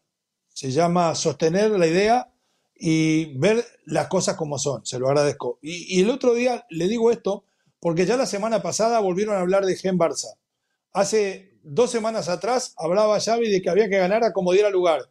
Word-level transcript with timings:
se 0.59 0.73
llama 0.73 1.15
sostener 1.15 1.71
la 1.71 1.87
idea 1.87 2.33
y 2.75 3.39
ver 3.39 3.65
las 3.85 4.09
cosas 4.09 4.35
como 4.35 4.59
son, 4.59 4.85
se 4.85 4.99
lo 4.99 5.07
agradezco. 5.07 5.61
Y, 5.63 6.01
el 6.03 6.11
otro 6.11 6.35
día 6.35 6.67
le 6.69 6.89
digo 6.89 7.13
esto 7.13 7.45
porque 7.79 8.07
ya 8.07 8.17
la 8.17 8.27
semana 8.27 8.61
pasada 8.61 8.99
volvieron 8.99 9.37
a 9.37 9.41
hablar 9.41 9.65
de 9.65 9.77
Gen 9.77 9.97
Barça. 9.97 10.35
Hace 10.93 11.53
dos 11.63 11.93
semanas 11.93 12.29
atrás 12.29 12.75
hablaba 12.77 13.21
Xavi 13.21 13.49
de 13.49 13.63
que 13.63 13.71
había 13.71 13.89
que 13.89 13.99
ganar 13.99 14.25
a 14.25 14.33
como 14.33 14.51
diera 14.51 14.69
lugar. 14.69 15.03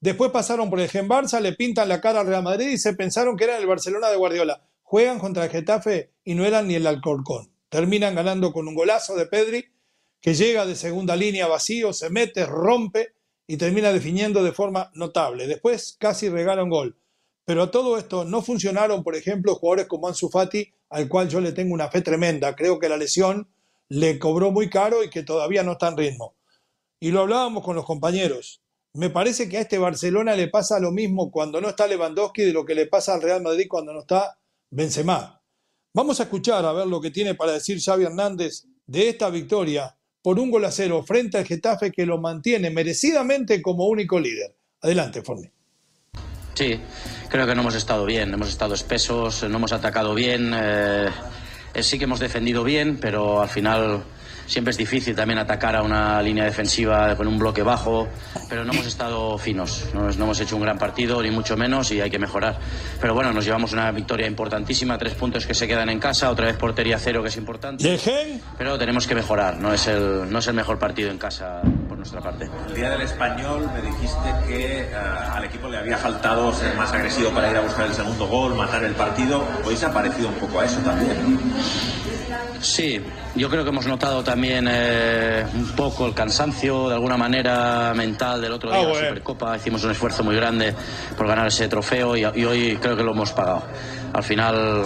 Después 0.00 0.32
pasaron 0.32 0.70
por 0.70 0.80
el 0.80 0.90
Gen 0.90 1.08
Barça, 1.08 1.40
le 1.40 1.52
pintan 1.52 1.88
la 1.88 2.00
cara 2.00 2.22
al 2.22 2.26
Real 2.26 2.42
Madrid 2.42 2.70
y 2.70 2.78
se 2.78 2.92
pensaron 2.94 3.36
que 3.36 3.44
era 3.44 3.58
el 3.58 3.68
Barcelona 3.68 4.08
de 4.08 4.16
Guardiola. 4.16 4.66
Juegan 4.82 5.20
contra 5.20 5.44
el 5.44 5.50
Getafe 5.50 6.10
y 6.24 6.34
no 6.34 6.44
eran 6.44 6.66
ni 6.66 6.74
el 6.74 6.88
Alcorcón. 6.88 7.52
Terminan 7.68 8.16
ganando 8.16 8.52
con 8.52 8.66
un 8.66 8.74
golazo 8.74 9.14
de 9.14 9.26
Pedri 9.26 9.66
que 10.20 10.34
llega 10.34 10.66
de 10.66 10.74
segunda 10.74 11.14
línea 11.14 11.46
vacío, 11.46 11.92
se 11.92 12.10
mete, 12.10 12.44
rompe 12.44 13.19
y 13.50 13.56
termina 13.56 13.92
definiendo 13.92 14.44
de 14.44 14.52
forma 14.52 14.92
notable. 14.94 15.48
Después 15.48 15.96
casi 15.98 16.28
regala 16.28 16.62
un 16.62 16.70
gol. 16.70 16.96
Pero 17.44 17.64
a 17.64 17.70
todo 17.72 17.98
esto 17.98 18.24
no 18.24 18.42
funcionaron, 18.42 19.02
por 19.02 19.16
ejemplo, 19.16 19.56
jugadores 19.56 19.88
como 19.88 20.06
Ansu 20.06 20.28
Fati, 20.28 20.72
al 20.88 21.08
cual 21.08 21.28
yo 21.28 21.40
le 21.40 21.50
tengo 21.50 21.74
una 21.74 21.88
fe 21.88 22.00
tremenda. 22.00 22.54
Creo 22.54 22.78
que 22.78 22.88
la 22.88 22.96
lesión 22.96 23.48
le 23.88 24.20
cobró 24.20 24.52
muy 24.52 24.70
caro 24.70 25.02
y 25.02 25.10
que 25.10 25.24
todavía 25.24 25.64
no 25.64 25.72
está 25.72 25.88
en 25.88 25.96
ritmo. 25.96 26.36
Y 27.00 27.10
lo 27.10 27.22
hablábamos 27.22 27.64
con 27.64 27.74
los 27.74 27.84
compañeros. 27.84 28.62
Me 28.92 29.10
parece 29.10 29.48
que 29.48 29.58
a 29.58 29.62
este 29.62 29.78
Barcelona 29.78 30.36
le 30.36 30.46
pasa 30.46 30.78
lo 30.78 30.92
mismo 30.92 31.32
cuando 31.32 31.60
no 31.60 31.70
está 31.70 31.88
Lewandowski 31.88 32.42
de 32.42 32.52
lo 32.52 32.64
que 32.64 32.76
le 32.76 32.86
pasa 32.86 33.14
al 33.14 33.22
Real 33.22 33.42
Madrid 33.42 33.66
cuando 33.68 33.92
no 33.92 34.02
está 34.02 34.38
Benzema. 34.70 35.42
Vamos 35.92 36.20
a 36.20 36.22
escuchar 36.22 36.64
a 36.64 36.72
ver 36.72 36.86
lo 36.86 37.00
que 37.00 37.10
tiene 37.10 37.34
para 37.34 37.50
decir 37.50 37.82
Xavi 37.82 38.04
Hernández 38.04 38.66
de 38.86 39.08
esta 39.08 39.28
victoria 39.28 39.98
por 40.22 40.38
un 40.38 40.50
gol 40.50 40.64
a 40.64 40.70
cero 40.70 41.02
frente 41.06 41.38
al 41.38 41.46
Getafe 41.46 41.90
que 41.92 42.06
lo 42.06 42.18
mantiene 42.18 42.70
merecidamente 42.70 43.62
como 43.62 43.86
único 43.86 44.18
líder. 44.20 44.54
Adelante, 44.82 45.22
Forni. 45.22 45.50
Sí, 46.54 46.78
creo 47.28 47.46
que 47.46 47.54
no 47.54 47.62
hemos 47.62 47.74
estado 47.74 48.04
bien, 48.04 48.34
hemos 48.34 48.48
estado 48.48 48.74
espesos, 48.74 49.42
no 49.48 49.56
hemos 49.56 49.72
atacado 49.72 50.14
bien, 50.14 50.52
eh, 50.54 51.08
sí 51.80 51.98
que 51.98 52.04
hemos 52.04 52.20
defendido 52.20 52.64
bien, 52.64 52.98
pero 53.00 53.40
al 53.40 53.48
final 53.48 54.02
siempre 54.50 54.72
es 54.72 54.76
difícil 54.76 55.14
también 55.14 55.38
atacar 55.38 55.76
a 55.76 55.82
una 55.82 56.20
línea 56.20 56.44
defensiva 56.44 57.14
con 57.14 57.28
un 57.28 57.38
bloque 57.38 57.62
bajo, 57.62 58.08
pero 58.48 58.64
no 58.64 58.72
hemos 58.72 58.86
estado 58.86 59.38
finos, 59.38 59.86
no, 59.94 60.10
hemos 60.10 60.40
hecho 60.40 60.56
un 60.56 60.62
gran 60.62 60.76
partido, 60.76 61.22
ni 61.22 61.30
mucho 61.30 61.56
menos, 61.56 61.92
y 61.92 62.00
hay 62.00 62.10
que 62.10 62.18
mejorar. 62.18 62.58
Pero 63.00 63.14
bueno, 63.14 63.32
nos 63.32 63.44
llevamos 63.44 63.72
una 63.72 63.92
victoria 63.92 64.26
importantísima, 64.26 64.98
tres 64.98 65.14
puntos 65.14 65.46
que 65.46 65.54
se 65.54 65.68
quedan 65.68 65.88
en 65.88 66.00
casa, 66.00 66.30
otra 66.30 66.46
vez 66.46 66.56
portería 66.56 66.98
cero, 66.98 67.22
que 67.22 67.28
es 67.28 67.36
importante. 67.36 67.84
Pero 68.58 68.76
tenemos 68.76 69.06
que 69.06 69.14
mejorar, 69.14 69.56
no 69.58 69.72
es 69.72 69.86
el, 69.86 70.30
no 70.30 70.40
es 70.40 70.46
el 70.48 70.54
mejor 70.54 70.80
partido 70.80 71.12
en 71.12 71.18
casa 71.18 71.62
nuestra 72.00 72.20
parte. 72.20 72.48
El 72.68 72.74
día 72.74 72.90
del 72.90 73.02
español 73.02 73.70
me 73.72 73.82
dijiste 73.82 74.34
que 74.46 74.80
eh, 74.82 74.94
al 74.94 75.44
equipo 75.44 75.68
le 75.68 75.78
había 75.78 75.96
faltado 75.96 76.52
ser 76.52 76.74
más 76.74 76.92
agresivo 76.92 77.30
para 77.30 77.50
ir 77.50 77.56
a 77.56 77.60
buscar 77.60 77.86
el 77.86 77.92
segundo 77.92 78.26
gol, 78.26 78.54
matar 78.54 78.82
el 78.84 78.94
partido. 78.94 79.44
Hoy 79.64 79.76
se 79.76 79.86
ha 79.86 79.92
parecido 79.92 80.28
un 80.28 80.34
poco 80.34 80.60
a 80.60 80.64
eso 80.64 80.80
también. 80.80 81.38
Sí, 82.60 83.00
yo 83.34 83.48
creo 83.48 83.64
que 83.64 83.70
hemos 83.70 83.86
notado 83.86 84.22
también 84.22 84.66
eh, 84.68 85.44
un 85.54 85.68
poco 85.76 86.06
el 86.06 86.14
cansancio, 86.14 86.88
de 86.88 86.94
alguna 86.94 87.16
manera, 87.16 87.92
mental 87.94 88.40
del 88.40 88.52
otro 88.52 88.70
día, 88.70 88.86
la 88.86 88.94
Supercopa. 88.94 89.56
Hicimos 89.56 89.84
un 89.84 89.90
esfuerzo 89.90 90.24
muy 90.24 90.36
grande 90.36 90.74
por 91.16 91.26
ganar 91.26 91.46
ese 91.46 91.68
trofeo 91.68 92.16
y, 92.16 92.24
hoy 92.24 92.78
creo 92.80 92.96
que 92.96 93.02
lo 93.02 93.12
hemos 93.12 93.32
pagado. 93.32 93.62
Al 94.12 94.22
final, 94.22 94.84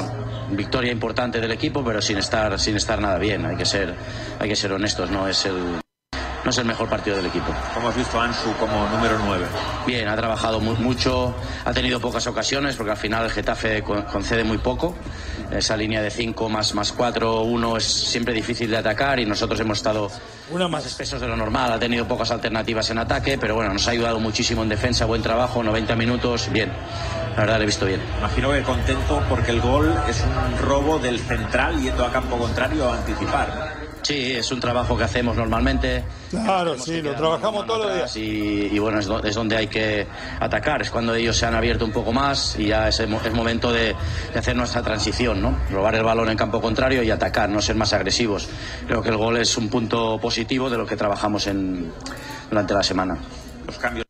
victoria 0.51 0.93
importante 0.93 1.41
del 1.41 1.53
equipo, 1.53 1.85
pero 1.85 2.03
sin 2.03 2.19
estar, 2.19 2.59
sin 2.59 2.77
estar 2.77 3.01
nada 3.01 3.19
bien. 3.19 3.45
Hay 3.47 3.57
que 3.57 3.65
ser, 3.65 3.95
hay 4.39 4.49
que 4.49 4.57
ser 4.57 4.73
honestos, 4.73 5.11
no 5.11 5.29
es 5.29 5.45
el, 5.47 5.84
no 6.45 6.51
es 6.51 6.59
el 6.59 6.65
mejor 6.67 6.89
partido 6.89 7.17
del 7.17 7.27
equipo. 7.27 7.47
¿Cómo 7.73 7.89
has 7.89 7.97
visto 7.97 8.21
a 8.21 8.25
Ansu 8.25 8.53
como 8.59 8.87
número 8.89 9.19
9? 9.25 9.47
Bien, 9.87 10.09
ha 10.09 10.17
trabajado 10.17 10.61
mucho, 10.61 11.35
ha 11.65 11.73
tenido 11.73 12.01
pocas 12.01 12.27
ocasiones 12.27 12.77
porque 12.77 12.93
al 12.93 12.97
final 12.97 13.25
el 13.25 13.31
Getafe 13.31 13.83
concede 13.83 14.45
muy 14.45 14.59
poco. 14.59 14.95
Esa 15.51 15.77
línea 15.77 16.03
de 16.03 16.11
5 16.11 16.49
más, 16.49 16.75
más 16.75 16.93
4, 16.93 17.43
1 17.43 17.77
es 17.77 17.85
siempre 17.85 18.35
difícil 18.35 18.71
de 18.71 18.77
atacar 18.77 19.21
y 19.21 19.27
nosotros 19.27 19.59
hemos 19.61 19.79
estado 19.79 20.11
Una 20.51 20.69
más 20.69 20.85
espesos 20.85 21.21
de 21.21 21.29
lo 21.29 21.37
normal. 21.37 21.73
Ha 21.73 21.79
tenido 21.79 22.07
pocas 22.07 22.31
alternativas 22.31 22.91
en 22.91 22.99
ataque, 22.99 23.39
pero 23.39 23.55
bueno, 23.55 23.73
nos 23.73 23.87
ha 23.89 23.93
ayudado 23.93 24.21
muchísimo 24.21 24.63
en 24.63 24.69
defensa, 24.69 25.07
buen 25.07 25.23
trabajo, 25.23 25.63
90 25.63 25.97
minutos, 25.97 26.51
bien. 26.53 26.71
La 27.35 27.41
verdad, 27.41 27.59
le 27.59 27.65
he 27.65 27.67
visto 27.67 27.87
bien. 27.87 28.01
Imagino 28.19 28.53
que 28.53 28.63
contento 28.63 29.23
porque 29.29 29.51
el 29.51 29.61
gol 29.61 29.93
es 30.09 30.23
un 30.23 30.59
robo 30.59 30.99
del 31.01 31.19
central 31.19 31.81
yendo 31.81 32.05
a 32.05 32.13
campo 32.13 32.39
contrario 32.39 32.89
a 32.91 32.99
anticipar. 32.99 33.75
Sí, 34.03 34.33
es 34.33 34.53
un 34.53 34.61
trabajo 34.61 34.99
que 34.99 35.05
hacemos 35.05 35.35
normalmente. 35.35 36.05
Claro, 36.31 36.79
sí, 36.79 37.01
lo 37.01 37.15
trabajamos 37.15 37.67
todos 37.67 37.87
los 37.87 37.95
días. 37.97 38.17
Y, 38.17 38.79
bueno, 38.79 39.01
es, 39.01 39.35
donde 39.35 39.57
hay 39.57 39.67
que 39.67 40.07
atacar, 40.39 40.83
es 40.83 40.91
cuando 40.91 41.15
ellos 41.15 41.37
se 41.37 41.47
han 41.47 41.55
abierto 41.55 41.87
un 41.87 41.91
poco 41.91 42.13
más 42.13 42.55
y 42.59 42.67
ya 42.67 42.89
es, 42.89 43.01
es 43.01 43.33
momento 43.33 43.73
de, 43.73 43.97
hacer 44.37 44.55
nuestra 44.55 44.83
transición, 44.83 45.41
¿no? 45.41 45.57
Robar 45.71 45.95
el 45.95 46.05
balón 46.05 46.29
en 46.29 46.37
campo 46.37 46.61
contrario 46.61 47.03
y 47.03 47.11
atacar, 47.11 47.49
no 47.49 47.63
ser 47.63 47.77
más 47.77 47.95
agresivos. 47.95 48.47
Creo 48.87 49.03
que 49.03 49.09
el 49.09 49.17
gol 49.17 49.39
es 49.39 49.57
un 49.57 49.71
punto 49.71 50.19
positivo 50.21 50.69
de 50.69 50.77
lo 50.77 50.87
que 50.87 50.97
trabajamos 50.97 51.47
en, 51.47 51.91
durante 52.51 52.75
la 52.75 52.83
semana. 52.83 53.17
Los 53.67 53.79
cambios 53.79 54.04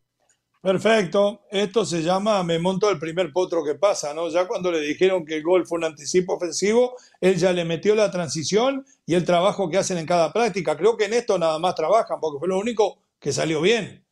Perfecto. 0.65 1.43
Esto 1.51 1.85
se 1.85 2.03
llama 2.03 2.43
me 2.43 2.59
monto 2.59 2.89
el 2.89 2.99
primer 2.99 3.31
potro 3.35 3.63
que 3.63 3.75
pasa, 3.75 4.15
¿no? 4.15 4.31
Ya 4.31 4.49
cuando 4.49 4.73
le 4.73 4.81
dijeron 4.81 5.27
que 5.27 5.37
el 5.37 5.43
gol 5.43 5.67
fue 5.67 5.77
un 5.77 5.85
anticipo 5.85 6.37
ofensivo, 6.37 6.97
él 7.21 7.37
ya 7.37 7.53
le 7.53 7.67
metió 7.67 7.95
la 7.95 8.11
transición 8.11 8.87
y 9.05 9.13
el 9.13 9.27
trabajo 9.27 9.69
que 9.69 9.77
hacen 9.77 9.99
en 9.99 10.07
cada 10.07 10.33
práctica. 10.33 10.75
Creo 10.75 10.97
que 10.97 11.05
en 11.05 11.13
esto 11.13 11.37
nada 11.39 11.59
más 11.59 11.75
trabajan, 11.75 12.19
porque 12.19 12.39
fue 12.39 12.49
lo 12.49 12.59
único 12.59 12.97
que 13.21 13.31
salió 13.31 13.61
bien. 13.61 14.07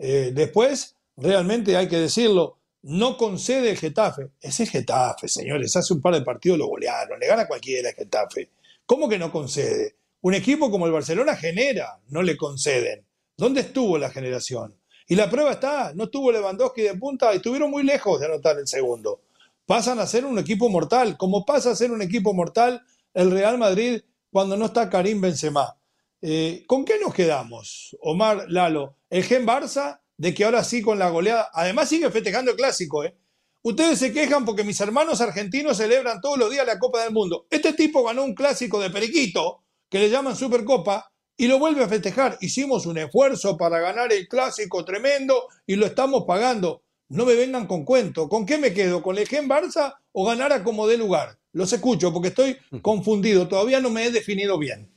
Eh, 0.00 0.32
después, 0.34 0.96
realmente 1.16 1.76
hay 1.76 1.86
que 1.86 1.98
decirlo, 1.98 2.58
no 2.82 3.16
concede 3.16 3.70
el 3.70 3.78
Getafe. 3.78 4.30
Ese 4.40 4.66
Getafe, 4.66 5.28
señores. 5.28 5.76
Hace 5.76 5.94
un 5.94 6.00
par 6.00 6.14
de 6.14 6.22
partidos 6.22 6.58
lo 6.58 6.66
golearon, 6.66 7.20
le 7.20 7.28
gana 7.28 7.46
cualquiera 7.46 7.90
el 7.90 7.94
Getafe. 7.94 8.50
¿Cómo 8.86 9.08
que 9.08 9.20
no 9.20 9.30
concede? 9.30 9.94
Un 10.22 10.34
equipo 10.34 10.68
como 10.68 10.86
el 10.86 10.92
Barcelona 10.92 11.36
genera, 11.36 12.00
no 12.08 12.24
le 12.24 12.36
conceden. 12.36 13.06
¿Dónde 13.36 13.60
estuvo 13.60 13.98
la 13.98 14.10
generación? 14.10 14.81
Y 15.12 15.14
la 15.14 15.28
prueba 15.28 15.50
está, 15.50 15.92
no 15.94 16.04
estuvo 16.04 16.32
Lewandowski 16.32 16.80
de 16.80 16.94
punta 16.94 17.34
estuvieron 17.34 17.70
muy 17.70 17.82
lejos 17.82 18.18
de 18.18 18.24
anotar 18.24 18.58
el 18.58 18.66
segundo. 18.66 19.20
Pasan 19.66 19.98
a 19.98 20.06
ser 20.06 20.24
un 20.24 20.38
equipo 20.38 20.70
mortal, 20.70 21.18
como 21.18 21.44
pasa 21.44 21.72
a 21.72 21.76
ser 21.76 21.90
un 21.90 22.00
equipo 22.00 22.32
mortal 22.32 22.80
el 23.12 23.30
Real 23.30 23.58
Madrid 23.58 24.00
cuando 24.30 24.56
no 24.56 24.64
está 24.64 24.88
Karim 24.88 25.20
Benzema. 25.20 25.76
Eh, 26.22 26.64
¿Con 26.66 26.86
qué 26.86 26.94
nos 26.98 27.12
quedamos, 27.12 27.94
Omar 28.00 28.46
Lalo? 28.48 28.96
El 29.10 29.24
Gen 29.24 29.46
Barça, 29.46 30.00
de 30.16 30.32
que 30.32 30.46
ahora 30.46 30.64
sí 30.64 30.80
con 30.80 30.98
la 30.98 31.10
goleada, 31.10 31.50
además 31.52 31.90
sigue 31.90 32.10
festejando 32.10 32.52
el 32.52 32.56
clásico, 32.56 33.04
¿eh? 33.04 33.14
Ustedes 33.60 33.98
se 33.98 34.14
quejan 34.14 34.46
porque 34.46 34.64
mis 34.64 34.80
hermanos 34.80 35.20
argentinos 35.20 35.76
celebran 35.76 36.22
todos 36.22 36.38
los 36.38 36.50
días 36.50 36.66
la 36.66 36.78
Copa 36.78 37.04
del 37.04 37.12
Mundo. 37.12 37.46
Este 37.50 37.74
tipo 37.74 38.02
ganó 38.02 38.24
un 38.24 38.34
clásico 38.34 38.80
de 38.80 38.88
Periquito, 38.88 39.62
que 39.90 39.98
le 39.98 40.08
llaman 40.08 40.36
Supercopa, 40.36 41.11
y 41.36 41.48
lo 41.48 41.58
vuelve 41.58 41.82
a 41.84 41.88
festejar. 41.88 42.38
Hicimos 42.40 42.86
un 42.86 42.98
esfuerzo 42.98 43.56
para 43.56 43.80
ganar 43.80 44.12
el 44.12 44.28
clásico 44.28 44.84
tremendo 44.84 45.48
y 45.66 45.76
lo 45.76 45.86
estamos 45.86 46.24
pagando. 46.26 46.82
No 47.08 47.26
me 47.26 47.34
vengan 47.34 47.66
con 47.66 47.84
cuento. 47.84 48.28
¿Con 48.28 48.46
qué 48.46 48.58
me 48.58 48.72
quedo? 48.72 49.02
¿Con 49.02 49.18
el 49.18 49.28
Gen 49.28 49.48
Barça 49.48 49.96
o 50.12 50.24
ganar 50.24 50.52
a 50.52 50.64
como 50.64 50.86
dé 50.86 50.96
lugar? 50.96 51.38
Los 51.52 51.72
escucho 51.72 52.12
porque 52.12 52.28
estoy 52.28 52.56
confundido. 52.80 53.48
Todavía 53.48 53.80
no 53.80 53.90
me 53.90 54.06
he 54.06 54.10
definido 54.10 54.58
bien. 54.58 54.90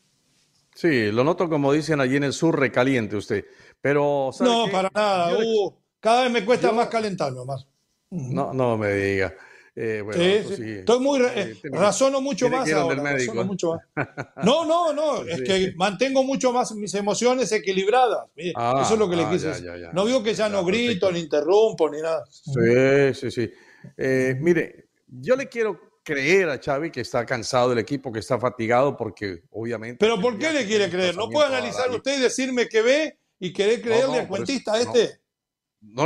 Sí, 0.74 1.12
lo 1.12 1.24
noto 1.24 1.50
como 1.50 1.72
dicen 1.72 2.00
allí 2.02 2.18
en 2.18 2.24
el 2.24 2.34
sur, 2.34 2.60
recaliente 2.60 3.16
usted. 3.16 3.46
Pero. 3.82 4.32
no, 4.40 4.68
para 4.72 4.90
nada. 4.94 5.38
Uh, 5.38 5.74
cada 6.00 6.24
vez 6.24 6.32
me 6.32 6.46
cuesta 6.46 6.72
más 6.72 6.88
calentarme, 6.88 7.44
más. 7.46 7.68
No, 8.10 8.54
no 8.54 8.78
me 8.78 8.94
diga. 8.94 9.34
Eh, 9.78 10.46
sí, 10.56 10.72
Estoy 10.80 11.00
muy. 11.02 11.20
Eh, 11.22 11.60
razono 11.64 12.22
mucho 12.22 12.50
más 12.50 12.72
ahora. 12.72 13.18
Mucho 13.44 13.78
No, 14.44 14.66
no, 14.66 14.94
no. 14.94 15.24
es 15.24 15.42
que 15.42 15.74
mantengo 15.76 16.24
mucho 16.24 16.54
más 16.54 16.74
mis 16.74 16.94
emociones 16.94 17.52
equilibradas. 17.52 18.30
Ah, 18.56 18.82
eso 18.84 18.94
es 18.94 19.00
lo 19.00 19.10
que 19.10 19.18
le 19.18 19.24
ah, 19.24 19.30
quise 19.32 19.48
decir. 19.48 19.90
No 19.94 20.06
veo 20.06 20.24
que 20.24 20.34
ya 20.34 20.48
no 20.48 20.64
grito, 20.64 21.12
ni 21.12 21.20
interrumpo, 21.20 21.90
ni 21.90 22.02
nada. 22.02 22.24
Sí, 22.30 23.14
sí, 23.14 23.32
sí. 23.32 23.52
Eh, 23.98 24.36
mire, 24.40 24.88
yo 25.08 25.36
le 25.36 25.50
quiero 25.50 25.80
creer 26.04 26.50
a 26.50 26.58
Xavi 26.58 26.90
que 26.92 27.02
está 27.02 27.26
cansado 27.26 27.70
del 27.70 27.80
equipo, 27.80 28.14
que 28.14 28.20
está 28.20 28.40
fatigado, 28.40 28.96
porque 28.96 29.42
obviamente. 29.52 29.98
Pero 30.00 30.22
¿por 30.22 30.38
qué 30.38 30.52
le 30.54 30.66
quiere 30.66 30.90
creer? 30.90 31.18
¿No 31.18 31.30
puede 31.30 31.48
analizar 31.48 31.90
usted 31.92 32.18
y 32.18 32.22
decirme 32.22 32.70
que 32.70 32.82
ve 32.82 33.20
y 33.40 33.52
querer 33.52 33.82
creerle 33.82 34.20
al 34.20 34.28
cuentista 34.30 34.80
este? 34.80 35.02
No, 35.02 35.25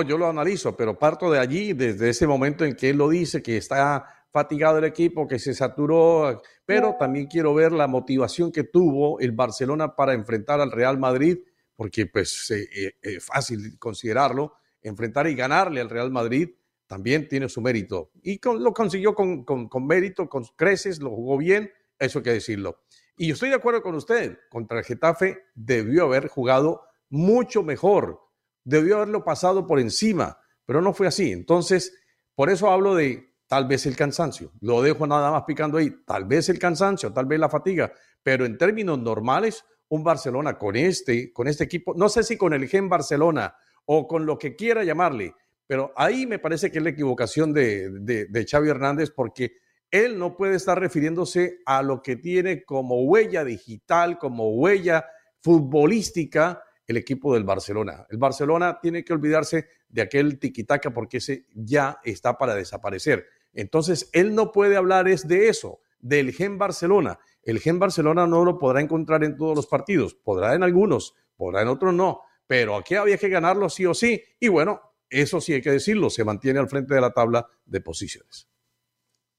yo 0.07 0.17
lo 0.17 0.27
analizo, 0.27 0.75
pero 0.75 0.97
parto 0.97 1.31
de 1.31 1.39
allí, 1.39 1.73
desde 1.73 2.09
ese 2.09 2.27
momento 2.27 2.65
en 2.65 2.75
que 2.75 2.89
él 2.89 2.97
lo 2.97 3.09
dice, 3.09 3.41
que 3.41 3.57
está 3.57 4.05
fatigado 4.31 4.77
el 4.77 4.83
equipo, 4.83 5.27
que 5.27 5.39
se 5.39 5.53
saturó, 5.53 6.41
pero 6.65 6.95
también 6.99 7.27
quiero 7.27 7.53
ver 7.53 7.71
la 7.71 7.87
motivación 7.87 8.51
que 8.51 8.63
tuvo 8.63 9.19
el 9.19 9.31
Barcelona 9.31 9.95
para 9.95 10.13
enfrentar 10.13 10.61
al 10.61 10.71
Real 10.71 10.99
Madrid, 10.99 11.39
porque 11.75 12.05
pues 12.05 12.51
es 12.51 12.69
eh, 12.77 12.95
eh, 13.01 13.19
fácil 13.19 13.79
considerarlo, 13.79 14.53
enfrentar 14.81 15.27
y 15.27 15.35
ganarle 15.35 15.81
al 15.81 15.89
Real 15.89 16.11
Madrid 16.11 16.49
también 16.89 17.27
tiene 17.27 17.47
su 17.49 17.61
mérito. 17.61 18.09
Y 18.23 18.39
lo 18.43 18.73
consiguió 18.73 19.13
con, 19.13 19.43
con, 19.43 19.85
mérito, 19.85 20.27
con 20.27 20.43
creces, 20.55 20.99
lo 20.99 21.11
jugó 21.11 21.37
bien, 21.37 21.71
eso 21.99 22.17
hay 22.19 22.23
que 22.23 22.33
decirlo. 22.33 22.81
Y 23.15 23.27
yo 23.27 23.35
estoy 23.35 23.49
de 23.49 23.55
acuerdo 23.55 23.83
con 23.83 23.93
usted, 23.93 24.39
contra 24.49 24.79
el 24.79 24.85
Getafe 24.85 25.43
debió 25.53 26.05
haber 26.05 26.29
jugado 26.29 26.81
mucho 27.09 27.61
mejor, 27.61 28.19
debió 28.63 28.97
haberlo 28.97 29.23
pasado 29.23 29.65
por 29.65 29.79
encima, 29.79 30.38
pero 30.65 30.81
no 30.81 30.94
fue 30.94 31.07
así. 31.07 31.31
Entonces, 31.31 31.94
por 32.35 32.50
eso 32.50 32.69
hablo 32.69 32.95
de 32.95 33.35
tal 33.47 33.67
vez 33.67 33.85
el 33.85 33.95
cansancio. 33.95 34.51
Lo 34.61 34.81
dejo 34.81 35.07
nada 35.07 35.31
más 35.31 35.44
picando 35.45 35.77
ahí, 35.77 35.91
tal 36.06 36.25
vez 36.25 36.50
el 36.50 36.59
cansancio, 36.59 37.11
tal 37.11 37.25
vez 37.25 37.39
la 37.39 37.50
fatiga, 37.50 37.91
pero 38.21 38.45
en 38.45 38.57
términos 38.57 39.00
normales, 39.00 39.65
un 39.89 40.03
Barcelona 40.03 40.57
con 40.57 40.75
este, 40.75 41.33
con 41.33 41.47
este 41.47 41.63
equipo, 41.63 41.94
no 41.95 42.09
sé 42.09 42.23
si 42.23 42.38
con 42.38 42.53
el 42.53 42.67
gen 42.67 42.88
Barcelona 42.88 43.56
o 43.85 44.07
con 44.07 44.25
lo 44.25 44.38
que 44.38 44.56
quiera 44.56 44.83
llamarle, 44.83 45.33
pero 45.65 45.91
ahí 45.95 46.27
me 46.27 46.39
parece 46.39 46.71
que 46.71 46.77
es 46.77 46.83
la 46.83 46.91
equivocación 46.91 47.53
de, 47.53 47.89
de, 48.29 48.45
Xavi 48.45 48.69
Hernández 48.69 49.12
porque 49.15 49.53
él 49.91 50.17
no 50.19 50.38
puede 50.38 50.55
estar 50.55 50.79
refiriéndose 50.79 51.59
a 51.65 51.81
lo 51.81 52.01
que 52.03 52.15
tiene 52.15 52.63
como 52.63 53.03
huella 53.03 53.44
digital, 53.44 54.19
como 54.19 54.50
huella 54.50 55.05
futbolística 55.41 56.63
el 56.89 56.97
equipo 56.97 57.36
del 57.36 57.44
Barcelona. 57.44 58.07
El 58.09 58.18
Barcelona 58.18 58.80
tiene 58.81 59.06
que 59.06 59.13
olvidarse 59.13 59.68
de 59.89 60.01
aquel 60.01 60.39
tiquitaca 60.39 60.91
porque 60.91 61.18
ese 61.18 61.45
ya 61.53 62.00
está 62.03 62.36
para 62.36 62.56
desaparecer. 62.56 63.27
Entonces, 63.53 64.09
él 64.12 64.33
no 64.33 64.51
puede 64.51 64.75
hablar 64.75 65.07
es 65.07 65.27
de 65.27 65.50
eso, 65.50 65.81
del 66.00 66.33
gen 66.33 66.57
Barcelona. 66.57 67.19
El 67.44 67.59
gen 67.59 67.77
Barcelona 67.77 68.25
no 68.25 68.44
lo 68.44 68.57
podrá 68.57 68.81
encontrar 68.81 69.24
en 69.24 69.38
todos 69.38 69.56
los 69.56 69.68
partidos, 69.68 70.15
podrá 70.15 70.56
en 70.56 70.63
algunos, 70.63 71.13
podrá 71.38 71.62
en 71.62 71.68
otros 71.68 71.94
no, 71.94 72.21
pero 72.47 72.75
aquí 72.75 72.95
había 72.95 73.19
que 73.19 73.30
ganarlo 73.30 73.69
sí 73.69 73.86
o 73.86 73.94
sí. 73.94 74.24
Y 74.39 74.47
bueno, 74.47 74.81
eso 75.12 75.39
sí 75.39 75.53
hay 75.53 75.62
que 75.62 75.71
decirlo, 75.71 76.09
se 76.09 76.24
mantiene 76.24 76.57
al 76.57 76.69
frente 76.69 76.95
de 76.95 77.01
la 77.01 77.12
tabla 77.12 77.47
de 77.65 77.81
posiciones. 77.81 78.47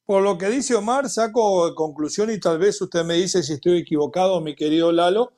Por 0.04 0.22
lo 0.22 0.38
que 0.38 0.50
dice 0.50 0.76
Omar, 0.76 1.10
saco 1.10 1.74
conclusión 1.74 2.30
y 2.30 2.38
tal 2.38 2.58
vez 2.58 2.80
usted 2.80 3.04
me 3.04 3.14
dice 3.14 3.42
si 3.42 3.54
estoy 3.54 3.78
equivocado, 3.78 4.40
mi 4.40 4.54
querido 4.54 4.92
Lalo, 4.92 5.32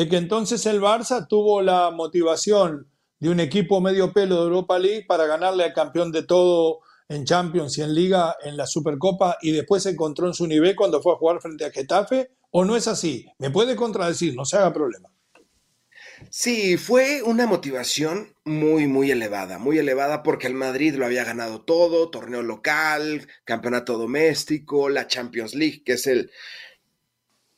de 0.00 0.08
que 0.08 0.16
entonces 0.16 0.64
el 0.64 0.80
Barça 0.80 1.26
tuvo 1.28 1.60
la 1.60 1.90
motivación 1.90 2.90
de 3.18 3.28
un 3.28 3.38
equipo 3.38 3.82
medio 3.82 4.14
pelo 4.14 4.36
de 4.36 4.42
Europa 4.44 4.78
League 4.78 5.04
para 5.06 5.26
ganarle 5.26 5.62
al 5.62 5.74
campeón 5.74 6.10
de 6.10 6.22
todo 6.22 6.80
en 7.10 7.26
Champions 7.26 7.76
y 7.76 7.82
en 7.82 7.94
Liga 7.94 8.34
en 8.42 8.56
la 8.56 8.66
Supercopa 8.66 9.36
y 9.42 9.52
después 9.52 9.82
se 9.82 9.90
encontró 9.90 10.26
en 10.26 10.32
su 10.32 10.46
nivel 10.46 10.74
cuando 10.74 11.02
fue 11.02 11.12
a 11.12 11.16
jugar 11.16 11.42
frente 11.42 11.66
a 11.66 11.70
Getafe, 11.70 12.30
o 12.50 12.64
no 12.64 12.76
es 12.76 12.88
así? 12.88 13.26
Me 13.36 13.50
puede 13.50 13.76
contradecir, 13.76 14.34
no 14.34 14.46
se 14.46 14.56
haga 14.56 14.72
problema. 14.72 15.10
Sí, 16.30 16.78
fue 16.78 17.22
una 17.22 17.46
motivación 17.46 18.34
muy, 18.46 18.86
muy 18.86 19.10
elevada, 19.10 19.58
muy 19.58 19.76
elevada 19.76 20.22
porque 20.22 20.46
el 20.46 20.54
Madrid 20.54 20.94
lo 20.94 21.04
había 21.04 21.24
ganado 21.24 21.60
todo, 21.60 22.08
torneo 22.08 22.42
local, 22.42 23.28
campeonato 23.44 23.98
doméstico, 23.98 24.88
la 24.88 25.06
Champions 25.06 25.54
League, 25.54 25.82
que 25.84 25.92
es 25.92 26.06
el 26.06 26.30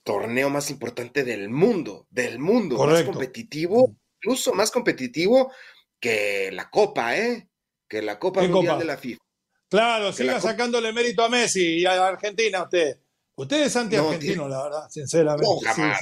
torneo 0.02 0.50
más 0.50 0.70
importante 0.70 1.24
del 1.24 1.48
mundo, 1.48 2.06
del 2.10 2.38
mundo, 2.38 2.84
más 2.86 3.02
competitivo, 3.04 3.96
incluso 4.20 4.52
más 4.52 4.70
competitivo 4.70 5.52
que 6.00 6.50
la 6.52 6.70
Copa, 6.70 7.16
¿eh? 7.16 7.48
Que 7.88 8.02
la 8.02 8.18
Copa 8.18 8.42
Mundial 8.42 8.78
de 8.78 8.84
la 8.84 8.96
FIFA. 8.96 9.22
Claro, 9.68 10.12
siga 10.12 10.40
sacándole 10.40 10.92
mérito 10.92 11.24
a 11.24 11.28
Messi 11.28 11.78
y 11.78 11.86
a 11.86 12.06
Argentina 12.06 12.62
usted. 12.64 12.98
Usted 13.34 13.62
es 13.64 13.76
anti-argentino, 13.76 14.46
la 14.46 14.62
verdad, 14.64 14.88
sinceramente. 14.90 15.46
No, 15.46 15.58
jamás, 15.60 16.00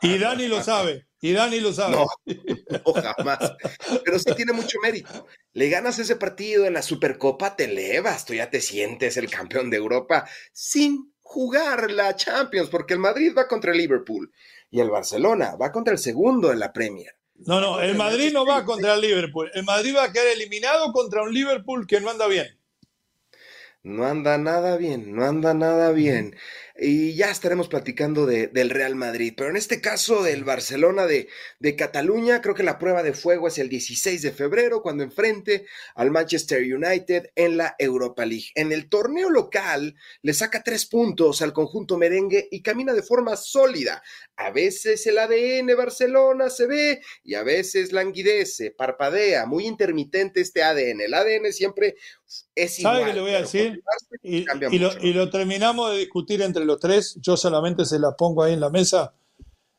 Y 0.00 0.18
Dani 0.18 0.48
lo 0.48 0.62
sabe. 0.62 1.06
Y 1.20 1.32
Dani 1.32 1.60
lo 1.60 1.72
sabe. 1.72 1.96
No, 1.96 2.06
no, 2.26 2.92
jamás. 2.94 3.52
Pero 4.04 4.18
sí 4.18 4.34
tiene 4.34 4.54
mucho 4.54 4.78
mérito. 4.82 5.26
Le 5.52 5.68
ganas 5.68 5.98
ese 5.98 6.16
partido 6.16 6.64
en 6.64 6.72
la 6.72 6.82
Supercopa, 6.82 7.54
te 7.56 7.64
elevas, 7.64 8.24
tú 8.24 8.32
ya 8.32 8.48
te 8.48 8.62
sientes 8.62 9.18
el 9.18 9.30
campeón 9.30 9.68
de 9.68 9.76
Europa 9.76 10.26
sin 10.52 11.13
jugar 11.24 11.90
la 11.90 12.14
Champions, 12.14 12.68
porque 12.68 12.94
el 12.94 13.00
Madrid 13.00 13.34
va 13.36 13.48
contra 13.48 13.72
el 13.72 13.78
Liverpool 13.78 14.30
y 14.70 14.78
el 14.78 14.90
Barcelona 14.90 15.56
va 15.56 15.72
contra 15.72 15.92
el 15.92 15.98
segundo 15.98 16.52
en 16.52 16.60
la 16.60 16.72
Premier. 16.72 17.16
No, 17.46 17.60
no, 17.60 17.80
el 17.80 17.96
Madrid 17.96 18.32
no 18.32 18.46
va 18.46 18.64
contra 18.64 18.94
el 18.94 19.00
Liverpool. 19.00 19.50
El 19.54 19.64
Madrid 19.64 19.96
va 19.96 20.04
a 20.04 20.12
quedar 20.12 20.28
eliminado 20.28 20.92
contra 20.92 21.22
un 21.22 21.34
Liverpool 21.34 21.86
que 21.88 22.00
no 22.00 22.10
anda 22.10 22.28
bien. 22.28 22.46
No 23.82 24.06
anda 24.06 24.38
nada 24.38 24.76
bien, 24.76 25.14
no 25.14 25.24
anda 25.24 25.52
nada 25.52 25.90
bien 25.90 26.36
y 26.76 27.14
ya 27.14 27.30
estaremos 27.30 27.68
platicando 27.68 28.26
de, 28.26 28.48
del 28.48 28.70
Real 28.70 28.96
Madrid. 28.96 29.34
Pero 29.36 29.50
en 29.50 29.56
este 29.56 29.80
caso 29.80 30.24
del 30.24 30.42
Barcelona 30.42 31.06
de, 31.06 31.28
de, 31.60 31.76
Cataluña, 31.76 32.40
creo 32.42 32.54
que 32.54 32.64
la 32.64 32.78
prueba 32.78 33.04
de 33.04 33.12
fuego 33.12 33.46
es 33.46 33.58
el 33.58 33.68
16 33.68 34.22
de 34.22 34.32
febrero, 34.32 34.82
cuando 34.82 35.04
enfrente 35.04 35.66
al 35.94 36.10
Manchester 36.10 36.62
United 36.62 37.30
en 37.36 37.56
la 37.58 37.76
Europa 37.78 38.26
League. 38.26 38.48
En 38.56 38.72
el 38.72 38.88
torneo 38.88 39.30
local 39.30 39.94
le 40.22 40.34
saca 40.34 40.64
tres 40.64 40.86
puntos 40.86 41.42
al 41.42 41.52
conjunto 41.52 41.96
merengue 41.96 42.48
y 42.50 42.62
camina 42.62 42.92
de 42.92 43.02
forma 43.02 43.36
sólida. 43.36 44.02
A 44.36 44.50
veces 44.50 45.06
el 45.06 45.18
ADN 45.18 45.76
Barcelona 45.76 46.50
se 46.50 46.66
ve 46.66 47.00
y 47.22 47.34
a 47.34 47.44
veces 47.44 47.92
languidece, 47.92 48.72
parpadea, 48.72 49.46
muy 49.46 49.66
intermitente 49.66 50.40
este 50.40 50.64
ADN. 50.64 51.02
El 51.02 51.14
ADN 51.14 51.52
siempre 51.52 51.94
es 52.56 52.80
igual. 52.80 52.96
¿Sabe 52.96 53.10
qué 53.10 53.14
le 53.14 53.20
voy 53.20 53.34
a 53.34 53.40
decir? 53.42 53.80
Y, 54.22 54.44
y 54.72 55.12
lo 55.12 55.30
terminamos 55.30 55.92
de 55.92 55.98
discutir 55.98 56.42
entre 56.42 56.63
los 56.64 56.80
tres, 56.80 57.18
yo 57.20 57.36
solamente 57.36 57.84
se 57.84 57.98
la 57.98 58.16
pongo 58.16 58.42
ahí 58.42 58.54
en 58.54 58.60
la 58.60 58.70
mesa. 58.70 59.14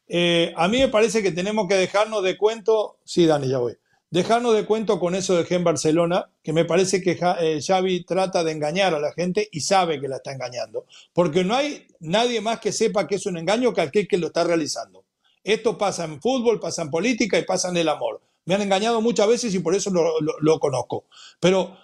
Eh, 0.07 0.53
a 0.55 0.67
mí 0.67 0.79
me 0.79 0.87
parece 0.87 1.23
que 1.23 1.31
tenemos 1.31 1.67
que 1.67 1.75
dejarnos 1.75 2.23
de 2.23 2.37
cuento, 2.37 2.97
sí, 3.03 3.25
Dani, 3.25 3.47
ya 3.47 3.57
voy, 3.57 3.77
dejarnos 4.11 4.55
de 4.55 4.65
cuento 4.65 4.99
con 4.99 5.15
eso 5.15 5.35
de 5.35 5.45
Gen 5.45 5.63
Barcelona, 5.63 6.29
que 6.43 6.53
me 6.53 6.63
parece 6.63 7.01
que 7.01 7.19
eh, 7.39 7.59
Xavi 7.61 8.05
trata 8.05 8.43
de 8.43 8.51
engañar 8.51 8.93
a 8.93 8.99
la 8.99 9.11
gente 9.11 9.49
y 9.51 9.61
sabe 9.61 9.99
que 9.99 10.07
la 10.07 10.17
está 10.17 10.31
engañando, 10.31 10.85
porque 11.13 11.43
no 11.43 11.55
hay 11.55 11.87
nadie 11.99 12.39
más 12.39 12.59
que 12.59 12.71
sepa 12.71 13.07
que 13.07 13.15
es 13.15 13.25
un 13.25 13.37
engaño 13.37 13.73
que 13.73 13.81
aquel 13.81 14.07
que 14.07 14.17
lo 14.17 14.27
está 14.27 14.43
realizando. 14.43 15.03
Esto 15.43 15.77
pasa 15.77 16.05
en 16.05 16.21
fútbol, 16.21 16.59
pasa 16.59 16.83
en 16.83 16.91
política 16.91 17.37
y 17.37 17.43
pasa 17.43 17.69
en 17.69 17.77
el 17.77 17.89
amor. 17.89 18.21
Me 18.45 18.55
han 18.55 18.61
engañado 18.61 19.01
muchas 19.01 19.27
veces 19.27 19.53
y 19.53 19.59
por 19.59 19.75
eso 19.75 19.89
lo, 19.89 20.19
lo 20.19 20.59
conozco. 20.59 21.05
Pero 21.39 21.77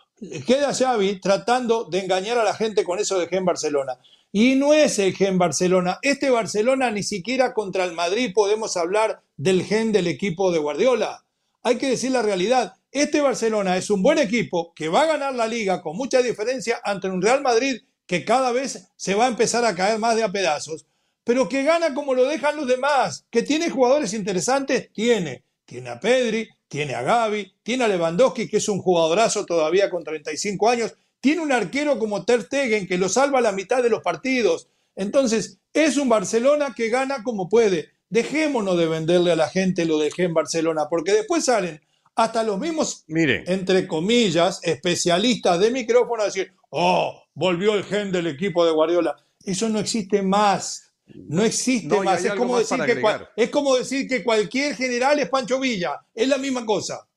queda 0.46 0.74
Xavi 0.74 1.20
tratando 1.20 1.86
de 1.86 2.00
engañar 2.00 2.38
a 2.38 2.43
la 2.43 2.53
gente 2.53 2.84
con 2.84 3.00
eso 3.00 3.20
de 3.20 3.27
Gen 3.27 3.46
Barcelona. 3.46 3.98
Y 4.34 4.56
no 4.56 4.74
es 4.74 4.98
el 4.98 5.14
gen 5.14 5.38
Barcelona. 5.38 6.00
Este 6.02 6.30
Barcelona 6.30 6.90
ni 6.90 7.04
siquiera 7.04 7.54
contra 7.54 7.84
el 7.84 7.92
Madrid 7.92 8.32
podemos 8.34 8.78
hablar 8.78 9.22
del 9.36 9.64
gen 9.64 9.92
del 9.92 10.08
equipo 10.08 10.52
de 10.52 10.60
Guardiola. 10.60 11.26
hay 11.64 11.78
que 11.78 11.90
decir 11.90 12.12
la 12.12 12.22
realidad. 12.22 12.74
Este 12.92 13.22
Barcelona 13.22 13.78
es 13.78 13.90
un 13.90 14.02
buen 14.02 14.18
equipo 14.18 14.74
que 14.74 14.88
va 14.88 15.02
a 15.02 15.08
ganar 15.08 15.36
la 15.36 15.48
liga 15.48 15.82
con 15.82 15.98
mucha 15.98 16.22
diferencia 16.22 16.80
ante 16.84 17.10
un 17.10 17.22
Real 17.22 17.42
Madrid 17.42 17.82
que 18.08 18.26
cada 18.26 18.52
vez 18.52 18.90
se 18.96 19.16
va 19.16 19.26
a 19.26 19.30
empezar 19.30 19.64
a 19.66 19.76
caer 19.76 20.00
más 20.00 20.16
de 20.16 20.24
a 20.24 20.32
pedazos, 20.32 20.86
pero 21.24 21.48
que 21.48 21.64
gana 21.64 21.94
como 21.94 22.14
lo 22.14 22.26
dejan 22.26 22.56
los 22.56 22.68
demás, 22.68 23.26
que 23.30 23.44
tiene 23.44 23.70
jugadores 23.70 24.14
interesantes, 24.14 24.92
tiene. 24.94 25.44
Tiene 25.66 25.90
a 25.90 26.00
Pedri, 26.00 26.50
tiene 26.68 26.96
a 26.96 27.02
Gaby, 27.02 27.54
tiene 27.64 27.84
a 27.86 27.88
Lewandowski, 27.88 28.50
que 28.50 28.58
es 28.58 28.68
un 28.68 28.82
jugadorazo 28.82 29.46
todavía 29.46 29.90
con 29.90 30.04
35 30.04 30.70
años, 30.70 30.94
tiene 31.22 31.42
un 31.42 31.51
arquero 31.51 32.00
como 32.00 32.25
Ter 32.25 32.42
Stegen 32.42 32.88
que 32.88 32.98
lo 32.98 33.08
salva 33.08 33.40
a 33.40 33.44
la 33.44 33.51
mitad 33.51 33.82
de 33.82 33.90
los 33.90 34.01
partidos. 34.01 34.68
Entonces, 34.96 35.60
es 35.74 35.98
un 35.98 36.10
Barcelona 36.10 36.74
que 36.75 36.90
gana 36.90 37.24
como 37.24 37.48
puede. 37.48 37.90
Dejémonos 38.10 38.78
de 38.78 38.88
venderle 38.88 39.32
a 39.32 39.38
la 39.38 39.48
gente 39.48 39.86
lo 39.86 39.98
dejé 40.00 40.24
en 40.24 40.34
Barcelona, 40.34 40.88
porque 40.90 41.13
después 41.13 41.46
salen 41.46 41.80
hasta 42.16 42.44
los 42.44 42.60
mismos, 42.60 43.06
entre 43.08 43.88
comillas, 43.88 44.60
especialistas 44.63 45.60
de 45.60 45.72
micrófono 45.72 46.24
a 46.24 46.25
decir, 46.25 46.51
oh, 46.70 47.24
volvió 47.34 47.75
el 47.75 47.86
gen 47.86 48.12
del 48.12 48.28
equipo 48.28 48.66
de 48.66 48.72
Guardiola. 48.72 49.16
Eso 49.46 49.70
no 49.70 49.80
existe 49.80 50.22
más. 50.22 50.92
No 51.06 51.44
existe 51.44 52.00
más. 52.01 52.24
Es 52.24 52.34
como, 52.34 52.58
decir 52.58 52.80
que, 52.86 53.01
es 53.36 53.50
como 53.50 53.75
decir 53.75 54.08
que 54.08 54.24
cualquier 54.24 54.75
general 54.75 55.20
es 55.20 55.30
Pancho 55.30 55.60
Villa. 55.60 56.00
Es 56.13 56.28
la 56.28 56.38
misma 56.38 56.66
cosa. 56.66 57.08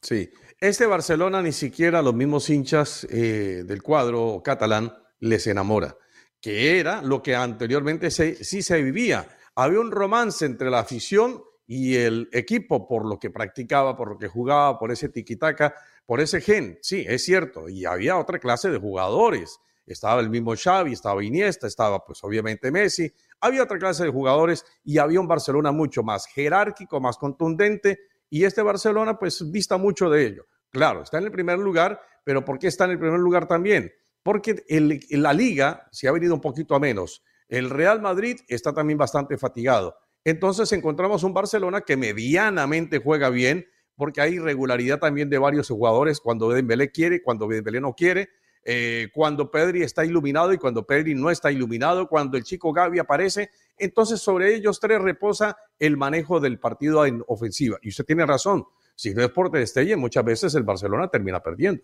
Sí. 0.00 0.30
Este 0.62 0.86
Barcelona 0.86 1.42
ni 1.42 1.50
siquiera 1.50 2.02
los 2.02 2.14
mismos 2.14 2.48
hinchas 2.48 3.04
eh, 3.10 3.64
del 3.66 3.82
cuadro 3.82 4.40
catalán 4.44 4.92
les 5.18 5.48
enamora, 5.48 5.96
que 6.40 6.78
era 6.78 7.02
lo 7.02 7.20
que 7.20 7.34
anteriormente 7.34 8.12
sí 8.12 8.62
se 8.62 8.80
vivía. 8.80 9.26
Había 9.56 9.80
un 9.80 9.90
romance 9.90 10.46
entre 10.46 10.70
la 10.70 10.78
afición 10.78 11.42
y 11.66 11.96
el 11.96 12.28
equipo 12.30 12.86
por 12.86 13.04
lo 13.06 13.18
que 13.18 13.30
practicaba, 13.30 13.96
por 13.96 14.10
lo 14.10 14.18
que 14.18 14.28
jugaba, 14.28 14.78
por 14.78 14.92
ese 14.92 15.08
tiquitaca, 15.08 15.74
por 16.06 16.20
ese 16.20 16.40
gen. 16.40 16.78
Sí, 16.80 17.04
es 17.08 17.24
cierto. 17.24 17.68
Y 17.68 17.84
había 17.84 18.16
otra 18.16 18.38
clase 18.38 18.70
de 18.70 18.78
jugadores 18.78 19.58
estaba 19.84 20.20
el 20.20 20.30
mismo 20.30 20.54
Xavi, 20.54 20.92
estaba 20.92 21.24
Iniesta, 21.24 21.66
estaba 21.66 22.04
pues 22.04 22.22
obviamente 22.22 22.70
Messi, 22.70 23.12
había 23.40 23.64
otra 23.64 23.78
clase 23.78 24.04
de 24.04 24.10
jugadores 24.10 24.64
y 24.84 24.98
había 24.98 25.20
un 25.20 25.26
Barcelona 25.26 25.72
mucho 25.72 26.04
más 26.04 26.26
jerárquico, 26.26 27.00
más 27.00 27.16
contundente 27.16 27.98
y 28.30 28.44
este 28.44 28.62
Barcelona 28.62 29.18
pues 29.18 29.50
vista 29.50 29.76
mucho 29.76 30.08
de 30.08 30.24
ello. 30.24 30.46
Claro, 30.72 31.02
está 31.02 31.18
en 31.18 31.24
el 31.24 31.30
primer 31.30 31.58
lugar, 31.58 32.00
pero 32.24 32.44
¿por 32.44 32.58
qué 32.58 32.66
está 32.66 32.86
en 32.86 32.92
el 32.92 32.98
primer 32.98 33.20
lugar 33.20 33.46
también? 33.46 33.92
Porque 34.22 34.64
la 35.10 35.32
liga 35.32 35.86
se 35.92 36.08
ha 36.08 36.12
venido 36.12 36.34
un 36.34 36.40
poquito 36.40 36.74
a 36.74 36.80
menos. 36.80 37.22
El 37.48 37.70
Real 37.70 38.00
Madrid 38.00 38.40
está 38.48 38.72
también 38.72 38.98
bastante 38.98 39.36
fatigado. 39.36 39.94
Entonces 40.24 40.72
encontramos 40.72 41.24
un 41.24 41.34
Barcelona 41.34 41.82
que 41.82 41.96
medianamente 41.96 42.98
juega 42.98 43.28
bien, 43.28 43.66
porque 43.96 44.20
hay 44.20 44.34
irregularidad 44.34 44.98
también 44.98 45.28
de 45.28 45.38
varios 45.38 45.68
jugadores 45.68 46.20
cuando 46.20 46.48
Dembélé 46.48 46.90
quiere, 46.90 47.22
cuando 47.22 47.46
Dembélé 47.46 47.80
no 47.80 47.94
quiere 47.94 48.30
eh, 48.64 49.08
cuando 49.12 49.50
Pedri 49.50 49.82
está 49.82 50.04
iluminado 50.04 50.52
y 50.52 50.58
cuando 50.58 50.86
Pedri 50.86 51.14
no 51.14 51.30
está 51.30 51.50
iluminado, 51.50 52.08
cuando 52.08 52.36
el 52.36 52.44
chico 52.44 52.72
Gaby 52.72 53.00
aparece, 53.00 53.50
entonces 53.76 54.20
sobre 54.20 54.54
ellos 54.54 54.78
tres 54.78 55.00
reposa 55.00 55.56
el 55.80 55.96
manejo 55.96 56.38
del 56.38 56.60
partido 56.60 57.04
en 57.04 57.24
ofensiva. 57.26 57.78
Y 57.82 57.88
usted 57.88 58.04
tiene 58.04 58.24
razón, 58.24 58.64
si 58.94 59.14
no 59.14 59.22
es 59.22 59.30
por 59.30 59.50
destelle, 59.50 59.96
muchas 59.96 60.24
veces 60.24 60.54
el 60.54 60.62
Barcelona 60.62 61.08
termina 61.08 61.42
perdiendo. 61.42 61.82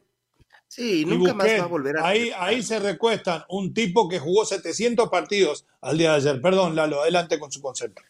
Sí, 0.66 1.06
nunca 1.06 1.32
más 1.32 1.46
va 1.46 1.64
a 1.64 1.66
volver 1.66 1.96
a... 1.96 2.06
Ahí, 2.06 2.30
ahí 2.36 2.62
se 2.62 2.78
recuestan 2.78 3.42
un 3.48 3.72
tipo 3.72 4.08
que 4.08 4.18
jugó 4.18 4.44
700 4.44 5.08
partidos 5.08 5.66
al 5.80 5.96
día 5.96 6.10
de 6.10 6.16
ayer. 6.16 6.42
Perdón, 6.42 6.76
Lalo, 6.76 7.00
adelante 7.00 7.38
con 7.38 7.50
su 7.50 7.62
concepto. 7.62 8.02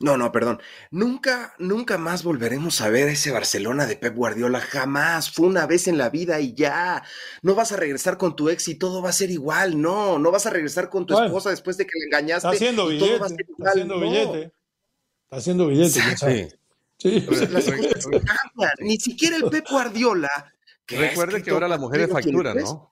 No, 0.00 0.18
no, 0.18 0.32
perdón. 0.32 0.60
Nunca, 0.90 1.54
nunca 1.58 1.96
más 1.96 2.24
volveremos 2.24 2.82
a 2.82 2.90
ver 2.90 3.08
ese 3.08 3.30
Barcelona 3.30 3.86
de 3.86 3.96
Pep 3.96 4.14
Guardiola. 4.14 4.60
Jamás. 4.60 5.30
Fue 5.30 5.46
una 5.46 5.66
vez 5.66 5.88
en 5.88 5.96
la 5.96 6.10
vida 6.10 6.40
y 6.40 6.52
ya. 6.52 7.02
No 7.42 7.54
vas 7.54 7.72
a 7.72 7.76
regresar 7.76 8.18
con 8.18 8.36
tu 8.36 8.50
ex 8.50 8.68
y 8.68 8.74
todo 8.74 9.00
va 9.00 9.10
a 9.10 9.14
ser 9.14 9.30
igual. 9.30 9.80
No, 9.80 10.18
no 10.18 10.30
vas 10.30 10.44
a 10.44 10.50
regresar 10.50 10.90
con 10.90 11.06
tu 11.06 11.18
esposa 11.18 11.50
después 11.50 11.78
de 11.78 11.86
que 11.86 11.98
le 11.98 12.06
engañaste. 12.06 12.48
Está 12.48 12.50
haciendo 12.50 12.88
billete. 12.88 13.14
Está 13.14 13.70
haciendo 13.70 14.00
billete. 14.00 14.52
Está 15.22 15.36
haciendo 15.36 15.66
billete. 15.68 16.58
Sí. 16.98 17.20
Las 17.20 17.64
cosas 17.64 18.06
cambian. 18.06 18.72
Ni 18.80 18.96
siquiera 18.96 19.36
el 19.36 19.44
Pep 19.44 19.66
Guardiola. 19.68 20.52
Recuerde 20.86 21.42
que 21.42 21.50
ahora 21.50 21.68
la 21.68 21.78
mujer 21.78 22.02
es 22.02 22.10
factura, 22.10 22.54
¿no? 22.54 22.90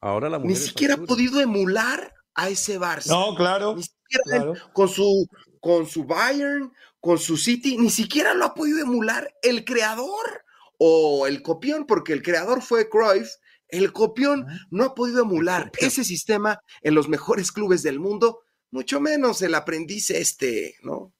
Ahora 0.00 0.28
la 0.28 0.38
mujer 0.38 0.56
Ni 0.56 0.56
siquiera 0.56 0.94
ha 0.94 0.98
podido 0.98 1.40
emular 1.40 2.14
a 2.34 2.48
ese 2.48 2.78
Barça. 2.78 3.06
No, 3.06 3.34
claro. 3.34 3.76
Ni 3.76 3.82
siquiera 3.82 4.52
con 4.72 4.88
su 4.88 5.26
con 5.60 5.86
su 5.86 6.04
Bayern, 6.04 6.70
con 7.00 7.18
su 7.18 7.38
City, 7.38 7.78
ni 7.78 7.88
siquiera 7.88 8.34
lo 8.34 8.44
ha 8.44 8.54
podido 8.54 8.80
emular 8.80 9.34
el 9.40 9.64
creador 9.64 10.44
o 10.78 11.26
el 11.26 11.40
copión, 11.40 11.86
porque 11.86 12.12
el 12.12 12.22
creador 12.22 12.60
fue 12.60 12.90
Cruyff, 12.90 13.30
el 13.68 13.92
copión 13.92 14.46
no 14.70 14.84
ha 14.84 14.94
podido 14.94 15.22
emular 15.22 15.72
ese 15.78 16.04
sistema 16.04 16.60
en 16.82 16.94
los 16.94 17.08
mejores 17.08 17.50
clubes 17.50 17.82
del 17.82 17.98
mundo, 17.98 18.40
mucho 18.70 19.00
menos 19.00 19.40
el 19.40 19.54
aprendiz 19.54 20.10
este, 20.10 20.74
¿no? 20.82 21.14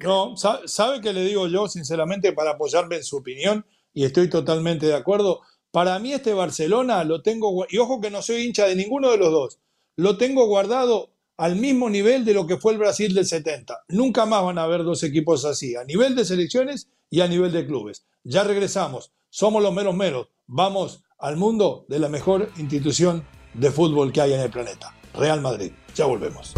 No, 0.00 0.34
sabe 0.36 1.00
que 1.00 1.12
le 1.12 1.24
digo 1.24 1.46
yo, 1.46 1.68
sinceramente, 1.68 2.32
para 2.32 2.52
apoyarme 2.52 2.96
en 2.96 3.04
su 3.04 3.18
opinión, 3.18 3.64
y 3.92 4.04
estoy 4.04 4.28
totalmente 4.28 4.86
de 4.86 4.94
acuerdo. 4.94 5.42
Para 5.70 5.98
mí 5.98 6.12
este 6.12 6.34
Barcelona 6.34 7.04
lo 7.04 7.22
tengo, 7.22 7.64
y 7.68 7.78
ojo 7.78 8.00
que 8.00 8.10
no 8.10 8.22
soy 8.22 8.42
hincha 8.42 8.66
de 8.66 8.76
ninguno 8.76 9.10
de 9.10 9.18
los 9.18 9.30
dos, 9.30 9.60
lo 9.96 10.18
tengo 10.18 10.46
guardado 10.46 11.14
al 11.36 11.56
mismo 11.56 11.90
nivel 11.90 12.24
de 12.24 12.34
lo 12.34 12.46
que 12.46 12.58
fue 12.58 12.72
el 12.72 12.78
Brasil 12.78 13.14
del 13.14 13.26
70. 13.26 13.84
Nunca 13.88 14.26
más 14.26 14.42
van 14.42 14.58
a 14.58 14.64
haber 14.64 14.84
dos 14.84 15.02
equipos 15.02 15.44
así, 15.44 15.76
a 15.76 15.84
nivel 15.84 16.14
de 16.14 16.24
selecciones 16.24 16.88
y 17.10 17.20
a 17.20 17.28
nivel 17.28 17.52
de 17.52 17.66
clubes. 17.66 18.06
Ya 18.24 18.44
regresamos, 18.44 19.12
somos 19.30 19.62
los 19.62 19.74
meros 19.74 19.94
meros, 19.94 20.28
vamos 20.46 21.02
al 21.18 21.36
mundo 21.36 21.86
de 21.88 21.98
la 21.98 22.08
mejor 22.08 22.50
institución 22.58 23.26
de 23.54 23.70
fútbol 23.70 24.12
que 24.12 24.20
hay 24.20 24.32
en 24.32 24.40
el 24.40 24.50
planeta, 24.50 24.96
Real 25.14 25.40
Madrid. 25.40 25.72
Ya 25.94 26.06
volvemos. 26.06 26.54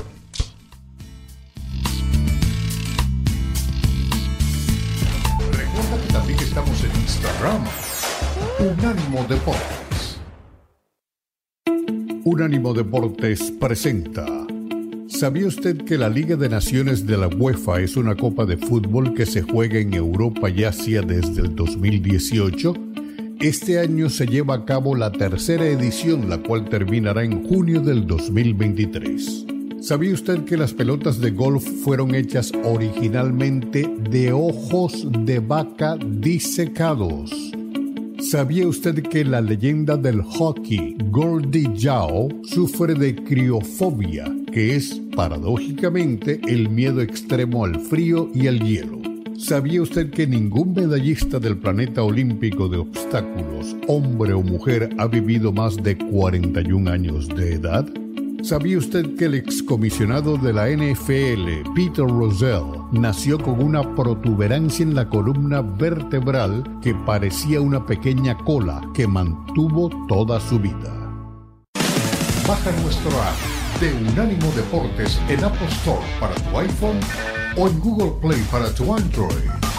Estamos 6.56 6.84
en 6.84 7.00
Instagram, 7.02 7.64
Unánimo 8.60 9.26
Deportes. 9.28 10.18
Unánimo 12.24 12.72
Deportes 12.72 13.52
presenta 13.60 14.24
¿Sabía 15.06 15.48
usted 15.48 15.84
que 15.84 15.98
la 15.98 16.08
Liga 16.08 16.36
de 16.36 16.48
Naciones 16.48 17.06
de 17.06 17.18
la 17.18 17.28
UEFA 17.28 17.80
es 17.80 17.98
una 17.98 18.16
copa 18.16 18.46
de 18.46 18.56
fútbol 18.56 19.12
que 19.12 19.26
se 19.26 19.42
juega 19.42 19.78
en 19.78 19.92
Europa 19.92 20.48
y 20.48 20.64
Asia 20.64 21.02
desde 21.02 21.42
el 21.42 21.54
2018? 21.54 22.72
Este 23.38 23.78
año 23.78 24.08
se 24.08 24.24
lleva 24.24 24.54
a 24.54 24.64
cabo 24.64 24.94
la 24.94 25.12
tercera 25.12 25.66
edición, 25.66 26.30
la 26.30 26.38
cual 26.38 26.70
terminará 26.70 27.22
en 27.22 27.46
junio 27.46 27.82
del 27.82 28.06
2023. 28.06 29.55
¿Sabía 29.86 30.14
usted 30.14 30.42
que 30.42 30.56
las 30.56 30.74
pelotas 30.74 31.20
de 31.20 31.30
golf 31.30 31.64
fueron 31.84 32.16
hechas 32.16 32.50
originalmente 32.64 33.88
de 34.10 34.32
ojos 34.32 35.06
de 35.20 35.38
vaca 35.38 35.96
disecados? 36.04 37.30
¿Sabía 38.18 38.66
usted 38.66 39.00
que 39.04 39.24
la 39.24 39.40
leyenda 39.40 39.96
del 39.96 40.22
hockey, 40.22 40.96
Gordy 41.12 41.72
Yao, 41.76 42.26
sufre 42.42 42.94
de 42.94 43.14
criofobia, 43.14 44.24
que 44.52 44.74
es, 44.74 45.00
paradójicamente, 45.14 46.40
el 46.48 46.68
miedo 46.68 47.00
extremo 47.00 47.64
al 47.64 47.78
frío 47.78 48.28
y 48.34 48.48
al 48.48 48.58
hielo? 48.58 49.00
¿Sabía 49.38 49.82
usted 49.82 50.10
que 50.10 50.26
ningún 50.26 50.72
medallista 50.72 51.38
del 51.38 51.58
planeta 51.58 52.02
olímpico 52.02 52.68
de 52.68 52.78
obstáculos, 52.78 53.76
hombre 53.86 54.32
o 54.32 54.42
mujer, 54.42 54.90
ha 54.98 55.06
vivido 55.06 55.52
más 55.52 55.76
de 55.76 55.96
41 55.96 56.90
años 56.90 57.28
de 57.28 57.52
edad? 57.52 57.88
¿Sabía 58.46 58.78
usted 58.78 59.16
que 59.16 59.24
el 59.24 59.34
excomisionado 59.34 60.36
de 60.36 60.52
la 60.52 60.68
NFL, 60.68 61.68
Peter 61.74 62.06
Rosell, 62.06 62.62
nació 62.92 63.40
con 63.40 63.60
una 63.60 63.96
protuberancia 63.96 64.84
en 64.84 64.94
la 64.94 65.08
columna 65.08 65.62
vertebral 65.62 66.62
que 66.80 66.94
parecía 66.94 67.60
una 67.60 67.84
pequeña 67.84 68.38
cola 68.38 68.80
que 68.94 69.08
mantuvo 69.08 69.90
toda 70.06 70.38
su 70.38 70.60
vida? 70.60 70.94
Baja 72.46 72.70
nuestro 72.84 73.10
app 73.20 73.80
de 73.80 73.92
Unánimo 74.12 74.52
Deportes 74.52 75.20
en 75.28 75.42
Apple 75.42 75.66
Store 75.66 76.06
para 76.20 76.36
tu 76.36 76.56
iPhone 76.56 77.00
o 77.56 77.66
en 77.66 77.80
Google 77.80 78.12
Play 78.22 78.46
para 78.48 78.72
tu 78.72 78.94
Android. 78.94 79.75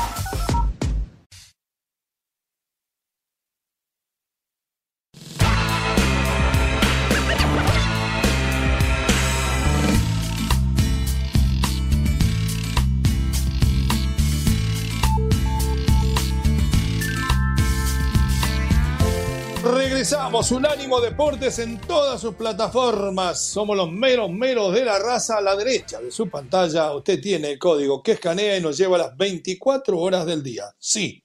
Regresamos, 20.09 20.51
Unánimo 20.51 21.01
Deportes 21.01 21.59
en 21.59 21.81
todas 21.81 22.21
sus 22.21 22.33
plataformas. 22.35 23.43
Somos 23.43 23.75
los 23.75 23.91
meros 23.91 24.31
meros 24.31 24.73
de 24.73 24.85
la 24.85 24.97
raza. 24.99 25.39
A 25.39 25.41
la 25.41 25.53
derecha 25.53 25.99
de 25.99 26.11
su 26.11 26.29
pantalla 26.29 26.93
usted 26.93 27.19
tiene 27.19 27.51
el 27.51 27.59
código 27.59 28.01
que 28.01 28.13
escanea 28.13 28.55
y 28.55 28.61
nos 28.61 28.77
lleva 28.77 28.95
a 28.95 28.99
las 28.99 29.17
24 29.17 29.99
horas 29.99 30.25
del 30.25 30.41
día. 30.41 30.73
Sí, 30.79 31.21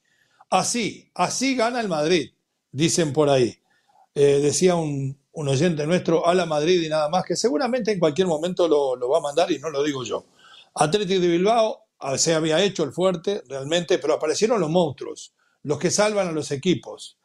así, 0.51 1.09
así 1.15 1.55
gana 1.55 1.81
el 1.81 1.89
Madrid, 1.89 2.33
dicen 2.73 3.12
por 3.12 3.31
ahí. 3.31 3.57
Eh, 4.17 4.41
decía 4.43 4.75
un, 4.75 5.17
oyente 5.33 5.87
nuestro, 5.87 6.27
a 6.27 6.35
la 6.35 6.45
Madrid 6.45 6.83
y 6.83 6.89
nada 6.89 7.09
más, 7.09 7.25
que 7.25 7.37
seguramente 7.37 7.93
en 7.93 8.01
cualquier 8.01 8.27
momento 8.27 8.67
lo, 8.67 8.97
lo 8.97 9.09
va 9.09 9.19
a 9.19 9.23
mandar 9.23 9.53
y 9.53 9.61
no 9.61 9.71
lo 9.71 9.85
digo 9.85 10.03
yo. 10.03 10.25
Atlético 10.75 11.21
de 11.21 11.29
Bilbao 11.29 11.85
se 12.17 12.35
había 12.35 12.61
hecho 12.61 12.83
el 12.83 12.91
fuerte 12.91 13.45
realmente, 13.49 14.01
pero 14.01 14.15
aparecieron 14.15 14.61
los 14.61 14.71
monstruos, 14.71 15.35
los 15.62 15.79
que 15.79 15.93
salvan 15.93 16.27
a 16.27 16.33
los 16.33 16.51
equipos. 16.51 17.17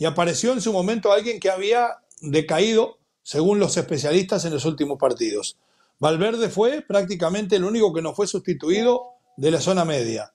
Y 0.00 0.06
apareció 0.06 0.54
en 0.54 0.62
su 0.62 0.72
momento 0.72 1.12
alguien 1.12 1.38
que 1.38 1.50
había 1.50 1.98
decaído, 2.22 2.98
según 3.22 3.60
los 3.60 3.76
especialistas, 3.76 4.46
en 4.46 4.52
los 4.54 4.64
últimos 4.64 4.98
partidos. 4.98 5.58
Valverde 5.98 6.48
fue 6.48 6.80
prácticamente 6.80 7.56
el 7.56 7.64
único 7.64 7.92
que 7.92 8.00
no 8.00 8.14
fue 8.14 8.26
sustituido 8.26 9.02
de 9.36 9.50
la 9.50 9.60
zona 9.60 9.84
media. 9.84 10.32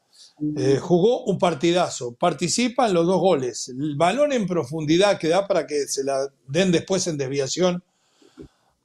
Eh, 0.55 0.77
jugó 0.79 1.23
un 1.23 1.39
partidazo, 1.39 2.13
participa 2.13 2.85
en 2.85 2.93
los 2.93 3.07
dos 3.07 3.19
goles. 3.19 3.69
El 3.69 3.95
balón 3.95 4.33
en 4.33 4.45
profundidad 4.45 5.17
que 5.17 5.29
da 5.29 5.47
para 5.47 5.65
que 5.65 5.87
se 5.87 6.03
la 6.03 6.29
den 6.47 6.71
después 6.71 7.07
en 7.07 7.17
desviación 7.17 7.83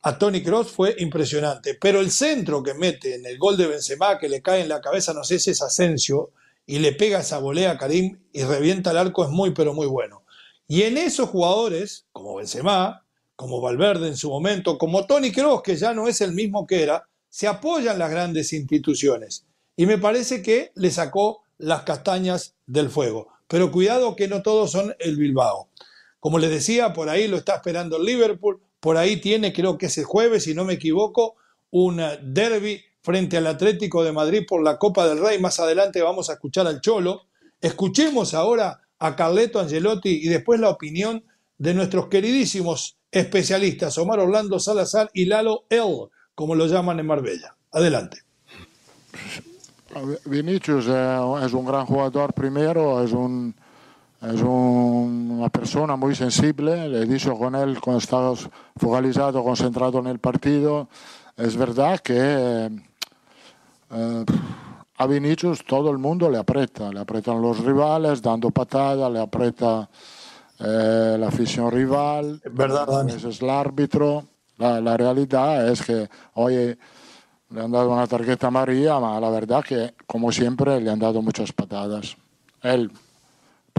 a 0.01 0.19
Tony 0.19 0.43
Cross 0.43 0.71
fue 0.71 0.97
impresionante. 0.99 1.75
Pero 1.75 2.01
el 2.01 2.11
centro 2.11 2.63
que 2.63 2.73
mete 2.73 3.17
en 3.17 3.27
el 3.27 3.37
gol 3.37 3.59
de 3.59 3.67
Benzema, 3.67 4.19
que 4.19 4.31
le 4.31 4.41
cae 4.41 4.63
en 4.63 4.71
la 4.71 4.81
cabeza, 4.81 5.13
no 5.13 5.25
sé 5.25 5.39
si 5.39 5.51
es 5.51 5.61
Asensio, 5.61 6.31
y 6.65 6.79
le 6.79 6.93
pega 6.93 7.21
esa 7.21 7.39
volea 7.39 7.73
a 7.73 7.77
Karim 7.77 8.19
y 8.33 8.45
revienta 8.45 8.93
el 8.93 8.97
arco, 8.97 9.25
es 9.25 9.31
muy, 9.31 9.53
pero 9.53 9.75
muy 9.75 9.87
bueno. 9.87 10.23
Y 10.71 10.85
en 10.85 10.99
esos 10.99 11.31
jugadores, 11.31 12.07
como 12.13 12.37
Benzema, 12.37 13.05
como 13.35 13.61
Valverde 13.61 14.07
en 14.07 14.17
su 14.17 14.31
momento, 14.31 14.79
como 14.79 15.05
Tony 15.05 15.33
Cross, 15.33 15.63
que 15.63 15.75
ya 15.75 15.93
no 15.95 16.07
es 16.07 16.21
el 16.21 16.33
mismo 16.33 16.65
que 16.65 16.85
era, 16.85 17.09
se 17.29 17.49
apoyan 17.49 17.99
las 17.99 18.09
grandes 18.09 18.53
instituciones. 18.53 19.45
Y 19.75 19.87
me 19.87 19.99
parece 19.99 20.43
que 20.43 20.71
le 20.77 20.93
sacó 20.93 21.43
las 21.59 21.83
castañas 21.83 22.55
del 22.69 22.89
fuego. 22.89 23.27
Pero 23.49 23.73
cuidado 23.73 24.15
que 24.15 24.29
no 24.29 24.43
todos 24.43 24.71
son 24.71 24.95
el 25.01 25.17
Bilbao. 25.17 25.71
Como 26.21 26.39
les 26.39 26.51
decía, 26.51 26.93
por 26.93 27.09
ahí 27.09 27.27
lo 27.27 27.37
está 27.37 27.57
esperando 27.57 27.97
el 27.97 28.05
Liverpool, 28.05 28.63
por 28.79 28.97
ahí 28.97 29.17
tiene, 29.17 29.53
creo 29.53 29.77
que 29.77 29.87
es 29.87 29.99
el 29.99 30.05
jueves, 30.05 30.45
si 30.45 30.55
no 30.55 30.65
me 30.65 30.75
equivoco, 30.75 31.35
un 31.73 32.01
derby 32.23 32.81
frente 33.03 33.37
al 33.39 33.49
Atlético 33.49 34.05
de 34.05 34.13
Madrid 34.13 34.45
por 34.49 34.63
la 34.63 34.79
Copa 34.79 35.09
del 35.09 35.19
Rey. 35.19 35.41
Más 35.41 35.59
adelante 35.59 36.01
vamos 36.01 36.31
a 36.31 36.35
escuchar 36.35 36.69
al 36.69 36.81
Cholo. 36.81 37.23
Escuchemos 37.61 38.35
ahora 38.35 38.83
a 39.01 39.17
Carleto 39.17 39.59
Angelotti 39.59 40.11
y 40.11 40.29
después 40.29 40.61
la 40.61 40.71
opinión 40.71 41.25
de 41.59 41.75
nuestros 41.75 42.07
queridísimos 42.07 42.97
especialistas, 43.11 43.99
Omar 43.99 44.21
Orlando 44.21 44.61
Salazar 44.61 45.11
y 45.13 45.25
Lalo 45.25 45.65
El, 45.69 46.09
como 46.35 46.55
lo 46.55 46.67
llaman 46.67 47.01
en 47.01 47.07
Marbella. 47.07 47.57
Adelante. 47.73 48.19
Vinicius 50.25 50.87
es 50.87 51.53
un 51.53 51.67
gran 51.67 51.85
jugador 51.87 52.33
primero, 52.33 53.03
es 53.03 53.13
un 53.13 53.55
es 54.23 54.43
una 54.43 55.49
persona 55.49 55.97
muy 55.97 56.15
sensible, 56.15 56.89
le 56.91 57.03
he 57.03 57.07
dicho 57.07 57.35
con 57.37 57.55
él 57.55 57.81
cuando 57.81 58.01
estaba 58.01 58.35
focalizado, 58.77 59.43
concentrado 59.43 59.99
en 60.01 60.09
el 60.09 60.19
partido. 60.19 60.89
Es 61.39 61.57
verdad 61.57 62.01
que 62.01 62.71
eh, 63.91 64.25
a 65.01 65.07
Vinicius 65.07 65.65
todo 65.65 65.91
el 65.91 65.99
mundo 65.99 66.31
le 66.31 66.39
aprieta, 66.39 66.91
le 66.93 67.01
aprietan 67.01 67.41
los 67.41 67.59
rivales 67.65 68.21
dando 68.21 68.51
patadas, 68.51 69.11
le 69.11 69.21
aprieta 69.21 69.89
eh, 70.59 71.17
la 71.19 71.29
afición 71.29 71.71
rival, 71.71 72.41
es 72.45 72.55
verdad, 72.55 73.09
es 73.09 73.41
el 73.41 73.51
árbitro. 73.51 74.25
La, 74.59 74.81
la, 74.81 74.97
realidad 74.97 75.69
es 75.71 75.83
que 75.83 76.09
hoy 76.35 76.77
le 77.49 77.61
han 77.61 77.71
dado 77.71 77.91
una 77.91 78.07
tarjeta 78.07 78.49
amarilla, 78.49 78.99
pero 78.99 79.21
la 79.21 79.31
verdad 79.31 79.65
que 79.65 79.95
como 80.07 80.31
siempre 80.33 80.81
le 80.81 80.91
han 80.91 80.99
dado 80.99 81.23
muchas 81.23 81.53
patadas. 81.53 82.17
Él 82.63 82.91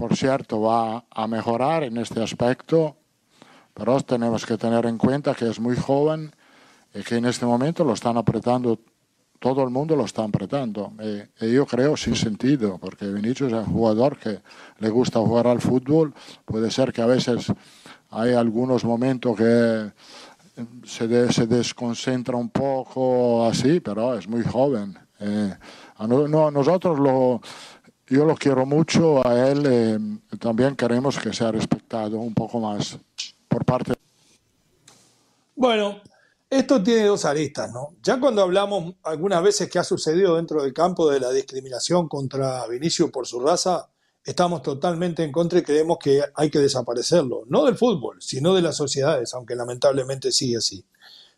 por 0.02 0.16
cierto, 0.16 0.60
va 0.60 1.04
a 1.10 1.28
mejorar 1.28 1.84
en 1.84 1.96
este 1.96 2.20
aspecto, 2.20 2.96
pero 3.72 4.00
tenemos 4.00 4.44
que 4.44 4.58
tener 4.58 4.84
en 4.86 4.98
cuenta 4.98 5.32
que 5.32 5.48
es 5.48 5.60
muy 5.60 5.76
joven 5.76 6.34
y 6.92 7.04
que 7.04 7.18
en 7.18 7.26
este 7.26 7.46
momento 7.46 7.84
lo 7.84 7.92
están 7.92 8.16
apretando, 8.16 8.80
todo 9.42 9.64
el 9.64 9.70
mundo 9.70 9.96
lo 9.96 10.04
está 10.04 10.22
apretando. 10.22 10.92
Y, 11.40 11.52
yo 11.52 11.66
creo 11.66 11.96
sin 11.96 12.14
sentido, 12.14 12.78
porque 12.78 13.08
Vinicius 13.08 13.52
es 13.52 13.58
un 13.58 13.74
jugador 13.74 14.16
que 14.16 14.38
le 14.78 14.88
gusta 14.88 15.18
jugar 15.18 15.48
al 15.48 15.60
fútbol, 15.60 16.14
puede 16.44 16.70
ser 16.70 16.92
que 16.92 17.02
a 17.02 17.06
veces 17.06 17.52
hay 18.10 18.34
algunos 18.34 18.84
momentos 18.84 19.36
que 19.36 19.90
se, 20.84 21.32
se 21.32 21.46
desconcentra 21.48 22.36
un 22.36 22.50
poco 22.50 23.44
así, 23.44 23.80
pero 23.80 24.16
es 24.16 24.28
muy 24.28 24.44
joven. 24.44 24.96
Eh, 25.18 25.54
no, 26.06 26.50
nosotros 26.52 27.00
lo, 27.00 27.40
yo 28.06 28.24
lo 28.24 28.36
quiero 28.36 28.64
mucho 28.64 29.26
a 29.26 29.48
él, 29.48 29.64
eh, 29.66 29.98
también 30.38 30.76
queremos 30.76 31.18
que 31.18 31.32
sea 31.32 31.50
respetado 31.50 32.18
un 32.18 32.34
poco 32.34 32.60
más 32.60 32.96
por 33.48 33.64
parte. 33.64 33.94
Bueno, 35.56 36.00
esto 36.52 36.82
tiene 36.82 37.04
dos 37.04 37.24
aristas, 37.24 37.72
¿no? 37.72 37.96
Ya 38.02 38.20
cuando 38.20 38.42
hablamos 38.42 38.96
algunas 39.04 39.42
veces 39.42 39.70
que 39.70 39.78
ha 39.78 39.84
sucedido 39.84 40.36
dentro 40.36 40.62
del 40.62 40.74
campo 40.74 41.08
de 41.10 41.18
la 41.18 41.30
discriminación 41.30 42.08
contra 42.08 42.66
Vinicio 42.66 43.10
por 43.10 43.26
su 43.26 43.40
raza, 43.40 43.88
estamos 44.22 44.60
totalmente 44.60 45.24
en 45.24 45.32
contra 45.32 45.60
y 45.60 45.62
creemos 45.62 45.96
que 45.98 46.20
hay 46.34 46.50
que 46.50 46.58
desaparecerlo, 46.58 47.44
no 47.46 47.64
del 47.64 47.78
fútbol, 47.78 48.20
sino 48.20 48.54
de 48.54 48.60
las 48.60 48.76
sociedades, 48.76 49.32
aunque 49.32 49.54
lamentablemente 49.54 50.30
sigue 50.30 50.58
así. 50.58 50.84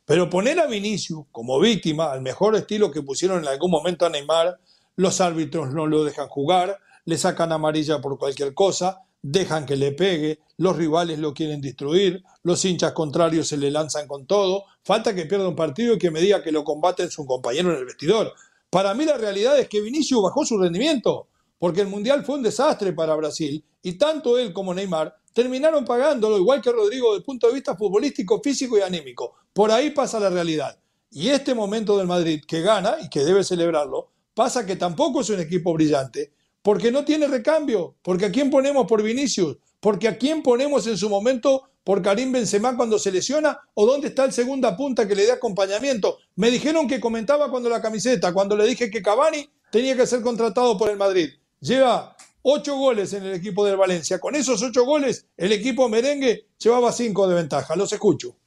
Pero 0.05 0.29
poner 0.29 0.59
a 0.59 0.67
Vinicio 0.67 1.29
como 1.31 1.61
víctima, 1.61 2.11
al 2.11 2.21
mejor 2.21 2.57
estilo 2.57 2.91
que 2.91 3.03
pusieron 3.03 3.39
en 3.39 3.47
algún 3.47 3.71
momento 3.71 4.05
a 4.07 4.11
Neymar, 4.11 4.59
los 4.97 5.21
árbitros 5.21 5.73
no 5.73 5.87
lo 5.87 6.03
dejan 6.03 6.27
jugar, 6.27 6.81
le 7.05 7.19
sacan 7.19 7.53
amarilla 7.53 8.01
por 8.01 8.19
cualquier 8.19 8.53
cosa, 8.53 9.03
dejan 9.25 9.65
que 9.65 9.75
le 9.75 9.93
pegue, 9.93 10.41
los 10.59 10.77
rivales 10.77 11.19
lo 11.19 11.33
quieren 11.33 11.63
destruir, 11.63 12.23
los 12.43 12.63
hinchas 12.63 12.93
contrarios 12.93 13.49
se 13.49 13.57
le 13.57 13.71
lanzan 13.71 14.07
con 14.07 14.27
todo, 14.27 14.65
falta 14.83 15.15
que 15.15 15.25
pierda 15.25 15.49
un 15.49 15.57
partido 15.57 15.95
y 15.95 15.99
que 15.99 16.11
me 16.11 16.21
diga 16.21 16.43
que 16.43 16.53
lo 16.53 16.63
combaten 16.63 17.11
su 17.11 17.25
compañero 17.25 17.73
en 17.73 17.79
el 17.79 17.87
vestidor. 17.87 18.35
Para 18.69 18.93
mí 18.93 19.07
la 19.07 19.17
realidad 19.17 19.59
es 19.59 19.69
que 19.69 19.81
Vinicius 19.81 20.23
bajó 20.23 20.45
su 20.45 20.59
rendimiento, 20.59 21.29
porque 21.59 21.81
el 21.81 21.89
Mundial 21.89 22.23
fue 22.23 22.35
un 22.35 22.43
desastre 22.43 22.93
para 22.93 23.15
Brasil 23.15 23.65
y 23.83 23.95
tanto 23.95 24.37
él 24.37 24.53
como 24.53 24.75
Neymar 24.75 25.17
terminaron 25.33 25.87
pagándolo, 25.87 26.37
igual 26.37 26.61
que 26.61 26.71
Rodrigo, 26.71 27.09
desde 27.09 27.19
el 27.21 27.25
punto 27.25 27.47
de 27.47 27.55
vista 27.55 27.75
futbolístico, 27.75 28.43
físico 28.43 28.77
y 28.77 28.83
anímico. 28.83 29.35
Por 29.55 29.71
ahí 29.71 29.91
pasa 29.91 30.21
la 30.21 30.29
realidad. 30.29 30.79
Y 31.11 31.31
este 31.31 31.55
momento 31.55 31.97
del 31.97 32.07
Madrid, 32.07 32.43
que 32.47 32.61
gana 32.61 32.97
y 33.03 33.09
que 33.09 33.25
debe 33.25 33.43
celebrarlo, 33.43 34.11
Pasa 34.35 34.67
que 34.67 34.75
tampoco 34.75 35.21
es 35.21 35.31
un 35.31 35.39
equipo 35.39 35.73
brillante, 35.73 36.33
porque 36.65 36.91
no 36.91 37.05
tiene 37.05 37.27
recambio, 37.27 37.95
porque 38.01 38.25
a 38.25 38.33
quién 38.33 38.49
ponemos 38.49 38.87
por 38.87 39.03
Vinicius, 39.03 39.59
porque 39.81 40.09
a 40.09 40.17
quién 40.17 40.43
ponemos 40.43 40.87
en 40.87 40.97
su 40.97 41.11
momento 41.11 41.69
por 41.85 42.01
Karim 42.01 42.33
Benzema 42.33 42.75
cuando 42.75 42.99
se 42.99 43.13
lesiona, 43.13 43.61
o 43.75 43.85
dónde 43.85 44.09
está 44.09 44.25
el 44.25 44.33
segunda 44.33 44.75
punta 44.75 45.07
que 45.07 45.15
le 45.15 45.27
dé 45.27 45.33
acompañamiento. 45.33 46.17
Me 46.37 46.51
dijeron 46.51 46.89
que 46.89 47.01
comentaba 47.01 47.51
cuando 47.51 47.69
la 47.69 47.83
camiseta, 47.83 48.33
cuando 48.33 48.57
le 48.57 48.67
dije 48.67 48.91
que 48.91 49.03
Cavani 49.03 49.47
tenía 49.71 49.95
que 49.95 50.07
ser 50.07 50.23
contratado 50.23 50.79
por 50.79 50.89
el 50.89 50.97
Madrid. 50.97 51.29
Lleva 51.61 52.17
ocho 52.41 52.79
goles 52.79 53.13
en 53.13 53.25
el 53.25 53.35
equipo 53.35 53.67
del 53.67 53.77
Valencia. 53.77 54.19
Con 54.19 54.35
esos 54.35 54.63
ocho 54.63 54.87
goles, 54.87 55.27
el 55.37 55.53
equipo 55.53 55.91
merengue 55.91 56.47
llevaba 56.59 56.93
cinco 56.93 57.29
de 57.29 57.35
ventaja. 57.35 57.77
Los 57.77 57.93
escucho. 57.93 58.39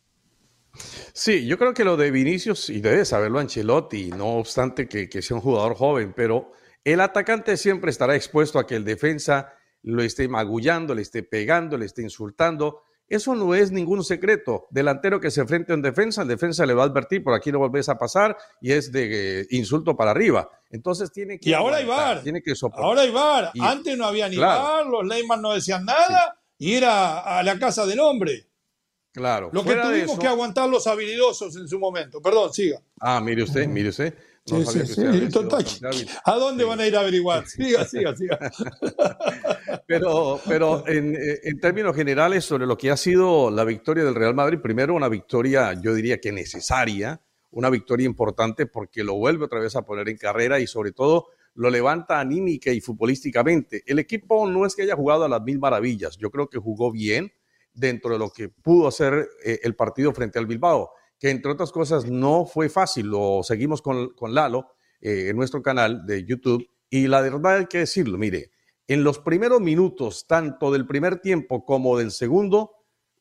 Sí, 1.14 1.46
yo 1.46 1.60
creo 1.60 1.76
que 1.76 1.84
lo 1.84 1.98
de 1.98 2.10
Vinicius, 2.10 2.72
y 2.72 2.82
debe 2.82 3.06
saberlo 3.06 3.38
Ancelotti, 3.38 4.10
no 4.10 4.38
obstante 4.38 4.88
que, 4.88 5.22
sea 5.22 5.36
un 5.36 5.42
jugador 5.42 5.76
joven, 5.76 6.14
pero 6.16 6.52
el 6.93 7.02
atacante 7.02 7.58
siempre 7.58 7.91
estará 7.91 8.15
expuesto 8.15 8.60
a 8.60 8.65
que 8.65 8.78
el 8.78 8.86
defensa 8.86 9.54
lo 9.84 10.04
esté 10.04 10.30
magullando, 10.30 10.95
le 10.95 11.02
esté 11.02 11.21
pegando, 11.21 11.78
le 11.78 11.86
esté 11.86 12.02
insultando. 12.02 12.82
Eso 13.10 13.36
no 13.36 13.54
es 13.56 13.73
ningún 13.73 14.06
secreto. 14.06 14.67
Delantero 14.69 15.19
que 15.19 15.30
se 15.30 15.41
enfrente 15.41 15.73
a 15.73 15.76
un 15.76 15.82
defensa, 15.82 16.21
el 16.21 16.30
defensa 16.30 16.65
le 16.65 16.73
va 16.73 16.84
a 16.84 16.86
advertir, 16.86 17.26
por 17.26 17.34
aquí 17.34 17.52
no 17.52 17.60
volvés 17.60 17.89
a 17.89 17.97
pasar 17.97 18.38
y 18.62 18.71
es 18.71 18.93
de 18.93 19.41
eh, 19.41 19.47
insulto 19.50 19.97
para 19.97 20.12
arriba. 20.12 20.50
Entonces 20.69 21.12
tiene 21.12 21.38
que... 21.38 21.50
Y 21.50 21.54
ahora 21.54 21.76
hay 21.78 21.86
VAR. 21.86 22.23
Tiene 22.23 22.41
que 22.41 22.54
Ahora 22.73 23.02
hay 23.02 23.12
VAR. 23.12 23.52
Antes 23.60 23.97
no 23.97 24.06
había 24.06 24.30
ni 24.30 24.38
VAR, 24.38 24.86
los 24.86 25.06
Leyman 25.06 25.41
no 25.41 25.54
decían 25.54 25.84
nada 25.84 26.39
y 26.58 26.73
era 26.73 27.19
a 27.19 27.43
la 27.43 27.60
casa 27.60 27.86
del 27.86 28.00
hombre. 28.00 28.47
Claro. 29.12 29.50
Lo 29.52 29.65
que 29.65 29.76
tuvimos 29.76 30.17
que 30.17 30.28
aguantar 30.28 30.69
los 30.69 30.88
habilidosos 30.88 31.54
en 31.58 31.67
su 31.67 31.80
momento. 31.80 32.21
Perdón, 32.21 32.54
siga. 32.54 32.80
Ah, 33.02 33.19
mire 33.19 33.43
usted, 33.43 33.67
mire 33.67 33.89
usted. 33.89 34.13
Sí, 34.48 34.66
sí, 34.66 34.86
sí. 34.86 36.08
¿A 36.26 36.36
dónde 36.36 36.64
van 36.64 36.80
a 36.80 36.88
ir 36.88 36.96
a 36.96 37.02
averiguar? 37.02 37.48
Siga, 37.48 37.86
siga, 37.86 38.16
siga. 38.16 38.40
Pero, 39.88 40.42
pero 40.46 40.86
en, 40.86 41.18
en, 41.44 41.60
términos 41.62 41.96
generales, 41.96 42.44
sobre 42.44 42.66
lo 42.66 42.78
que 42.78 42.92
ha 42.92 42.98
sido 42.98 43.50
la 43.50 43.64
victoria 43.64 44.04
del 44.04 44.16
Real 44.16 44.36
Madrid, 44.36 44.60
primero 44.62 44.94
una 44.94 45.08
victoria, 45.08 45.74
yo 45.82 45.94
diría 45.94 46.20
que 46.20 46.34
necesaria, 46.34 47.22
una 47.52 47.70
victoria 47.70 48.06
importante 48.06 48.66
porque 48.66 49.04
lo 49.06 49.16
vuelve 49.16 49.46
otra 49.46 49.60
vez 49.60 49.78
a 49.78 49.84
poner 49.84 50.10
en 50.10 50.18
carrera 50.18 50.60
y 50.60 50.68
sobre 50.68 50.92
todo 50.92 51.28
lo 51.56 51.70
levanta 51.70 52.20
anímica 52.20 52.72
y 52.72 52.82
futbolísticamente. 52.82 53.84
El 53.86 54.00
equipo 54.00 54.48
no 54.48 54.66
es 54.66 54.76
que 54.76 54.84
haya 54.84 54.96
jugado 54.96 55.24
a 55.26 55.30
las 55.30 55.42
mil 55.42 55.58
maravillas, 55.58 56.18
yo 56.18 56.30
creo 56.30 56.50
que 56.50 56.60
jugó 56.60 56.92
bien 56.92 57.32
dentro 57.74 58.12
de 58.12 58.20
lo 58.20 58.30
que 58.30 58.50
pudo 58.50 58.88
hacer 58.88 59.28
eh, 59.44 59.60
el 59.64 59.76
partido 59.76 60.14
frente 60.14 60.38
al 60.40 60.48
Bilbao, 60.48 60.92
que 61.20 61.30
entre 61.30 61.52
otras 61.52 61.72
cosas 61.72 62.06
no 62.06 62.46
fue 62.46 62.70
fácil. 62.70 63.08
Lo 63.08 63.42
seguimos 63.44 63.82
con, 63.82 64.10
con 64.16 64.34
Lalo 64.34 64.68
eh, 65.02 65.28
en 65.30 65.38
nuestro 65.38 65.62
canal 65.62 66.06
de 66.06 66.26
YouTube 66.26 66.68
y 66.90 67.08
la 67.08 67.22
verdad 67.22 67.58
hay 67.58 67.66
que 67.66 67.80
decirlo, 67.80 68.18
mire, 68.18 68.52
En 68.88 69.04
los 69.04 69.20
primeros 69.20 69.60
minutos, 69.60 70.28
tanto 70.28 70.72
del 70.72 70.88
primer 70.88 71.20
tiempo 71.20 71.66
como 71.66 71.98
del 71.98 72.12
segundo, 72.12 72.72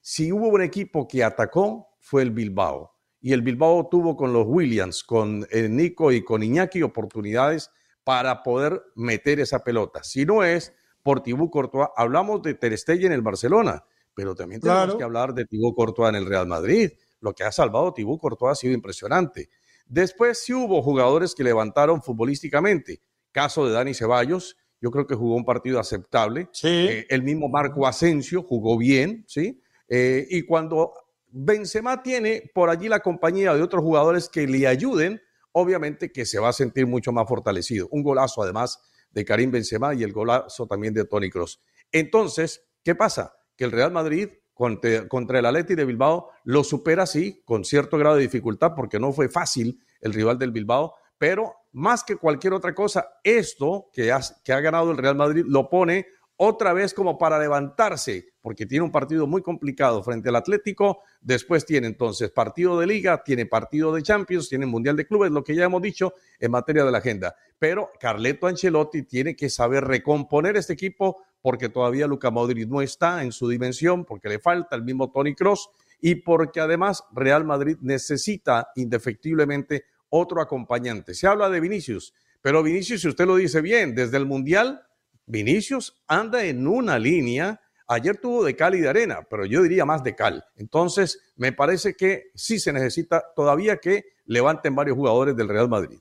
si 0.01 0.31
hubo 0.31 0.47
un 0.47 0.63
equipo 0.63 1.09
que 1.09 1.25
atacó, 1.25 1.89
fue 1.99 2.23
el 2.23 2.31
Bilbao. 2.31 2.93
Y 3.21 3.33
el 3.33 3.43
Bilbao 3.43 3.89
tuvo 3.91 4.17
con 4.17 4.33
los 4.33 4.47
Williams, 4.47 5.03
con 5.03 5.45
eh, 5.51 5.69
Nico 5.69 6.13
y 6.13 6.23
con 6.23 6.45
Iñaki 6.45 6.83
oportunidades 6.83 7.71
para 8.05 8.45
poder 8.45 8.81
meter 8.95 9.41
esa 9.41 9.65
pelota. 9.65 10.05
Si 10.05 10.25
no 10.25 10.45
es 10.45 10.73
por 11.03 11.25
Tibú 11.25 11.51
Courtois, 11.51 11.89
hablamos 11.97 12.43
de 12.43 12.55
Ter 12.55 12.79
Stegen 12.79 13.07
en 13.07 13.13
el 13.15 13.23
Barcelona, 13.23 13.85
pero 14.15 14.37
también 14.37 14.61
tenemos 14.61 14.95
que 14.95 15.03
hablar 15.03 15.35
de 15.35 15.45
Tibú 15.45 15.75
Courtois 15.75 16.11
en 16.11 16.15
el 16.15 16.27
Real 16.27 16.47
Madrid. 16.47 16.93
Lo 17.27 17.35
que 17.35 17.43
ha 17.43 17.51
salvado 17.51 17.93
Tibú 17.93 18.19
Courtois 18.19 18.53
ha 18.53 18.55
sido 18.55 18.73
impresionante. 18.73 19.51
Después 19.85 20.45
sí 20.45 20.55
hubo 20.55 20.81
jugadores 20.81 21.35
que 21.35 21.43
levantaron 21.43 22.01
futbolísticamente. 22.01 23.01
Caso 23.33 23.67
de 23.67 23.73
Dani 23.73 23.95
Ceballos, 23.95 24.57
yo 24.81 24.93
creo 24.93 25.09
que 25.09 25.17
jugó 25.17 25.35
un 25.35 25.45
partido 25.45 25.81
aceptable. 25.81 26.49
Eh, 26.62 27.05
el 27.09 27.25
mismo 27.25 27.49
Marco 27.49 27.85
Asensio 27.85 28.45
jugó 28.45 28.79
bien, 28.79 29.25
¿sí? 29.27 29.61
Eh, 29.89 30.25
y 30.31 30.43
cuando 30.43 30.93
Benzema 31.27 32.01
tiene 32.01 32.49
por 32.55 32.71
allí 32.71 32.89
la 32.89 33.01
compañía 33.01 33.53
de 33.55 33.62
otros 33.62 33.83
jugadores 33.83 34.29
que 34.29 34.47
le 34.47 34.69
ayuden, 34.69 35.21
obviamente 35.51 36.12
que 36.12 36.27
se 36.27 36.39
va 36.39 36.51
a 36.51 36.53
sentir 36.53 36.87
mucho 36.87 37.11
más 37.11 37.27
fortalecido. 37.27 37.89
Un 37.91 38.05
golazo 38.05 38.41
además 38.41 38.79
de 39.11 39.25
Karim 39.25 39.51
Benzema 39.51 39.95
y 39.95 40.05
el 40.05 40.12
golazo 40.12 40.69
también 40.69 40.95
de 40.95 41.05
Tony 41.07 41.29
Cross. 41.29 41.61
Entonces, 41.91 42.62
¿qué 42.85 42.95
pasa? 42.95 43.35
Que 43.57 43.65
el 43.65 43.73
Real 43.73 43.91
Madrid 43.91 44.29
contra, 44.57 45.38
el 45.38 45.47
Atleti 45.47 45.75
de 45.75 45.85
Bilbao 45.85 46.31
lo 46.45 46.64
supera 46.64 47.05
sí, 47.05 47.42
con 47.45 47.64
cierto 47.64 47.99
grado 47.99 48.16
de 48.16 48.23
dificultad, 48.23 48.73
porque 48.75 48.99
no 48.99 49.12
fue 49.12 49.29
fácil 49.29 49.79
el 50.01 50.14
rival 50.14 50.38
del 50.38 50.51
Bilbao, 50.51 50.95
pero 51.19 51.55
más 51.73 52.03
que 52.03 52.16
cualquier 52.16 52.55
otra 52.55 52.75
cosa, 52.75 53.07
esto 53.23 53.90
que 53.92 54.12
que 54.42 54.53
ha 54.53 54.61
ganado 54.61 54.90
el 54.90 54.97
Real 54.97 55.14
Madrid 55.14 55.45
lo 55.47 55.69
pone 55.69 56.07
otra 56.37 56.73
vez 56.73 56.92
como 56.92 57.19
para 57.19 57.38
levantarse, 57.38 58.29
porque 58.40 58.66
tiene 58.66 58.85
un 58.85 58.92
partido 58.92 59.27
muy 59.27 59.42
complicado 59.42 60.03
frente 60.03 60.29
al 60.29 60.37
Atlético, 60.37 61.03
después 61.21 61.64
tiene 61.64 61.87
entonces 61.87 62.31
partido 62.31 62.79
de 62.79 62.87
liga, 62.87 63.23
tiene 63.25 63.47
partido 63.47 63.95
de 63.95 64.03
Champions, 64.03 64.49
tiene 64.49 64.66
Mundial 64.66 64.97
de 64.97 65.07
Clubes, 65.07 65.31
lo 65.31 65.42
que 65.42 65.55
ya 65.55 65.64
hemos 65.64 65.83
dicho 65.83 66.14
en 66.38 66.51
materia 66.51 66.85
de 66.85 66.92
la 66.92 66.99
agenda. 66.99 67.35
Pero 67.59 67.90
Carleto 67.99 68.47
Ancelotti 68.47 69.03
tiene 69.03 69.35
que 69.35 69.49
saber 69.49 69.85
recomponer 69.85 70.57
este 70.57 70.75
equipo 70.75 71.25
porque 71.47 71.69
todavía 71.69 72.09
Luca 72.09 72.33
Modric 72.33 72.67
no 72.67 72.83
está 72.83 73.23
en 73.23 73.31
su 73.31 73.49
dimensión, 73.49 74.05
porque 74.05 74.29
le 74.29 74.41
falta 74.41 74.75
el 74.75 74.83
mismo 74.83 75.13
Tony 75.13 75.33
Cross 75.33 75.71
y 76.01 76.17
porque 76.17 76.59
además 76.59 77.05
Real 77.13 77.45
Madrid 77.45 77.77
necesita 77.83 78.71
indefectiblemente 78.75 79.85
otro 80.09 80.43
acompañante. 80.43 81.15
Se 81.15 81.29
habla 81.29 81.49
de 81.49 81.61
Vinicius, 81.61 82.13
pero 82.43 82.65
Vinicius, 82.65 83.03
si 83.03 83.07
usted 83.07 83.27
lo 83.27 83.37
dice 83.37 83.61
bien, 83.61 83.95
desde 83.95 84.17
el 84.17 84.27
Mundial 84.27 84.83
Vinicius 85.25 86.03
anda 86.09 86.43
en 86.43 86.67
una 86.67 86.99
línea. 86.99 87.61
Ayer 87.87 88.17
tuvo 88.17 88.43
de 88.43 88.57
cal 88.57 88.75
y 88.75 88.81
de 88.81 88.89
arena, 88.89 89.25
pero 89.31 89.47
yo 89.47 89.63
diría 89.63 89.85
más 89.85 90.03
de 90.03 90.17
cal. 90.17 90.45
Entonces, 90.57 91.33
me 91.37 91.53
parece 91.53 91.95
que 91.95 92.25
sí 92.35 92.59
se 92.59 92.73
necesita 92.73 93.25
todavía 93.37 93.77
que 93.77 94.07
levanten 94.25 94.75
varios 94.75 94.97
jugadores 94.97 95.37
del 95.37 95.49
Real 95.49 95.69
Madrid. 95.69 96.01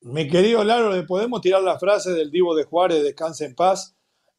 Mi 0.00 0.26
querido 0.26 0.64
Laro, 0.64 0.90
¿le 0.90 1.02
podemos 1.02 1.42
tirar 1.42 1.62
la 1.62 1.78
frase 1.78 2.12
del 2.12 2.30
Divo 2.30 2.54
de 2.54 2.64
Juárez, 2.64 3.02
descansa 3.02 3.44
en 3.44 3.54
paz, 3.54 3.95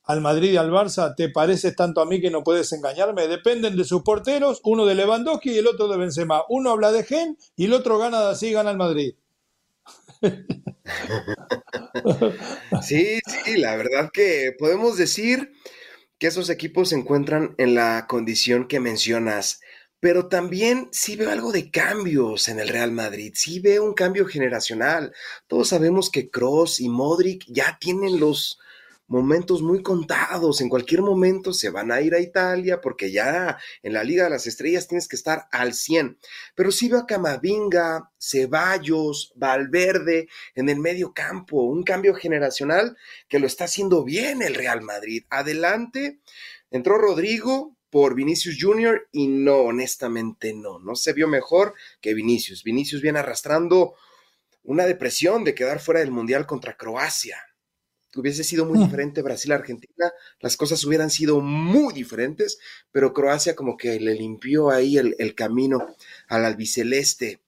al 0.07 0.21
Madrid 0.21 0.53
y 0.53 0.57
al 0.57 0.71
Barça? 0.71 1.13
¿Te 1.15 1.29
pareces 1.29 1.75
tanto 1.75 2.01
a 2.01 2.05
mí 2.05 2.19
que 2.21 2.31
no 2.31 2.43
puedes 2.43 2.71
engañarme? 2.73 3.27
Dependen 3.27 3.75
de 3.75 3.83
sus 3.83 4.01
porteros, 4.01 4.61
uno 4.63 4.85
de 4.85 4.95
Lewandowski 4.95 5.51
y 5.51 5.57
el 5.57 5.67
otro 5.67 5.87
de 5.87 5.97
Benzema. 5.97 6.43
Uno 6.49 6.71
habla 6.71 6.91
de 6.91 7.03
Gen 7.03 7.37
y 7.55 7.65
el 7.65 7.73
otro 7.73 7.99
gana 7.99 8.21
de 8.21 8.31
así, 8.31 8.51
gana 8.51 8.71
el 8.71 8.77
Madrid. 8.77 9.15
Sí, 12.81 13.19
sí, 13.25 13.57
la 13.57 13.75
verdad 13.75 14.09
que 14.11 14.53
podemos 14.57 14.97
decir 14.97 15.51
que 16.19 16.27
esos 16.27 16.49
equipos 16.49 16.89
se 16.89 16.95
encuentran 16.95 17.55
en 17.57 17.75
la 17.75 18.05
condición 18.07 18.67
que 18.67 18.79
mencionas, 18.79 19.59
pero 19.99 20.27
también 20.27 20.89
sí 20.91 21.15
veo 21.15 21.31
algo 21.31 21.51
de 21.51 21.71
cambios 21.71 22.47
en 22.47 22.59
el 22.59 22.69
Real 22.69 22.91
Madrid, 22.91 23.33
sí 23.35 23.59
veo 23.59 23.83
un 23.83 23.93
cambio 23.93 24.25
generacional. 24.25 25.13
Todos 25.47 25.69
sabemos 25.69 26.09
que 26.09 26.29
Cross 26.29 26.79
y 26.79 26.89
Modric 26.89 27.45
ya 27.47 27.77
tienen 27.79 28.19
los 28.19 28.59
momentos 29.07 29.61
muy 29.61 29.81
contados. 29.81 30.61
En 30.61 30.69
cualquier 30.69 31.01
momento 31.01 31.53
se 31.53 31.69
van 31.69 31.91
a 31.91 32.01
ir 32.01 32.13
a 32.13 32.19
Italia 32.19 32.81
porque 32.81 33.11
ya 33.11 33.57
en 33.81 33.93
la 33.93 34.03
Liga 34.03 34.25
de 34.25 34.29
las 34.29 34.47
Estrellas 34.47 34.87
tienes 34.87 35.07
que 35.07 35.15
estar 35.15 35.47
al 35.51 35.73
100. 35.73 36.17
Pero 36.55 36.71
sí 36.71 36.89
veo 36.89 36.99
a 36.99 37.05
Camavinga, 37.07 38.11
Ceballos, 38.19 39.33
Valverde 39.35 40.27
en 40.55 40.69
el 40.69 40.79
medio 40.79 41.13
campo, 41.13 41.63
un 41.63 41.83
cambio 41.83 42.13
generacional 42.13 42.97
que 43.27 43.39
lo 43.39 43.47
está 43.47 43.65
haciendo 43.65 44.03
bien 44.03 44.41
el 44.41 44.55
Real 44.55 44.81
Madrid. 44.81 45.23
Adelante, 45.29 46.19
entró 46.69 46.97
Rodrigo, 46.97 47.73
por 47.89 48.15
Vinicius 48.15 48.57
Jr. 48.59 49.07
y 49.13 49.27
no, 49.27 49.59
honestamente 49.59 50.53
no, 50.53 50.77
no 50.77 50.95
se 50.95 51.13
vio 51.13 51.29
mejor 51.29 51.73
que 52.01 52.13
Vinicius. 52.13 52.63
Vinicius 52.65 53.01
viene 53.01 53.19
arrastrando 53.19 53.95
una 54.63 54.85
depresión 54.85 55.45
de 55.45 55.55
quedar 55.55 55.79
fuera 55.79 56.01
del 56.01 56.11
Mundial 56.11 56.45
contra 56.45 56.75
Croacia 56.75 57.46
hubiese 58.15 58.43
sido 58.43 58.65
muy 58.65 58.79
mm. 58.79 58.83
diferente 58.83 59.21
Brasil-Argentina, 59.21 60.11
las 60.39 60.57
cosas 60.57 60.83
hubieran 60.83 61.09
sido 61.09 61.41
muy 61.41 61.93
diferentes, 61.93 62.59
pero 62.91 63.13
Croacia 63.13 63.55
como 63.55 63.77
que 63.77 63.99
le 63.99 64.15
limpió 64.15 64.69
ahí 64.69 64.97
el, 64.97 65.15
el 65.19 65.35
camino 65.35 65.95
al 66.27 66.45
albiceleste. 66.45 67.41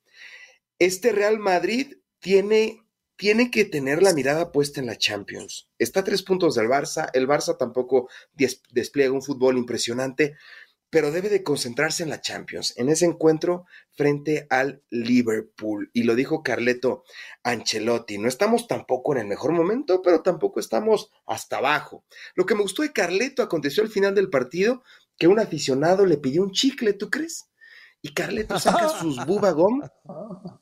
Este 0.78 1.12
Real 1.12 1.40
Madrid 1.40 1.98
tiene, 2.20 2.84
tiene 3.16 3.52
que 3.52 3.66
tener 3.66 4.02
la 4.04 4.14
mirada 4.14 4.52
puesta 4.52 4.80
en 4.80 4.86
la 4.86 4.98
Champions. 4.98 5.68
Está 5.78 6.02
a 6.02 6.04
tres 6.04 6.24
puntos 6.24 6.56
del 6.56 6.68
Barça, 6.68 7.10
el 7.14 7.28
Barça 7.28 7.58
tampoco 7.58 8.10
despliega 8.72 9.12
un 9.12 9.22
fútbol 9.22 9.58
impresionante, 9.58 10.36
pero 10.90 11.12
debe 11.12 11.30
de 11.30 11.44
concentrarse 11.44 12.04
en 12.04 12.10
la 12.10 12.22
Champions, 12.22 12.74
en 12.78 12.90
ese 12.90 13.06
encuentro 13.06 13.66
frente 13.92 14.48
al 14.50 14.82
Liverpool. 14.90 15.92
Y 15.94 16.04
lo 16.04 16.16
dijo 16.16 16.42
Carleto 16.42 17.04
Ancelotti, 17.44 18.18
no 18.18 18.28
estamos 18.28 18.68
tampoco 18.68 19.14
en 19.14 19.20
el 19.20 19.28
mejor 19.28 19.52
momento, 19.52 20.02
pero 20.02 20.22
tampoco 20.22 20.60
estamos 20.60 21.12
hasta 21.28 21.58
abajo. 21.58 22.04
Lo 22.34 22.46
que 22.46 22.56
me 22.56 22.62
gustó 22.62 22.82
de 22.82 22.92
Carleto 22.92 23.44
aconteció 23.44 23.84
al 23.84 23.90
final 23.90 24.16
del 24.16 24.30
partido, 24.30 24.84
que 25.18 25.28
un 25.28 25.40
aficionado 25.40 26.06
le 26.06 26.18
pidió 26.18 26.42
un 26.42 26.52
chicle, 26.52 26.94
¿tú 26.94 27.10
crees? 27.10 27.50
Y 28.02 28.14
Carleto 28.14 28.58
saca 28.58 28.90
sus 29.02 29.26
bubagom 29.26 29.82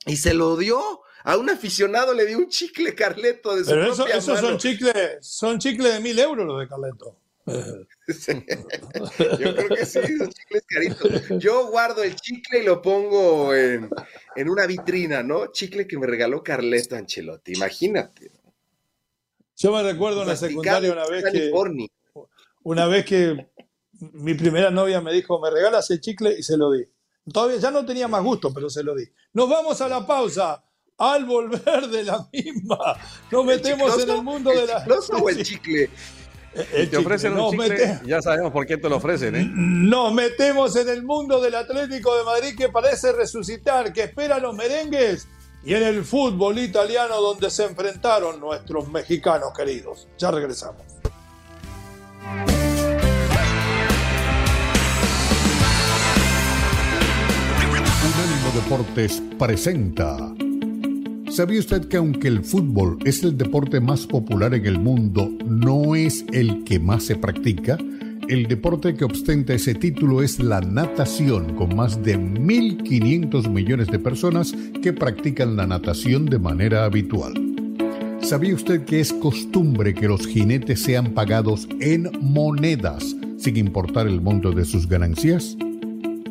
y 0.06 0.18
se 0.18 0.34
lo 0.34 0.58
dio. 0.58 1.02
A 1.24 1.36
un 1.36 1.50
aficionado 1.50 2.14
le 2.14 2.26
dio 2.26 2.38
un 2.38 2.48
chicle, 2.48 2.96
Carleto, 2.96 3.56
de 3.56 3.66
su 3.66 3.72
Pero 3.72 3.92
eso, 3.92 4.08
esos 4.08 4.40
son 4.40 4.58
chicle, 4.58 5.18
son 5.20 5.60
chicle 5.60 5.90
de 5.90 6.00
mil 6.00 6.18
euros 6.20 6.46
los 6.46 6.60
de 6.60 6.68
Carleto. 6.68 7.18
Yo 9.40 9.56
creo 9.56 9.70
que 9.70 9.86
sí, 9.86 10.00
son 10.18 10.30
chicles 10.30 10.64
caritos. 10.68 11.40
Yo 11.40 11.68
guardo 11.68 12.04
el 12.04 12.16
chicle 12.16 12.60
y 12.60 12.66
lo 12.66 12.82
pongo 12.82 13.56
en, 13.56 13.90
una 14.36 14.66
vitrina, 14.66 15.24
¿no? 15.24 15.52
Chicle 15.52 15.88
que 15.88 15.98
me 15.98 16.08
regaló 16.08 16.44
Carleto 16.44 16.98
Ancelotti, 16.98 17.54
imagínate. 17.54 18.32
Yo 19.56 19.72
me 19.72 19.82
recuerdo 19.82 20.24
en 20.24 20.28
la 20.28 20.36
secundaria 20.36 20.92
una 20.92 21.08
vez 21.08 21.24
que. 21.32 21.52
Una 22.64 22.86
vez 22.86 23.06
que 23.06 23.48
mi 24.00 24.34
primera 24.34 24.70
novia 24.70 25.00
me 25.00 25.14
dijo, 25.14 25.40
me 25.40 25.50
regalas 25.50 25.90
el 25.90 26.02
chicle 26.02 26.36
y 26.38 26.44
se 26.44 26.58
lo 26.58 26.72
di. 26.72 26.84
Todavía 27.32 27.58
ya 27.58 27.72
no 27.72 27.86
tenía 27.86 28.10
más 28.10 28.24
gusto, 28.24 28.54
pero 28.54 28.70
se 28.70 28.84
lo 28.84 28.94
di. 28.94 29.06
Nos 29.34 29.50
vamos 29.50 29.80
a 29.82 29.88
la 29.88 30.06
pausa. 30.06 30.64
Al 31.00 31.26
volver 31.26 31.88
de 31.90 32.04
la 32.04 32.28
misma, 32.34 32.98
nos 33.32 33.46
metemos 33.46 34.02
en 34.02 34.10
el 34.10 34.24
mundo 34.24 34.50
de 34.50 34.66
la. 34.66 34.84
o 35.22 35.30
el 35.30 35.44
chicle? 35.44 35.92
Te 36.90 36.98
ofrecen 36.98 37.38
un 37.38 37.52
chicle, 37.52 38.00
ya 38.06 38.22
sabemos 38.22 38.52
por 38.52 38.66
qué 38.66 38.78
te 38.78 38.90
lo 38.90 38.98
ofrecen, 38.98 39.36
¿eh? 39.36 39.50
Nos 39.54 40.14
metemos 40.14 40.76
en 40.76 40.90
el 40.90 41.04
mundo 41.04 41.40
del 41.42 41.56
Atlético 41.56 42.18
de 42.18 42.24
Madrid 42.24 42.56
que 42.58 42.70
parece 42.70 43.12
resucitar, 43.12 43.94
que 43.94 44.04
espera 44.04 44.40
los 44.40 44.56
merengues 44.56 45.28
y 45.64 45.74
en 45.74 45.84
el 45.84 46.04
fútbol 46.04 46.60
italiano 46.60 47.20
donde 47.22 47.50
se 47.50 47.66
enfrentaron 47.66 48.40
nuestros 48.40 48.88
mexicanos 48.90 49.50
queridos. 49.56 50.08
Ya 50.18 50.32
regresamos. 50.32 50.82
Unánimo 58.08 58.52
Deportes 58.56 59.22
presenta 59.38 60.18
¿Sabía 61.30 61.60
usted 61.60 61.86
que 61.90 61.98
aunque 61.98 62.30
el 62.30 62.42
fútbol 62.42 63.00
es 63.04 63.22
el 63.22 63.38
deporte 63.38 63.82
más 63.82 64.08
popular 64.08 64.54
en 64.54 64.66
el 64.66 64.80
mundo, 64.80 65.30
no 65.46 65.94
es 65.94 66.26
el 66.32 66.64
que 66.64 66.80
más 66.80 67.04
se 67.04 67.16
practica? 67.16 67.78
El 68.30 68.48
deporte 68.48 68.96
que 68.96 69.04
ostenta 69.04 69.54
ese 69.54 69.76
título 69.76 70.24
es 70.24 70.40
la 70.40 70.62
natación, 70.62 71.56
con 71.56 71.76
más 71.76 72.02
de 72.02 72.18
1.500 72.18 73.50
millones 73.50 73.88
de 73.88 74.00
personas 74.00 74.56
que 74.82 74.94
practican 74.94 75.58
la 75.58 75.68
natación 75.68 76.26
de 76.26 76.40
manera 76.40 76.86
habitual. 76.86 77.34
¿Sabía 78.22 78.56
usted 78.56 78.86
que 78.86 79.02
es 79.02 79.12
costumbre 79.12 79.94
que 79.94 80.08
los 80.08 80.26
jinetes 80.26 80.82
sean 80.82 81.14
pagados 81.14 81.68
en 81.82 82.10
monedas, 82.22 83.16
sin 83.38 83.58
importar 83.58 84.08
el 84.08 84.22
monto 84.22 84.54
de 84.54 84.64
sus 84.64 84.88
ganancias? 84.88 85.58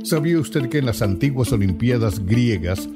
¿Sabía 0.03 0.39
usted 0.39 0.69
que 0.69 0.79
en 0.79 0.87
las 0.87 1.03
antiguas 1.03 1.53
Olimpiadas 1.53 2.25
griegas 2.25 2.89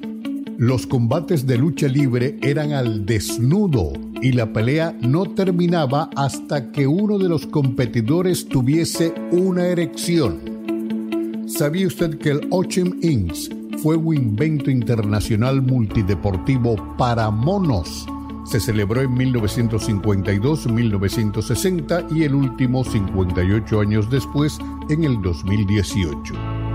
los 0.60 0.86
combates 0.86 1.46
de 1.46 1.56
lucha 1.56 1.88
libre 1.88 2.38
eran 2.42 2.72
al 2.72 3.06
desnudo 3.06 3.94
y 4.20 4.32
la 4.32 4.52
pelea 4.52 4.94
no 5.00 5.24
terminaba 5.24 6.10
hasta 6.14 6.70
que 6.70 6.86
uno 6.86 7.16
de 7.16 7.30
los 7.30 7.46
competidores 7.46 8.46
tuviese 8.46 9.14
una 9.30 9.68
erección. 9.68 11.46
¿Sabía 11.46 11.86
usted 11.86 12.18
que 12.18 12.32
el 12.32 12.46
Ochim 12.50 12.98
Inks 13.00 13.48
fue 13.82 13.96
un 13.96 14.14
invento 14.14 14.70
internacional 14.70 15.62
multideportivo 15.62 16.76
para 16.98 17.30
monos? 17.30 18.06
Se 18.44 18.60
celebró 18.60 19.00
en 19.00 19.14
1952, 19.14 20.66
1960 20.66 22.06
y 22.10 22.24
el 22.24 22.34
último 22.34 22.84
58 22.84 23.80
años 23.80 24.10
después, 24.10 24.58
en 24.90 25.04
el 25.04 25.22
2018. 25.22 26.69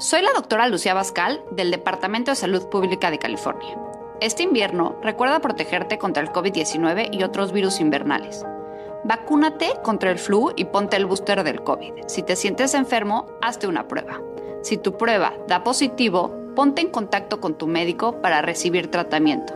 Soy 0.00 0.22
la 0.22 0.30
doctora 0.32 0.68
Lucía 0.68 0.94
Bascal 0.94 1.42
del 1.50 1.72
Departamento 1.72 2.30
de 2.30 2.36
Salud 2.36 2.68
Pública 2.68 3.10
de 3.10 3.18
California. 3.18 3.76
Este 4.20 4.44
invierno 4.44 4.96
recuerda 5.02 5.40
protegerte 5.40 5.98
contra 5.98 6.22
el 6.22 6.28
COVID-19 6.28 7.08
y 7.12 7.24
otros 7.24 7.52
virus 7.52 7.80
invernales. 7.80 8.44
Vacúnate 9.04 9.72
contra 9.82 10.10
el 10.10 10.18
flu 10.18 10.52
y 10.56 10.64
ponte 10.66 10.96
el 10.96 11.06
booster 11.06 11.44
del 11.44 11.62
COVID. 11.62 11.92
Si 12.06 12.22
te 12.22 12.36
sientes 12.36 12.74
enfermo, 12.74 13.26
hazte 13.40 13.66
una 13.66 13.88
prueba. 13.88 14.20
Si 14.62 14.76
tu 14.76 14.96
prueba 14.96 15.32
da 15.46 15.64
positivo, 15.64 16.34
ponte 16.54 16.82
en 16.82 16.90
contacto 16.90 17.40
con 17.40 17.56
tu 17.56 17.66
médico 17.66 18.20
para 18.20 18.42
recibir 18.42 18.90
tratamiento. 18.90 19.54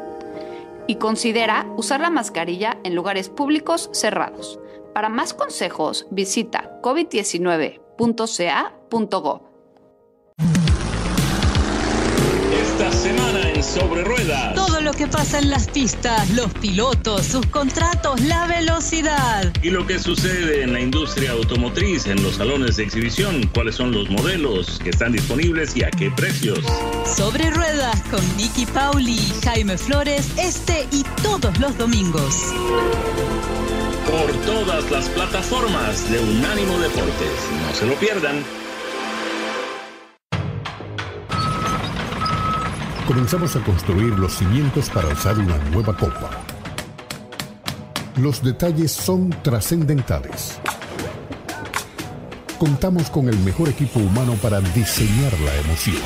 Y 0.86 0.94
considera 0.96 1.66
usar 1.76 2.00
la 2.00 2.10
mascarilla 2.10 2.78
en 2.84 2.94
lugares 2.94 3.28
públicos 3.28 3.90
cerrados. 3.92 4.58
Para 4.94 5.08
más 5.08 5.34
consejos, 5.34 6.06
visita 6.10 6.80
covid19.ca.gov. 6.82 9.51
Sobre 13.72 14.04
Ruedas. 14.04 14.54
Todo 14.54 14.82
lo 14.82 14.92
que 14.92 15.06
pasa 15.06 15.38
en 15.38 15.48
las 15.48 15.66
pistas, 15.66 16.28
los 16.30 16.52
pilotos, 16.52 17.24
sus 17.24 17.46
contratos, 17.46 18.20
la 18.20 18.46
velocidad. 18.46 19.50
Y 19.62 19.70
lo 19.70 19.86
que 19.86 19.98
sucede 19.98 20.62
en 20.62 20.74
la 20.74 20.80
industria 20.80 21.30
automotriz, 21.30 22.06
en 22.06 22.22
los 22.22 22.34
salones 22.34 22.76
de 22.76 22.82
exhibición, 22.82 23.48
cuáles 23.54 23.76
son 23.76 23.92
los 23.92 24.10
modelos 24.10 24.78
que 24.78 24.90
están 24.90 25.12
disponibles 25.12 25.74
y 25.74 25.84
a 25.84 25.90
qué 25.90 26.10
precios. 26.10 26.58
Sobre 27.16 27.48
Ruedas 27.50 28.02
con 28.10 28.20
Nicky 28.36 28.66
Pauli 28.66 29.14
y 29.14 29.42
Jaime 29.42 29.78
Flores, 29.78 30.28
este 30.36 30.86
y 30.90 31.02
todos 31.22 31.58
los 31.58 31.78
domingos. 31.78 32.52
Por 34.04 34.32
todas 34.44 34.90
las 34.90 35.08
plataformas 35.08 36.10
de 36.10 36.20
Unánimo 36.20 36.78
Deportes. 36.78 37.48
No 37.66 37.74
se 37.74 37.86
lo 37.86 37.94
pierdan. 37.94 38.44
Comenzamos 43.06 43.56
a 43.56 43.60
construir 43.60 44.18
los 44.18 44.34
cimientos 44.34 44.90
para 44.90 45.08
alzar 45.08 45.38
una 45.38 45.56
nueva 45.70 45.96
copa. 45.96 46.30
Los 48.16 48.42
detalles 48.42 48.92
son 48.92 49.30
trascendentales. 49.42 50.60
Contamos 52.58 53.10
con 53.10 53.28
el 53.28 53.38
mejor 53.38 53.68
equipo 53.68 53.98
humano 53.98 54.34
para 54.34 54.60
diseñar 54.60 55.32
la 55.40 55.54
emoción. 55.56 55.96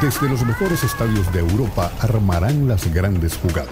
Desde 0.00 0.28
los 0.28 0.44
mejores 0.44 0.84
estadios 0.84 1.32
de 1.32 1.40
Europa 1.40 1.90
armarán 2.00 2.68
las 2.68 2.92
grandes 2.92 3.36
jugadas. 3.36 3.68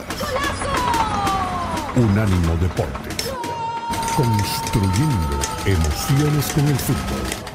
Unánimo 1.95 2.57
Deportes. 2.57 3.33
Construyendo 4.17 5.41
emociones 5.67 6.47
con 6.55 6.67
el 6.67 6.77
fútbol. 6.77 7.52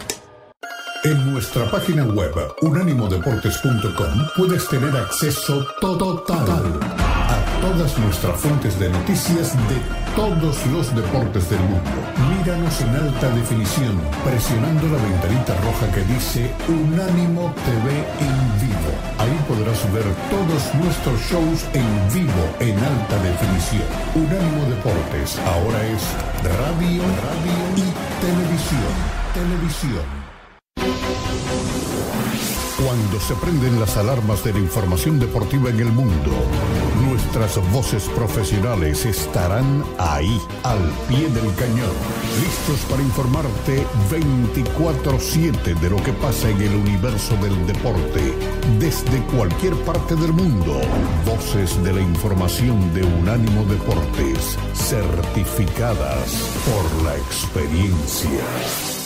En 1.08 1.32
nuestra 1.32 1.72
página 1.72 2.04
web 2.04 2.34
unánimodeportes.com 2.62 4.28
puedes 4.36 4.68
tener 4.68 4.94
acceso 4.94 5.66
total 5.80 6.46
a 7.00 7.62
todas 7.62 7.98
nuestras 8.00 8.38
fuentes 8.38 8.78
de 8.78 8.90
noticias 8.90 9.56
de 9.56 9.78
todos 10.18 10.68
los 10.68 10.94
deportes 10.94 11.50
del 11.50 11.62
mundo. 11.62 11.92
Míranos 12.28 12.82
en 12.82 12.90
alta 12.90 13.30
definición 13.30 14.02
presionando 14.26 14.86
la 14.90 15.02
ventanita 15.02 15.56
roja 15.62 15.90
que 15.94 16.04
dice 16.14 16.52
Unánimo 16.68 17.56
TV 17.64 17.88
en 18.20 18.68
vivo. 18.68 18.92
Ahí 19.18 19.40
podrás 19.48 19.80
ver 19.94 20.04
todos 20.30 20.76
nuestros 20.76 21.22
shows 21.22 21.64
en 21.72 21.88
vivo 22.14 22.44
en 22.60 22.78
alta 22.84 23.16
definición. 23.24 23.88
Unánimo 24.14 24.76
Deportes 24.76 25.40
ahora 25.40 25.88
es 25.88 26.04
radio, 26.44 27.02
radio 27.24 27.60
y 27.78 27.88
televisión. 28.20 28.92
Televisión. 29.34 30.17
Cuando 32.84 33.20
se 33.20 33.34
prenden 33.36 33.80
las 33.80 33.98
alarmas 33.98 34.44
de 34.44 34.54
la 34.54 34.60
información 34.60 35.20
deportiva 35.20 35.72
en 35.72 35.80
el 35.80 35.92
mundo, 35.92 36.32
nuestras 37.10 37.58
voces 37.72 38.04
profesionales 38.16 39.04
estarán 39.04 39.84
ahí, 39.98 40.40
al 40.62 40.80
pie 41.08 41.28
del 41.30 41.54
cañón, 41.56 41.92
listos 42.40 42.80
para 42.88 43.02
informarte 43.02 43.84
24/7 44.12 45.74
de 45.74 45.90
lo 45.90 45.98
que 45.98 46.14
pasa 46.14 46.50
en 46.50 46.62
el 46.62 46.76
universo 46.76 47.36
del 47.38 47.66
deporte, 47.66 48.34
desde 48.80 49.24
cualquier 49.36 49.74
parte 49.84 50.16
del 50.16 50.34
mundo. 50.34 50.80
Voces 51.26 51.84
de 51.84 51.94
la 51.94 52.02
información 52.02 52.94
de 52.94 53.04
Unánimo 53.04 53.64
Deportes, 53.66 54.56
certificadas 54.76 56.32
por 56.64 57.04
la 57.04 57.18
experiencia. 57.18 58.97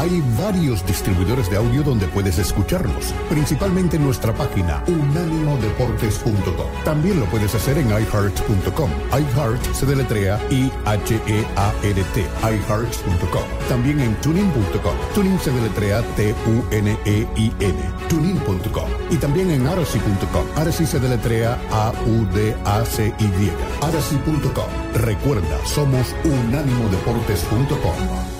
Hay 0.00 0.22
varios 0.38 0.84
distribuidores 0.86 1.50
de 1.50 1.58
audio 1.58 1.82
donde 1.82 2.08
puedes 2.08 2.38
escucharnos, 2.38 3.12
principalmente 3.28 3.98
en 3.98 4.04
nuestra 4.04 4.32
página 4.32 4.82
unánimodeportes.com. 4.86 6.84
También 6.86 7.20
lo 7.20 7.26
puedes 7.26 7.54
hacer 7.54 7.76
en 7.76 7.88
iHeart.com. 7.88 8.90
iHeart 9.10 9.62
se 9.74 9.84
deletrea 9.84 10.40
I-H-E-A-R-T, 10.48 12.26
iHeart.com. 12.42 13.42
También 13.68 14.00
en 14.00 14.14
tuning.com. 14.22 14.94
Tuning 15.14 15.38
se 15.38 15.50
deletrea 15.50 16.00
T-U-N-E-I-N, 16.16 17.78
tuning.com. 18.08 18.88
Y 19.10 19.16
también 19.16 19.50
en 19.50 19.66
aracy.com. 19.66 20.46
Aracy 20.56 20.86
se 20.86 20.98
deletrea 20.98 21.58
A-U-D-A-C-Y, 21.70 23.52
aracy.com. 23.82 24.70
Recuerda, 24.94 25.58
somos 25.66 26.14
unánimodeportes.com. 26.24 28.39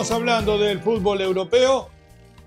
Seguimos 0.00 0.22
hablando 0.22 0.56
del 0.56 0.80
fútbol 0.80 1.20
europeo, 1.20 1.90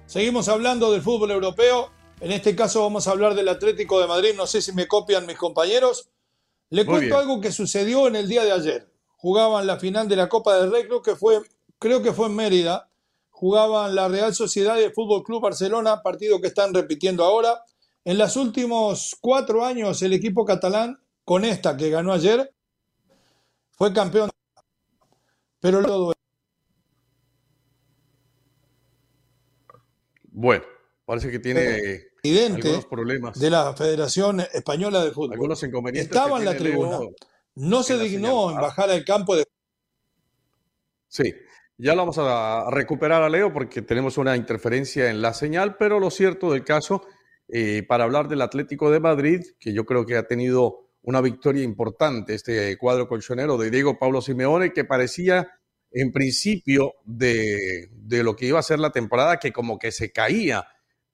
seguimos 0.07 0.49
hablando 0.49 0.91
del 0.91 1.03
fútbol 1.03 1.29
europeo, 1.29 1.91
en 2.19 2.31
este 2.31 2.55
caso 2.55 2.81
vamos 2.81 3.07
a 3.07 3.11
hablar 3.11 3.35
del 3.35 3.47
Atlético 3.47 3.99
de 3.99 4.07
Madrid, 4.07 4.31
no 4.35 4.47
sé 4.47 4.59
si 4.59 4.71
me 4.71 4.87
copian 4.87 5.27
mis 5.27 5.37
compañeros. 5.37 6.09
Le 6.71 6.83
Muy 6.83 6.93
cuento 6.93 7.15
bien. 7.15 7.19
algo 7.19 7.41
que 7.41 7.51
sucedió 7.51 8.07
en 8.07 8.15
el 8.15 8.27
día 8.27 8.43
de 8.43 8.53
ayer. 8.53 8.91
Jugaban 9.17 9.67
la 9.67 9.77
final 9.77 10.07
de 10.07 10.15
la 10.15 10.29
Copa 10.29 10.57
del 10.57 10.71
Rey, 10.71 10.87
creo 10.87 11.03
que 11.03 11.15
fue, 11.15 11.41
creo 11.77 12.01
que 12.01 12.11
fue 12.11 12.25
en 12.25 12.35
Mérida. 12.35 12.89
Jugaban 13.29 13.93
la 13.93 14.07
Real 14.07 14.33
Sociedad 14.33 14.79
y 14.79 14.85
el 14.85 14.93
Fútbol 14.93 15.21
Club 15.21 15.43
Barcelona, 15.43 16.01
partido 16.01 16.41
que 16.41 16.47
están 16.47 16.73
repitiendo 16.73 17.23
ahora. 17.23 17.63
En 18.03 18.17
los 18.17 18.35
últimos 18.35 19.15
cuatro 19.21 19.63
años, 19.63 20.01
el 20.01 20.13
equipo 20.13 20.43
catalán, 20.43 20.99
con 21.23 21.45
esta 21.45 21.77
que 21.77 21.91
ganó 21.91 22.13
ayer, 22.13 22.51
fue 23.77 23.93
campeón. 23.93 24.31
Pero 25.59 25.83
todo 25.83 26.13
Bueno, 30.33 30.63
parece 31.05 31.29
que 31.29 31.39
tiene 31.39 32.07
algunos 32.23 32.85
problemas. 32.87 33.39
de 33.39 33.49
la 33.49 33.73
Federación 33.75 34.39
Española 34.39 35.03
de 35.03 35.11
Fútbol. 35.11 35.33
Algunos 35.33 35.61
inconvenientes 35.63 36.15
Estaba 36.15 36.39
en 36.39 36.45
la 36.45 36.51
Leo 36.51 36.59
tribuna. 36.59 36.99
No 37.55 37.83
se 37.83 37.97
dignó 37.99 38.49
en 38.49 38.57
bajar 38.57 38.89
al 38.89 39.05
campo 39.05 39.35
de 39.35 39.45
Sí, 41.07 41.31
ya 41.77 41.93
lo 41.93 42.01
vamos 42.01 42.17
a 42.17 42.65
recuperar 42.71 43.21
a 43.21 43.29
Leo 43.29 43.53
porque 43.53 43.83
tenemos 43.83 44.17
una 44.17 44.35
interferencia 44.35 45.11
en 45.11 45.21
la 45.21 45.35
señal, 45.35 45.77
pero 45.77 45.99
lo 45.99 46.09
cierto 46.09 46.51
del 46.51 46.63
caso, 46.63 47.05
eh, 47.47 47.83
para 47.87 48.05
hablar 48.05 48.27
del 48.27 48.41
Atlético 48.41 48.89
de 48.89 48.99
Madrid, 48.99 49.41
que 49.59 49.73
yo 49.73 49.85
creo 49.85 50.07
que 50.07 50.17
ha 50.17 50.25
tenido 50.25 50.87
una 51.03 51.21
victoria 51.21 51.61
importante 51.61 52.33
este 52.33 52.75
cuadro 52.77 53.07
colchonero 53.07 53.57
de 53.57 53.69
Diego 53.69 53.99
Pablo 53.99 54.21
Simeone, 54.21 54.73
que 54.73 54.85
parecía 54.85 55.51
en 55.93 56.11
principio 56.11 56.95
de, 57.05 57.89
de 57.91 58.23
lo 58.23 58.35
que 58.35 58.47
iba 58.47 58.59
a 58.59 58.63
ser 58.63 58.79
la 58.79 58.91
temporada, 58.91 59.37
que 59.37 59.53
como 59.53 59.77
que 59.77 59.91
se 59.91 60.11
caía, 60.11 60.67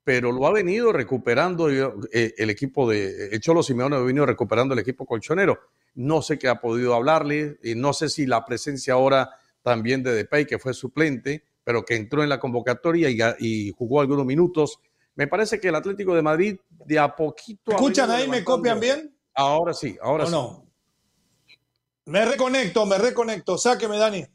pero 0.04 0.32
lo 0.32 0.48
ha 0.48 0.52
venido 0.54 0.92
recuperando 0.94 1.70
eh, 1.70 2.34
el 2.38 2.50
equipo 2.50 2.90
de 2.90 3.28
el 3.28 3.40
Cholo 3.42 3.62
Simeone 3.62 3.98
ha 3.98 4.00
venido 4.00 4.26
recuperando 4.26 4.74
el 4.74 4.80
equipo 4.80 5.06
colchonero. 5.06 5.60
No 5.96 6.22
sé 6.22 6.40
qué 6.40 6.48
ha 6.48 6.62
podido 6.62 6.96
hablarle, 6.96 7.60
y 7.62 7.76
no 7.76 7.94
sé 7.94 8.10
si 8.10 8.26
la 8.26 8.46
presencia 8.46 8.94
ahora 8.94 9.30
también 9.62 10.02
de 10.02 10.14
Depay, 10.14 10.46
que 10.46 10.58
fue 10.58 10.74
suplente, 10.74 11.44
pero 11.64 11.84
que 11.84 11.96
entró 11.96 12.24
en 12.24 12.30
la 12.30 12.40
convocatoria 12.40 13.10
y, 13.10 13.20
y 13.40 13.72
jugó 13.78 14.00
algunos 14.00 14.26
minutos. 14.26 14.80
Me 15.16 15.28
parece 15.28 15.60
que 15.60 15.68
el 15.68 15.76
Atlético 15.76 16.16
de 16.16 16.22
Madrid 16.22 16.58
de 16.70 16.98
a 16.98 17.14
poquito. 17.14 17.74
ha 17.74 17.76
¿Escuchan 17.76 18.10
ahí? 18.10 18.28
¿Me 18.30 18.44
copian 18.44 18.80
bien? 18.80 19.14
Ahora 19.34 19.74
sí, 19.74 19.98
ahora 20.02 20.24
¿O 20.24 20.28
sí. 20.28 20.32
no? 20.32 20.66
Me 22.06 22.26
reconecto, 22.26 22.86
me 22.86 22.98
reconecto. 22.98 23.58
Sáqueme, 23.58 23.98
Dani. 23.98 24.26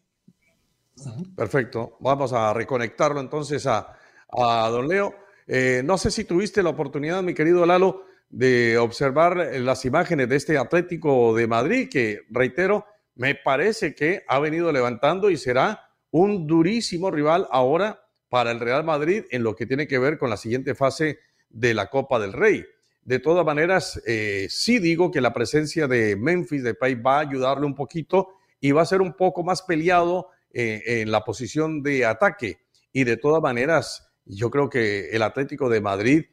Perfecto. 1.36 1.96
Vamos 2.00 2.32
a 2.32 2.52
reconectarlo 2.54 3.20
entonces 3.20 3.66
a, 3.66 3.96
a 4.30 4.68
don 4.70 4.88
Leo. 4.88 5.14
Eh, 5.46 5.82
no 5.84 5.98
sé 5.98 6.10
si 6.10 6.24
tuviste 6.24 6.62
la 6.62 6.70
oportunidad, 6.70 7.22
mi 7.22 7.34
querido 7.34 7.66
Lalo, 7.66 8.04
de 8.30 8.78
observar 8.78 9.36
las 9.36 9.84
imágenes 9.84 10.28
de 10.28 10.36
este 10.36 10.58
Atlético 10.58 11.34
de 11.34 11.46
Madrid, 11.46 11.88
que, 11.90 12.22
reitero, 12.30 12.86
me 13.14 13.34
parece 13.34 13.94
que 13.94 14.24
ha 14.26 14.38
venido 14.38 14.72
levantando 14.72 15.30
y 15.30 15.36
será 15.36 15.88
un 16.10 16.46
durísimo 16.46 17.10
rival 17.10 17.46
ahora 17.50 18.00
para 18.28 18.50
el 18.50 18.60
Real 18.60 18.84
Madrid 18.84 19.24
en 19.30 19.42
lo 19.42 19.54
que 19.54 19.66
tiene 19.66 19.86
que 19.86 19.98
ver 19.98 20.18
con 20.18 20.30
la 20.30 20.36
siguiente 20.36 20.74
fase 20.74 21.18
de 21.48 21.74
la 21.74 21.88
Copa 21.90 22.18
del 22.18 22.32
Rey. 22.32 22.64
De 23.02 23.18
todas 23.18 23.44
maneras, 23.44 24.00
eh, 24.06 24.46
sí 24.48 24.78
digo 24.78 25.10
que 25.10 25.20
la 25.20 25.32
presencia 25.32 25.86
de 25.86 26.16
Memphis 26.16 26.64
Depay 26.64 26.94
va 26.94 27.18
a 27.18 27.20
ayudarle 27.20 27.66
un 27.66 27.74
poquito 27.74 28.30
y 28.60 28.72
va 28.72 28.82
a 28.82 28.86
ser 28.86 29.02
un 29.02 29.12
poco 29.12 29.44
más 29.44 29.62
peleado 29.62 30.30
eh, 30.54 31.02
en 31.02 31.10
la 31.10 31.24
posición 31.24 31.82
de 31.82 32.06
ataque. 32.06 32.60
Y 32.92 33.02
de 33.02 33.16
todas 33.16 33.42
maneras, 33.42 34.08
yo 34.24 34.50
creo 34.50 34.70
que 34.70 35.10
el 35.10 35.22
Atlético 35.22 35.68
de 35.68 35.80
Madrid, 35.80 36.26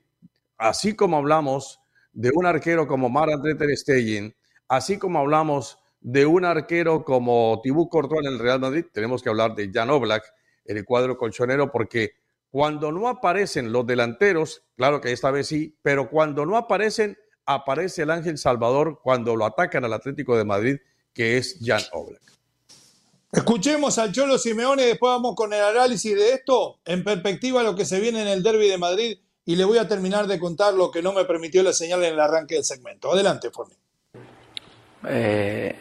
así 0.58 0.96
como 0.96 1.18
hablamos 1.18 1.80
de 2.14 2.30
un 2.34 2.46
arquero 2.46 2.88
como 2.88 3.10
Mar-André 3.10 3.56
Ter 3.56 3.76
Stegen, 3.76 4.36
así 4.68 5.00
como 5.00 5.18
hablamos 5.18 5.80
de 6.02 6.28
un 6.28 6.46
arquero 6.46 7.04
como 7.04 7.60
Tibú 7.64 7.90
Courtois 7.90 8.26
en 8.26 8.34
el 8.34 8.40
Real 8.40 8.60
Madrid, 8.60 8.86
tenemos 8.94 9.24
que 9.24 9.30
hablar 9.30 9.56
de 9.56 9.72
Jan 9.74 9.90
Oblak 9.90 10.24
en 10.66 10.78
el 10.78 10.86
cuadro 10.86 11.18
colchonero 11.18 11.72
porque 11.72 12.12
cuando 12.52 12.92
no 12.92 13.08
aparecen 13.08 13.72
los 13.72 13.88
delanteros, 13.88 14.64
claro 14.76 15.02
que 15.02 15.12
esta 15.12 15.32
vez 15.32 15.48
sí, 15.48 15.78
pero 15.82 16.10
cuando 16.10 16.46
no 16.46 16.58
aparecen, 16.58 17.18
aparece 17.46 18.04
el 18.04 18.12
Ángel 18.12 18.38
Salvador 18.38 19.00
cuando 19.02 19.36
lo 19.36 19.46
atacan 19.46 19.86
al 19.86 19.94
Atlético 19.94 20.38
de 20.38 20.46
Madrid, 20.46 20.78
que 21.14 21.38
es 21.38 21.58
Jan 21.64 21.82
Oblak. 21.92 22.22
Escuchemos 23.32 23.98
al 23.98 24.12
Cholo 24.12 24.38
Simeone 24.38 24.84
y 24.84 24.88
después 24.88 25.14
vamos 25.14 25.36
con 25.36 25.54
el 25.54 25.64
análisis 25.64 26.14
de 26.14 26.34
esto 26.34 26.80
en 26.84 27.02
perspectiva 27.02 27.64
lo 27.64 27.76
que 27.76 27.86
se 27.86 28.02
viene 28.02 28.22
en 28.22 28.28
el 28.28 28.44
derby 28.44 28.68
de 28.68 28.78
Madrid 28.78 29.20
y 29.46 29.56
le 29.56 29.64
voy 29.64 29.78
a 29.78 29.88
terminar 29.88 30.28
de 30.28 30.38
contar 30.38 30.74
lo 30.74 30.92
que 30.92 31.02
no 31.02 31.14
me 31.14 31.24
permitió 31.24 31.64
la 31.64 31.72
señal 31.72 32.04
en 32.04 32.12
el 32.14 32.20
arranque 32.20 32.56
del 32.56 32.66
segmento. 32.66 33.14
Adelante, 33.14 33.50
Forni. 33.50 33.74
Eh, 35.08 35.80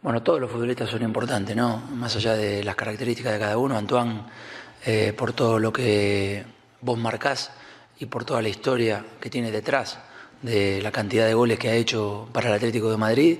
bueno, 0.00 0.22
todos 0.22 0.40
los 0.40 0.50
futbolistas 0.50 0.88
son 0.88 1.02
importantes, 1.02 1.54
¿no? 1.54 1.76
Más 1.92 2.16
allá 2.16 2.34
de 2.34 2.64
las 2.64 2.76
características 2.76 3.34
de 3.34 3.38
cada 3.38 3.58
uno, 3.58 3.76
Antoine, 3.76 4.22
eh, 4.86 5.12
por 5.14 5.34
todo 5.34 5.58
lo 5.58 5.74
que 5.74 6.46
vos 6.80 6.98
marcás 6.98 7.50
y 7.98 8.06
por 8.06 8.24
toda 8.24 8.40
la 8.40 8.48
historia 8.48 9.04
que 9.20 9.28
tiene 9.28 9.50
detrás 9.50 9.98
de 10.40 10.80
la 10.80 10.90
cantidad 10.90 11.26
de 11.26 11.34
goles 11.34 11.58
que 11.58 11.68
ha 11.68 11.74
hecho 11.74 12.26
para 12.32 12.48
el 12.48 12.54
Atlético 12.54 12.90
de 12.90 12.96
Madrid, 12.96 13.38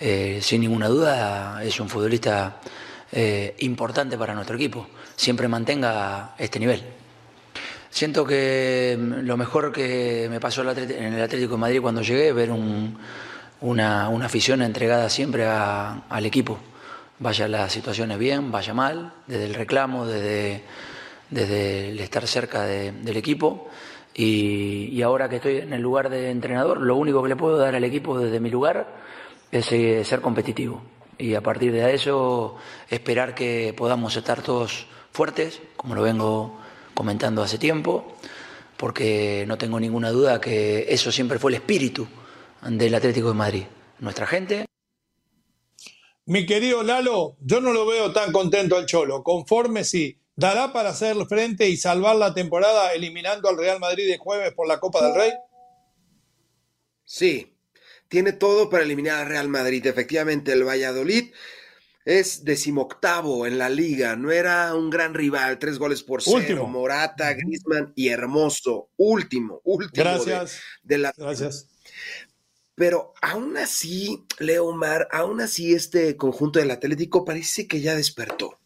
eh, 0.00 0.38
sin 0.42 0.60
ninguna 0.60 0.88
duda 0.88 1.62
es 1.62 1.78
un 1.80 1.88
futbolista 1.88 2.60
eh, 3.12 3.54
importante 3.60 4.16
para 4.18 4.34
nuestro 4.34 4.56
equipo. 4.56 4.86
Siempre 5.16 5.48
mantenga 5.48 6.34
este 6.38 6.58
nivel. 6.60 6.82
Siento 7.90 8.24
que 8.24 8.96
mm, 8.98 9.26
lo 9.26 9.36
mejor 9.36 9.72
que 9.72 10.28
me 10.30 10.40
pasó 10.40 10.62
en 10.62 11.14
el 11.14 11.22
Atlético 11.22 11.52
de 11.54 11.58
Madrid 11.58 11.80
cuando 11.80 12.02
llegué, 12.02 12.32
ver 12.32 12.50
un- 12.50 12.96
una, 13.60 14.08
una 14.08 14.26
afición 14.26 14.62
entregada 14.62 15.08
siempre 15.08 15.44
al 15.46 16.24
equipo. 16.26 16.58
Vaya 17.18 17.48
las 17.48 17.72
situaciones 17.72 18.16
bien, 18.18 18.52
vaya 18.52 18.72
mal, 18.72 19.12
desde 19.26 19.46
el 19.46 19.54
reclamo, 19.54 20.06
desde, 20.06 20.62
desde 21.30 21.88
el 21.90 21.98
estar 21.98 22.24
cerca 22.28 22.62
de- 22.62 22.92
del 22.92 23.16
equipo. 23.16 23.68
Y 24.14 25.00
ahora 25.02 25.28
que 25.28 25.36
estoy 25.36 25.56
en 25.58 25.72
el 25.72 25.80
lugar 25.80 26.10
de 26.10 26.30
entrenador, 26.30 26.80
lo 26.80 26.96
único 26.96 27.22
que 27.22 27.28
le 27.30 27.36
puedo 27.36 27.56
dar 27.56 27.74
al 27.74 27.84
equipo 27.84 28.18
desde 28.18 28.40
mi 28.40 28.50
lugar 28.50 28.86
es 29.50 29.72
eh, 29.72 30.04
ser 30.04 30.20
competitivo. 30.20 30.82
Y 31.18 31.34
a 31.34 31.42
partir 31.42 31.72
de 31.72 31.94
eso, 31.94 32.56
esperar 32.88 33.34
que 33.34 33.74
podamos 33.76 34.16
estar 34.16 34.42
todos 34.42 34.86
fuertes, 35.12 35.60
como 35.76 35.94
lo 35.94 36.02
vengo 36.02 36.58
comentando 36.94 37.42
hace 37.42 37.58
tiempo, 37.58 38.14
porque 38.76 39.44
no 39.48 39.58
tengo 39.58 39.80
ninguna 39.80 40.10
duda 40.10 40.40
que 40.40 40.86
eso 40.88 41.10
siempre 41.10 41.38
fue 41.38 41.50
el 41.50 41.56
espíritu 41.56 42.06
del 42.62 42.94
Atlético 42.94 43.28
de 43.28 43.34
Madrid. 43.34 43.64
Nuestra 43.98 44.26
gente. 44.26 44.66
Mi 46.24 46.46
querido 46.46 46.82
Lalo, 46.84 47.36
yo 47.40 47.60
no 47.60 47.72
lo 47.72 47.86
veo 47.86 48.12
tan 48.12 48.30
contento 48.32 48.76
al 48.76 48.86
Cholo. 48.86 49.24
Conforme 49.24 49.82
sí, 49.82 50.20
dará 50.36 50.72
para 50.72 50.90
hacer 50.90 51.16
frente 51.26 51.68
y 51.68 51.76
salvar 51.76 52.14
la 52.14 52.34
temporada 52.34 52.92
eliminando 52.92 53.48
al 53.48 53.58
Real 53.58 53.80
Madrid 53.80 54.06
de 54.06 54.18
jueves 54.18 54.52
por 54.52 54.68
la 54.68 54.78
Copa 54.78 55.04
del 55.04 55.16
Rey. 55.16 55.32
Sí, 57.04 57.57
tiene 58.08 58.32
todo 58.32 58.70
para 58.70 58.84
eliminar 58.84 59.20
al 59.20 59.28
Real 59.28 59.48
Madrid. 59.48 59.86
Efectivamente, 59.86 60.52
el 60.52 60.64
Valladolid 60.66 61.32
es 62.04 62.42
decimoctavo 62.42 63.46
en 63.46 63.58
la 63.58 63.68
liga, 63.68 64.16
no 64.16 64.30
era 64.30 64.74
un 64.74 64.88
gran 64.88 65.12
rival, 65.12 65.58
tres 65.58 65.78
goles 65.78 66.02
por 66.02 66.22
cero, 66.22 66.66
Morata, 66.66 67.34
Griezmann 67.34 67.92
y 67.94 68.08
Hermoso, 68.08 68.88
último, 68.96 69.60
último. 69.64 70.04
Gracias. 70.04 70.58
De, 70.82 70.96
la... 70.96 71.12
Gracias. 71.14 71.68
Pero 72.74 73.12
aún 73.20 73.58
así, 73.58 74.24
Leomar, 74.38 75.06
aún 75.10 75.42
así 75.42 75.74
este 75.74 76.16
conjunto 76.16 76.60
del 76.60 76.70
Atlético 76.70 77.26
parece 77.26 77.66
que 77.66 77.82
ya 77.82 77.94
despertó. 77.94 78.58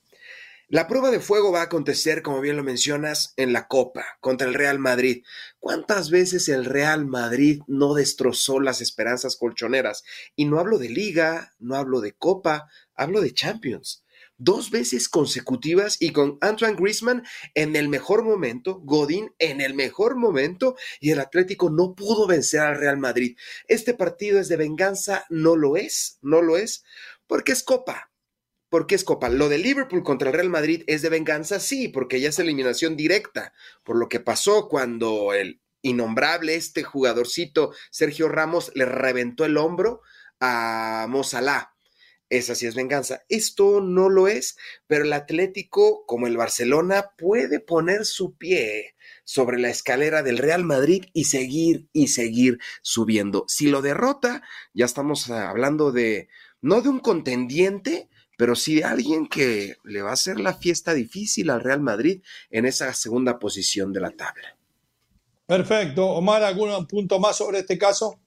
La 0.69 0.87
prueba 0.87 1.11
de 1.11 1.19
fuego 1.19 1.51
va 1.51 1.63
a 1.63 1.65
acontecer, 1.65 2.23
como 2.23 2.41
bien 2.41 2.57
lo 2.57 2.63
mencionas, 2.63 3.35
en 3.37 3.53
la 3.53 3.67
Copa 3.67 4.05
contra 4.21 4.47
el 4.47 4.55
Real 4.55 4.79
Madrid. 4.79 5.25
¿Cuántas 5.63 6.11
veces 6.11 6.49
el 6.49 6.65
Real 6.65 7.07
Madrid 7.07 7.63
no 7.69 7.95
destrozó 7.95 8.59
las 8.59 8.81
esperanzas 8.81 9.37
colchoneras? 9.37 10.03
Y 10.35 10.47
no 10.47 10.59
hablo 10.59 10.77
de 10.77 10.89
liga, 10.89 11.55
no 11.61 11.77
hablo 11.77 12.01
de 12.01 12.15
Copa, 12.15 12.69
hablo 12.97 13.21
de 13.21 13.33
Champions. 13.33 14.05
Dos 14.37 14.73
veces 14.73 15.09
consecutivas 15.09 15.99
y 16.01 16.11
con 16.11 16.37
Antoine 16.41 16.75
Griezmann 16.75 17.23
en 17.55 17.77
el 17.77 17.89
mejor 17.89 18.25
momento, 18.25 18.81
Godín 18.81 19.37
en 19.39 19.61
el 19.61 19.75
mejor 19.75 20.17
momento 20.17 20.75
y 20.99 21.13
el 21.13 21.21
Atlético 21.21 21.71
no 21.71 21.95
pudo 21.95 22.27
vencer 22.27 22.59
al 22.59 22.77
Real 22.77 22.99
Madrid. 22.99 23.37
Este 23.69 23.95
partido 23.95 24.41
es 24.41 24.49
de 24.49 24.57
venganza, 24.57 25.27
no 25.31 25.55
lo 25.55 25.77
es, 25.77 26.19
no 26.23 26.43
lo 26.43 26.57
es, 26.57 26.83
porque 27.29 27.53
es 27.53 27.63
Copa, 27.63 28.12
porque 28.73 28.95
es 28.95 29.05
Copa. 29.05 29.29
Lo 29.29 29.51
de 29.51 29.59
Liverpool 29.59 30.03
contra 30.03 30.31
el 30.31 30.35
Real 30.35 30.49
Madrid 30.49 30.83
es 30.87 31.03
de 31.03 31.11
venganza, 31.11 31.61
sí, 31.61 31.89
porque 31.89 32.23
ya 32.23 32.31
es 32.31 32.39
eliminación 32.39 32.97
directa, 32.97 33.53
por 33.85 33.97
lo 33.97 34.09
que 34.09 34.19
pasó 34.19 34.67
cuando 34.67 35.35
el 35.35 35.61
innombrable, 35.83 36.55
este 36.55 36.83
jugadorcito 36.83 37.75
Sergio 37.91 38.31
Ramos 38.31 38.73
le 38.75 38.87
reventó 38.87 39.45
el 39.45 39.59
hombro 39.59 40.01
a 40.41 41.05
Mozalá. 41.11 41.75
Esa 42.31 42.55
sí 42.55 42.67
es 42.67 42.75
venganza. 42.75 43.25
Esto 43.29 43.83
no 43.83 44.09
lo 44.09 44.27
es, 44.27 44.57
pero 44.87 45.05
el 45.05 45.13
Atlético, 45.13 46.07
como 46.07 46.27
el 46.27 46.39
Barcelona, 46.39 47.11
puede 47.19 47.61
poner 47.61 48.07
su 48.07 48.39
pie 48.39 48.95
sobre 49.25 49.59
la 49.59 49.69
escalera 49.69 50.23
del 50.23 50.39
Real 50.39 50.65
Madrid 50.65 51.05
y 51.13 51.25
seguir 51.25 51.89
y 51.93 52.09
seguir 52.09 52.59
subiendo. 52.81 53.45
Si 53.49 53.69
lo 53.69 53.83
derrota, 53.83 54.43
ya 54.73 54.87
estamos 54.87 55.29
hablando 55.29 55.93
de, 55.93 56.31
no 56.63 56.81
de 56.81 56.89
un 56.89 57.01
contendiente, 57.01 58.09
pero 58.43 58.57
sí 58.57 58.83
alguien 58.83 59.29
que 59.29 59.77
le 59.85 60.03
va 60.03 60.11
a 60.11 60.15
hacer 60.15 60.41
la 60.41 60.53
fiesta 60.53 60.95
difícil 60.95 61.49
al 61.49 61.61
Real 61.61 61.81
Madrid 61.81 62.23
en 62.51 62.67
esa 62.67 62.93
segunda 62.93 63.39
posición 63.39 63.93
de 63.93 64.01
la 64.01 64.11
tabla. 64.11 64.57
Perfecto. 65.47 66.09
Omar, 66.09 66.43
¿algún 66.43 66.89
punto 66.89 67.21
más 67.21 67.37
sobre 67.37 67.61
este 67.61 67.79
caso? 67.79 68.19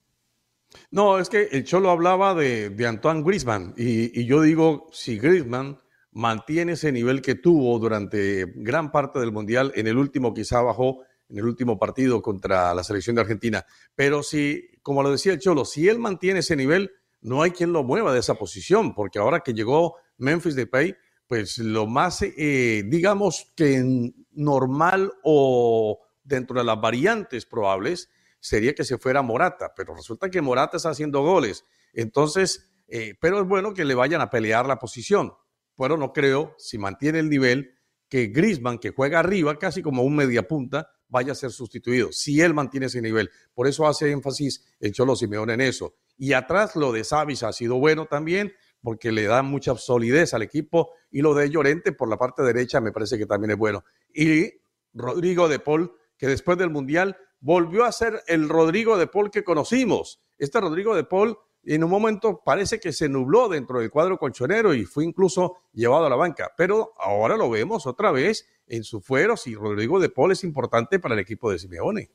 No, 0.89 1.19
es 1.19 1.27
que 1.27 1.49
el 1.51 1.65
Cholo 1.65 1.89
hablaba 1.89 2.33
de, 2.33 2.69
de 2.69 2.87
Antoine 2.87 3.23
Griezmann 3.23 3.73
y, 3.75 4.17
y, 4.17 4.25
yo 4.25 4.41
digo, 4.41 4.87
si 4.93 5.19
Griezmann 5.19 5.81
mantiene 6.13 6.71
ese 6.71 6.93
nivel 6.93 7.21
que 7.21 7.35
tuvo 7.35 7.77
durante 7.77 8.45
gran 8.55 8.93
parte 8.93 9.19
del 9.19 9.33
Mundial, 9.33 9.73
en 9.75 9.87
el 9.87 9.97
último 9.97 10.33
quizá 10.33 10.61
bajó, 10.61 11.01
en 11.27 11.39
el 11.39 11.43
último 11.43 11.77
partido 11.77 12.21
contra 12.21 12.73
la 12.73 12.85
selección 12.85 13.17
de 13.17 13.23
Argentina, 13.23 13.65
pero 13.95 14.23
si, 14.23 14.79
como 14.81 15.03
lo 15.03 15.11
decía 15.11 15.33
el 15.33 15.39
Cholo, 15.39 15.65
si 15.65 15.89
él 15.89 15.99
mantiene 15.99 16.39
ese 16.39 16.55
nivel, 16.55 16.93
no 17.19 17.41
hay 17.41 17.51
quien 17.51 17.73
lo 17.73 17.83
mueva 17.83 18.13
de 18.13 18.19
esa 18.19 18.35
posición, 18.35 18.93
porque 18.93 19.19
ahora 19.19 19.41
que 19.41 19.53
llegó 19.53 19.97
Memphis 20.17 20.55
Depay, 20.55 20.95
pues 21.27 21.57
lo 21.57 21.87
más, 21.87 22.21
eh, 22.21 22.83
digamos 22.85 23.51
que 23.55 24.11
normal 24.31 25.11
o 25.23 25.99
dentro 26.23 26.59
de 26.59 26.65
las 26.65 26.79
variantes 26.79 27.45
probables 27.45 28.09
sería 28.39 28.73
que 28.75 28.83
se 28.83 28.97
fuera 28.97 29.21
Morata, 29.21 29.73
pero 29.75 29.95
resulta 29.95 30.29
que 30.29 30.41
Morata 30.41 30.77
está 30.77 30.89
haciendo 30.89 31.21
goles. 31.21 31.65
Entonces, 31.93 32.69
eh, 32.87 33.15
pero 33.19 33.41
es 33.41 33.47
bueno 33.47 33.73
que 33.73 33.85
le 33.85 33.95
vayan 33.95 34.21
a 34.21 34.29
pelear 34.29 34.67
la 34.67 34.77
posición. 34.77 35.33
Pero 35.75 35.97
no 35.97 36.13
creo, 36.13 36.55
si 36.57 36.77
mantiene 36.77 37.19
el 37.19 37.29
nivel, 37.29 37.75
que 38.07 38.27
Grisman, 38.27 38.77
que 38.77 38.91
juega 38.91 39.19
arriba, 39.19 39.57
casi 39.57 39.81
como 39.81 40.03
un 40.03 40.15
mediapunta, 40.15 40.89
vaya 41.07 41.31
a 41.31 41.35
ser 41.35 41.51
sustituido, 41.51 42.11
si 42.11 42.41
él 42.41 42.53
mantiene 42.53 42.87
ese 42.87 43.01
nivel. 43.01 43.29
Por 43.53 43.67
eso 43.67 43.87
hace 43.87 44.11
énfasis 44.11 44.63
el 44.79 44.91
Cholo 44.91 45.15
Simeone 45.15 45.53
en 45.53 45.61
eso. 45.61 45.95
Y 46.17 46.33
atrás 46.33 46.75
lo 46.75 46.91
de 46.91 47.03
Savis 47.03 47.43
ha 47.43 47.51
sido 47.51 47.75
bueno 47.75 48.05
también, 48.05 48.53
porque 48.85 49.11
le 49.11 49.23
da 49.23 49.41
mucha 49.41 49.75
solidez 49.75 50.35
al 50.35 50.43
equipo. 50.43 50.91
Y 51.09 51.21
lo 51.21 51.33
de 51.33 51.49
Llorente 51.49 51.91
por 51.91 52.07
la 52.07 52.17
parte 52.17 52.43
derecha 52.43 52.79
me 52.79 52.91
parece 52.91 53.17
que 53.17 53.25
también 53.25 53.51
es 53.51 53.57
bueno. 53.57 53.83
Y 54.13 54.53
Rodrigo 54.93 55.49
de 55.49 55.57
Paul, 55.57 55.91
que 56.17 56.27
después 56.27 56.57
del 56.59 56.69
Mundial 56.69 57.17
volvió 57.39 57.83
a 57.83 57.91
ser 57.91 58.21
el 58.27 58.47
Rodrigo 58.47 58.95
de 58.97 59.07
Paul 59.07 59.31
que 59.31 59.43
conocimos. 59.43 60.21
Este 60.37 60.61
Rodrigo 60.61 60.95
de 60.95 61.03
Paul 61.03 61.35
en 61.63 61.83
un 61.83 61.89
momento 61.89 62.43
parece 62.45 62.79
que 62.79 62.93
se 62.93 63.09
nubló 63.09 63.49
dentro 63.49 63.79
del 63.79 63.89
cuadro 63.89 64.19
colchonero 64.19 64.73
y 64.75 64.85
fue 64.85 65.03
incluso 65.03 65.57
llevado 65.73 66.05
a 66.05 66.09
la 66.09 66.15
banca, 66.15 66.53
pero 66.55 66.93
ahora 66.99 67.35
lo 67.37 67.49
vemos 67.49 67.87
otra 67.87 68.11
vez 68.11 68.47
en 68.67 68.83
sus 68.83 69.03
fueros 69.03 69.47
y 69.47 69.55
Rodrigo 69.55 69.99
de 69.99 70.09
Paul 70.09 70.31
es 70.31 70.43
importante 70.43 70.99
para 70.99 71.15
el 71.15 71.21
equipo 71.21 71.51
de 71.51 71.57
Simeone. 71.57 72.11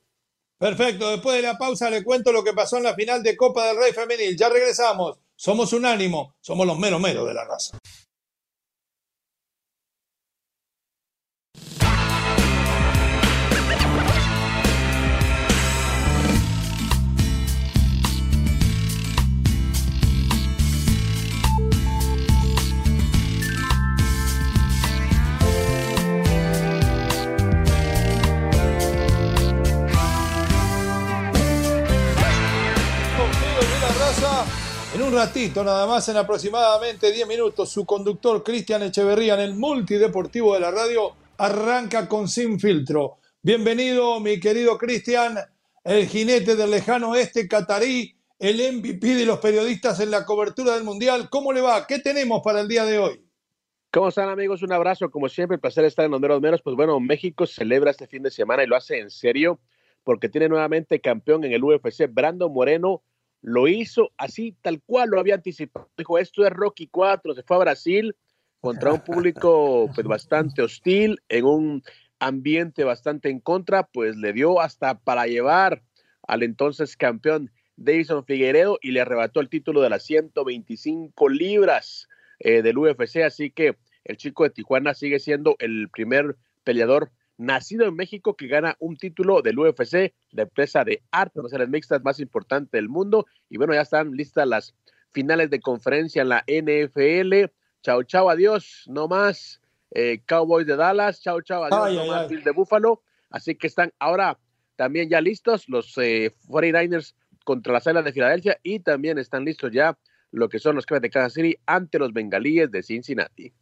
Perfecto, 0.56 1.10
después 1.10 1.36
de 1.36 1.42
la 1.42 1.58
pausa 1.58 1.90
le 1.90 2.04
cuento 2.04 2.32
lo 2.32 2.44
que 2.44 2.52
pasó 2.52 2.76
en 2.76 2.84
la 2.84 2.94
final 2.94 3.22
de 3.22 3.36
Copa 3.36 3.66
del 3.66 3.76
Rey 3.76 3.92
Femenil. 3.92 4.36
Ya 4.36 4.48
regresamos, 4.48 5.18
somos 5.40 5.72
un 5.72 5.86
ánimo, 5.86 6.36
somos 6.42 6.66
los 6.66 6.78
menos 6.78 7.00
menos 7.00 7.26
de 7.26 7.32
la 7.32 7.46
raza. 7.46 7.78
En 35.00 35.06
un 35.06 35.14
ratito, 35.14 35.64
nada 35.64 35.86
más, 35.86 36.06
en 36.10 36.18
aproximadamente 36.18 37.10
10 37.10 37.26
minutos, 37.26 37.70
su 37.70 37.86
conductor 37.86 38.42
Cristian 38.42 38.82
Echeverría 38.82 39.32
en 39.32 39.40
el 39.40 39.54
multideportivo 39.54 40.52
de 40.52 40.60
la 40.60 40.70
radio 40.70 41.16
arranca 41.38 42.06
con 42.06 42.28
Sin 42.28 42.60
Filtro. 42.60 43.16
Bienvenido, 43.40 44.20
mi 44.20 44.38
querido 44.38 44.76
Cristian, 44.76 45.38
el 45.84 46.06
jinete 46.06 46.54
del 46.54 46.70
lejano 46.70 47.12
oeste 47.12 47.48
catarí, 47.48 48.14
el 48.38 48.56
MVP 48.74 49.14
de 49.14 49.24
los 49.24 49.38
periodistas 49.38 50.00
en 50.00 50.10
la 50.10 50.26
cobertura 50.26 50.74
del 50.74 50.84
Mundial. 50.84 51.30
¿Cómo 51.30 51.54
le 51.54 51.62
va? 51.62 51.86
¿Qué 51.86 52.00
tenemos 52.00 52.42
para 52.44 52.60
el 52.60 52.68
día 52.68 52.84
de 52.84 52.98
hoy? 52.98 53.24
¿Cómo 53.90 54.08
están 54.08 54.28
amigos? 54.28 54.62
Un 54.62 54.74
abrazo, 54.74 55.10
como 55.10 55.30
siempre, 55.30 55.54
el 55.54 55.62
placer 55.62 55.86
estar 55.86 56.04
en 56.04 56.10
los 56.10 56.20
meros 56.20 56.42
meros. 56.42 56.60
Pues 56.60 56.76
bueno, 56.76 57.00
México 57.00 57.46
celebra 57.46 57.90
este 57.90 58.06
fin 58.06 58.22
de 58.22 58.30
semana 58.30 58.64
y 58.64 58.66
lo 58.66 58.76
hace 58.76 58.98
en 58.98 59.08
serio 59.08 59.60
porque 60.04 60.28
tiene 60.28 60.50
nuevamente 60.50 61.00
campeón 61.00 61.44
en 61.44 61.52
el 61.52 61.64
UFC, 61.64 62.06
Brando 62.06 62.50
Moreno, 62.50 63.02
lo 63.42 63.68
hizo 63.68 64.12
así, 64.16 64.56
tal 64.62 64.80
cual 64.82 65.10
lo 65.10 65.20
había 65.20 65.34
anticipado. 65.34 65.90
Dijo, 65.96 66.18
esto 66.18 66.46
es 66.46 66.52
Rocky 66.52 66.86
4, 66.88 67.34
se 67.34 67.42
fue 67.42 67.56
a 67.56 67.60
Brasil 67.60 68.16
contra 68.60 68.92
un 68.92 69.00
público 69.00 69.90
pues, 69.94 70.06
bastante 70.06 70.62
hostil, 70.62 71.20
en 71.28 71.44
un 71.44 71.82
ambiente 72.18 72.84
bastante 72.84 73.30
en 73.30 73.40
contra, 73.40 73.84
pues 73.84 74.16
le 74.16 74.32
dio 74.32 74.60
hasta 74.60 74.98
para 74.98 75.26
llevar 75.26 75.82
al 76.28 76.42
entonces 76.42 76.96
campeón 76.96 77.50
Davison 77.76 78.26
Figueredo 78.26 78.78
y 78.82 78.90
le 78.90 79.00
arrebató 79.00 79.40
el 79.40 79.48
título 79.48 79.80
de 79.80 79.88
las 79.88 80.04
125 80.04 81.28
libras 81.30 82.08
eh, 82.38 82.60
del 82.60 82.76
UFC, 82.76 83.22
así 83.24 83.50
que 83.50 83.76
el 84.04 84.18
chico 84.18 84.44
de 84.44 84.50
Tijuana 84.50 84.92
sigue 84.92 85.18
siendo 85.18 85.56
el 85.58 85.88
primer 85.88 86.36
peleador 86.62 87.10
nacido 87.40 87.86
en 87.86 87.94
México 87.96 88.36
que 88.36 88.46
gana 88.46 88.76
un 88.80 88.98
título 88.98 89.40
del 89.40 89.58
UFC, 89.58 90.12
la 90.32 90.42
empresa 90.42 90.84
de 90.84 91.02
artes 91.10 91.42
marciales 91.42 91.70
mixtas 91.70 92.02
más 92.04 92.20
importante 92.20 92.76
del 92.76 92.90
mundo. 92.90 93.26
Y 93.48 93.56
bueno, 93.56 93.72
ya 93.72 93.80
están 93.80 94.12
listas 94.12 94.46
las 94.46 94.74
finales 95.12 95.48
de 95.48 95.60
conferencia 95.60 96.20
en 96.20 96.28
la 96.28 96.44
NFL. 96.46 97.50
Chao, 97.82 98.02
chao, 98.02 98.28
adiós, 98.28 98.84
no 98.88 99.08
más. 99.08 99.60
Eh, 99.92 100.20
Cowboys 100.26 100.66
de 100.66 100.76
Dallas, 100.76 101.22
chao, 101.22 101.40
chao, 101.40 101.64
adiós, 101.64 101.94
no 101.94 102.12
más. 102.12 102.28
De 102.28 102.50
Buffalo. 102.50 103.02
Así 103.30 103.54
que 103.54 103.68
están 103.68 103.92
ahora 103.98 104.38
también 104.76 105.08
ya 105.08 105.20
listos 105.22 105.66
los 105.68 105.96
eh, 105.96 106.34
49ers 106.46 107.14
contra 107.44 107.72
las 107.72 107.86
Águilas 107.86 108.04
de 108.04 108.12
Filadelfia 108.12 108.58
y 108.62 108.80
también 108.80 109.16
están 109.18 109.46
listos 109.46 109.72
ya 109.72 109.98
lo 110.30 110.48
que 110.50 110.58
son 110.58 110.76
los 110.76 110.84
Cavs 110.84 111.00
de 111.00 111.10
Kansas 111.10 111.32
City 111.32 111.56
ante 111.64 111.98
los 111.98 112.12
Bengalíes 112.12 112.70
de 112.70 112.82
Cincinnati. 112.82 113.52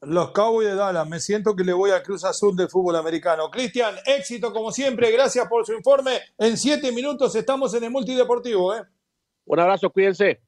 Los 0.00 0.30
Cowboys 0.30 0.68
de 0.68 0.74
Dallas, 0.76 1.08
me 1.08 1.18
siento 1.18 1.56
que 1.56 1.64
le 1.64 1.72
voy 1.72 1.90
a 1.90 2.02
Cruz 2.02 2.24
Azul 2.24 2.54
del 2.54 2.68
fútbol 2.68 2.94
americano. 2.94 3.50
Cristian, 3.50 3.96
éxito 4.06 4.52
como 4.52 4.70
siempre, 4.70 5.10
gracias 5.10 5.48
por 5.48 5.66
su 5.66 5.72
informe. 5.72 6.20
En 6.38 6.56
siete 6.56 6.92
minutos 6.92 7.34
estamos 7.34 7.74
en 7.74 7.82
el 7.82 7.90
multideportivo. 7.90 8.76
¿eh? 8.76 8.82
Un 9.46 9.58
abrazo, 9.58 9.90
cuídense. 9.90 10.40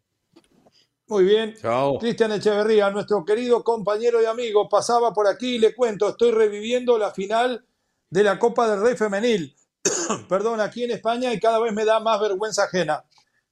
Muy 1.09 1.25
bien. 1.25 1.57
Chao. 1.61 1.99
Cristian 1.99 2.31
Echeverría, 2.31 2.91
nuestro 2.91 3.25
querido 3.25 3.65
compañero 3.65 4.23
y 4.23 4.27
amigo, 4.27 4.69
pasaba 4.69 5.13
por 5.13 5.27
aquí 5.27 5.57
y 5.57 5.59
le 5.59 5.75
cuento, 5.75 6.11
estoy 6.11 6.31
reviviendo 6.31 6.97
la 6.97 7.11
final 7.11 7.65
de 8.09 8.23
la 8.23 8.39
Copa 8.39 8.69
del 8.69 8.81
Rey 8.81 8.97
Femenil. 8.97 9.57
Perdón, 10.29 10.61
aquí 10.61 10.85
en 10.85 10.93
España 10.93 11.33
y 11.33 11.41
cada 11.41 11.59
vez 11.59 11.73
me 11.73 11.85
da 11.85 11.99
más 11.99 12.21
vergüenza 12.21 12.65
ajena. 12.65 13.05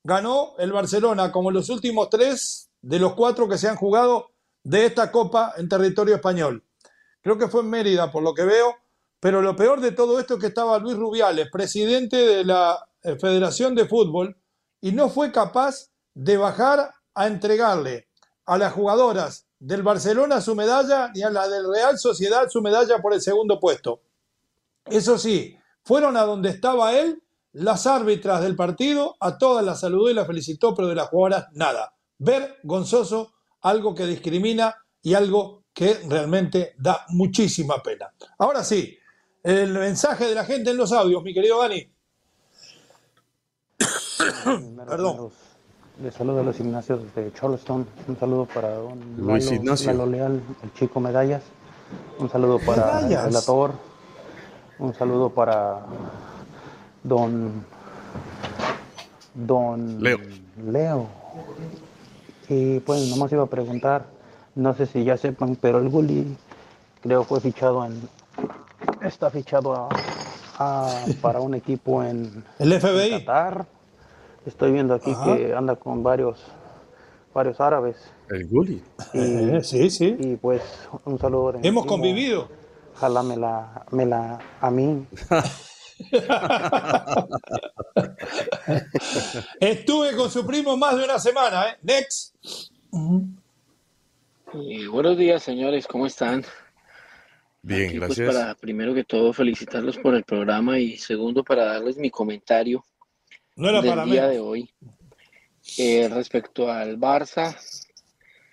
ganó 0.04 0.54
el 0.58 0.70
Barcelona, 0.70 1.32
como 1.32 1.50
los 1.50 1.68
últimos 1.70 2.08
tres 2.08 2.70
de 2.82 3.00
los 3.00 3.14
cuatro 3.14 3.48
que 3.48 3.58
se 3.58 3.68
han 3.68 3.74
jugado 3.74 4.30
de 4.68 4.84
esta 4.84 5.10
Copa 5.10 5.54
en 5.56 5.66
territorio 5.66 6.14
español. 6.14 6.62
Creo 7.22 7.38
que 7.38 7.48
fue 7.48 7.62
en 7.62 7.70
Mérida, 7.70 8.12
por 8.12 8.22
lo 8.22 8.34
que 8.34 8.44
veo, 8.44 8.76
pero 9.18 9.40
lo 9.40 9.56
peor 9.56 9.80
de 9.80 9.92
todo 9.92 10.20
esto 10.20 10.34
es 10.34 10.40
que 10.40 10.48
estaba 10.48 10.78
Luis 10.78 10.94
Rubiales, 10.94 11.48
presidente 11.50 12.16
de 12.18 12.44
la 12.44 12.86
eh, 13.02 13.16
Federación 13.18 13.74
de 13.74 13.86
Fútbol, 13.86 14.36
y 14.82 14.92
no 14.92 15.08
fue 15.08 15.32
capaz 15.32 15.88
de 16.12 16.36
bajar 16.36 16.92
a 17.14 17.26
entregarle 17.26 18.08
a 18.44 18.58
las 18.58 18.74
jugadoras 18.74 19.46
del 19.58 19.82
Barcelona 19.82 20.42
su 20.42 20.54
medalla 20.54 21.12
y 21.14 21.22
a 21.22 21.30
la 21.30 21.48
del 21.48 21.66
Real 21.72 21.98
Sociedad 21.98 22.50
su 22.50 22.60
medalla 22.60 23.00
por 23.00 23.14
el 23.14 23.22
segundo 23.22 23.58
puesto. 23.58 24.02
Eso 24.84 25.16
sí, 25.16 25.56
fueron 25.82 26.18
a 26.18 26.24
donde 26.24 26.50
estaba 26.50 26.92
él, 26.92 27.22
las 27.52 27.86
árbitras 27.86 28.42
del 28.42 28.54
partido, 28.54 29.16
a 29.18 29.38
todas 29.38 29.64
las 29.64 29.80
saludó 29.80 30.10
y 30.10 30.14
las 30.14 30.26
felicitó, 30.26 30.74
pero 30.74 30.88
de 30.88 30.94
las 30.94 31.08
jugadoras 31.08 31.46
nada. 31.52 31.94
Vergonzoso, 32.18 33.32
algo 33.62 33.94
que 33.94 34.06
discrimina 34.06 34.74
y 35.02 35.14
algo 35.14 35.64
que 35.72 36.00
realmente 36.08 36.74
da 36.78 37.04
muchísima 37.10 37.82
pena. 37.82 38.12
Ahora 38.38 38.64
sí, 38.64 38.98
el 39.42 39.72
mensaje 39.74 40.26
de 40.26 40.34
la 40.34 40.44
gente 40.44 40.70
en 40.70 40.76
los 40.76 40.92
audios, 40.92 41.22
mi 41.22 41.32
querido 41.32 41.60
Dani. 41.60 41.88
Perdón. 44.88 45.30
Les 46.02 46.14
saludo 46.14 46.40
a 46.40 46.42
los 46.44 46.60
Ignacios 46.60 47.12
de 47.14 47.32
Charleston. 47.32 47.84
Un 48.06 48.18
saludo 48.18 48.46
para 48.46 48.68
don 48.74 49.00
Luis 49.16 49.46
Lalo, 49.46 49.56
Ignacio. 49.56 49.92
Lalo 49.92 50.06
Leal, 50.06 50.42
el 50.62 50.72
chico 50.74 51.00
Medallas. 51.00 51.42
Un 52.20 52.30
saludo 52.30 52.60
para 52.60 52.86
Medallas. 52.86 53.24
el 53.24 53.30
relator. 53.30 53.72
Un 54.78 54.94
saludo 54.94 55.30
para 55.30 55.80
don 57.02 57.64
don 59.34 60.00
Leo. 60.00 60.18
Leo. 60.64 61.08
Y 62.48 62.80
pues 62.80 63.08
nomás 63.08 63.32
iba 63.32 63.42
a 63.42 63.46
preguntar, 63.46 64.06
no 64.54 64.74
sé 64.74 64.86
si 64.86 65.04
ya 65.04 65.16
sepan, 65.16 65.56
pero 65.56 65.78
el 65.78 65.88
Gulli 65.88 66.36
creo 67.02 67.24
fue 67.24 67.40
fichado 67.40 67.84
en 67.84 68.00
está 69.02 69.30
fichado 69.30 69.74
a- 69.74 69.88
a- 70.58 71.04
para 71.20 71.40
un 71.40 71.54
equipo 71.54 72.02
en 72.02 72.44
El 72.58 72.72
FBI. 72.72 73.12
en 73.14 73.18
Qatar. 73.20 73.66
Estoy 74.46 74.72
viendo 74.72 74.94
aquí 74.94 75.10
Ajá. 75.12 75.36
que 75.36 75.54
anda 75.54 75.76
con 75.76 76.02
varios 76.02 76.42
varios 77.34 77.60
árabes. 77.60 77.96
El 78.30 78.48
Gulli. 78.48 78.82
Y, 79.12 79.18
Eh, 79.18 79.60
sí, 79.62 79.90
sí. 79.90 80.16
y 80.18 80.36
pues 80.36 80.62
un 81.04 81.18
saludo. 81.18 81.54
Hemos 81.62 81.86
convivido. 81.86 82.48
Ojalá 82.96 83.22
me 83.22 83.36
la, 83.36 83.84
me 83.92 84.06
la 84.06 84.38
a 84.60 84.70
mí. 84.70 85.06
Estuve 89.60 90.14
con 90.16 90.30
su 90.30 90.46
primo 90.46 90.76
más 90.76 90.96
de 90.96 91.04
una 91.04 91.18
semana, 91.18 91.70
¿eh? 91.70 91.76
Next. 91.82 92.34
Y 94.54 94.86
buenos 94.86 95.16
días, 95.18 95.42
señores, 95.42 95.86
¿cómo 95.86 96.06
están? 96.06 96.44
Bien, 97.62 97.88
Aquí, 97.90 97.98
pues, 97.98 98.16
gracias. 98.18 98.34
para 98.36 98.54
primero 98.54 98.94
que 98.94 99.04
todo 99.04 99.32
felicitarlos 99.32 99.98
por 99.98 100.14
el 100.14 100.24
programa 100.24 100.78
y 100.78 100.96
segundo 100.96 101.44
para 101.44 101.64
darles 101.64 101.96
mi 101.98 102.08
comentario 102.10 102.84
No 103.56 103.68
era 103.68 103.80
del 103.82 103.90
para 103.90 104.04
día 104.04 104.22
menos. 104.22 104.30
de 104.30 104.40
hoy 104.40 104.70
Eh, 105.76 106.08
respecto 106.08 106.70
al 106.70 106.98
Barça. 106.98 107.54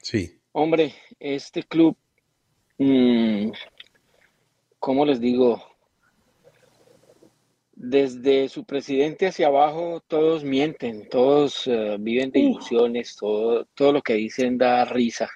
Sí. 0.01 0.38
Hombre, 0.51 0.93
este 1.20 1.63
club, 1.63 1.95
mm, 2.78 3.51
¿cómo 4.80 5.05
les 5.05 5.20
digo? 5.22 5.63
Desde 7.78 8.47
su 8.47 8.63
presidente 8.63 9.28
hacia 9.28 9.47
abajo, 9.47 10.01
todos 10.07 10.43
mienten, 10.45 11.09
todos 11.09 11.67
eh, 11.67 11.97
viven 11.99 12.32
de 12.32 12.39
ilusiones, 12.39 13.15
todo, 13.17 13.65
todo 13.76 13.91
lo 13.91 14.01
que 14.01 14.13
dicen 14.13 14.57
da 14.57 14.86
risa. 14.86 15.30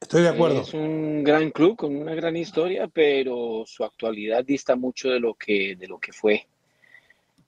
Estoy 0.00 0.22
de 0.22 0.30
acuerdo. 0.30 0.62
Es 0.62 0.74
un 0.74 1.22
gran 1.22 1.50
club 1.50 1.76
con 1.76 1.94
una 1.94 2.14
gran 2.14 2.36
historia, 2.36 2.88
pero 2.88 3.62
su 3.66 3.84
actualidad 3.84 4.44
dista 4.44 4.74
mucho 4.74 5.10
de 5.10 5.20
lo 5.20 5.34
que, 5.34 5.76
de 5.76 5.86
lo 5.86 5.98
que 5.98 6.12
fue. 6.12 6.46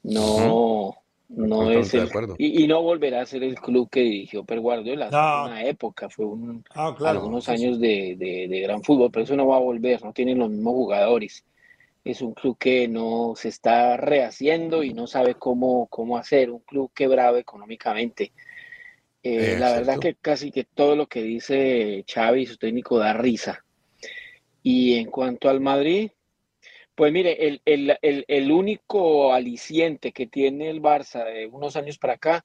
No, 0.03 0.97
no 1.29 1.71
es 1.71 1.91
Totalmente 1.91 1.97
de 1.97 2.03
el, 2.03 2.09
acuerdo. 2.09 2.35
y, 2.39 2.65
y 2.65 2.67
no 2.69 2.83
volverá 2.83 3.23
a 3.23 3.27
ser 3.27 3.43
el 3.43 3.55
club 3.57 3.89
que 3.91 4.01
dirigió 4.01 4.45
Pep 4.45 4.59
Guardiola. 4.59 5.11
No. 5.11 5.47
una 5.47 5.65
época, 5.65 6.09
fue 6.09 6.27
un, 6.27 6.65
Ah, 6.75 6.95
claro. 6.97 7.21
algunos 7.21 7.49
años 7.49 7.81
de, 7.81 8.17
de- 8.17 8.47
de 8.49 8.61
gran 8.61 8.83
fútbol, 8.83 9.11
pero 9.11 9.25
eso 9.25 9.37
no 9.37 9.47
va 9.47 9.57
a 9.57 9.61
volver, 9.61 10.03
no 10.05 10.13
tienen 10.13 10.39
los 10.39 10.51
mismos 10.51 10.75
jugadores. 10.75 11.45
Es 12.05 12.21
un 12.21 12.35
club 12.35 12.57
que 12.59 12.89
no 12.89 13.35
se 13.37 13.49
está 13.49 13.97
rehaciendo 13.97 14.83
y 14.83 14.93
no 14.93 15.07
sabe 15.07 15.35
cómo, 15.37 15.87
cómo 15.87 16.17
hacer, 16.17 16.51
un 16.51 16.61
club 16.61 16.91
quebrado 16.93 17.37
económicamente. 17.39 18.33
Eh, 19.23 19.55
la 19.57 19.71
verdad 19.71 20.01
que 20.01 20.15
casi 20.17 20.51
que 20.51 20.65
todo 20.65 20.97
lo 20.97 21.07
que 21.07 21.23
dice 21.23 22.05
Xavi, 22.13 22.47
su 22.47 22.57
técnico, 22.57 22.99
da 22.99 23.13
risa. 23.13 23.65
Y 24.65 24.95
en 24.95 25.11
cuanto 25.11 25.49
al 25.49 25.61
Madrid, 25.61 26.11
pues 26.97 27.13
mire, 27.13 27.47
el, 27.47 27.63
el- 27.65 27.97
el- 28.03 28.25
el 28.27 28.51
único 28.51 29.33
aliciente 29.33 30.11
que 30.13 30.27
tiene 30.27 30.71
el 30.71 30.83
Barça 30.83 31.25
de 31.25 31.47
unos 31.47 31.77
años 31.77 31.99
para 31.99 32.15
acá 32.15 32.45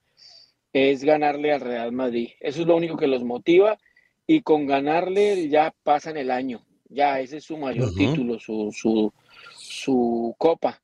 es 0.72 1.04
ganarle 1.04 1.52
al 1.52 1.62
Real 1.62 1.92
Madrid. 1.92 2.30
Eso 2.40 2.62
es 2.62 2.68
lo 2.68 2.76
único 2.76 2.96
que 2.96 3.08
los 3.08 3.24
motiva 3.24 3.80
y 4.28 4.42
con 4.42 4.68
ganarle 4.68 5.50
ya 5.50 5.74
pasan 5.84 6.18
el 6.18 6.30
año. 6.30 6.64
Ya 6.90 7.20
ese 7.20 7.38
es 7.38 7.44
su 7.44 7.58
mayor 7.58 7.94
título, 7.94 8.40
su, 8.40 8.72
su, 8.72 9.14
su 9.52 10.36
copa. 10.38 10.82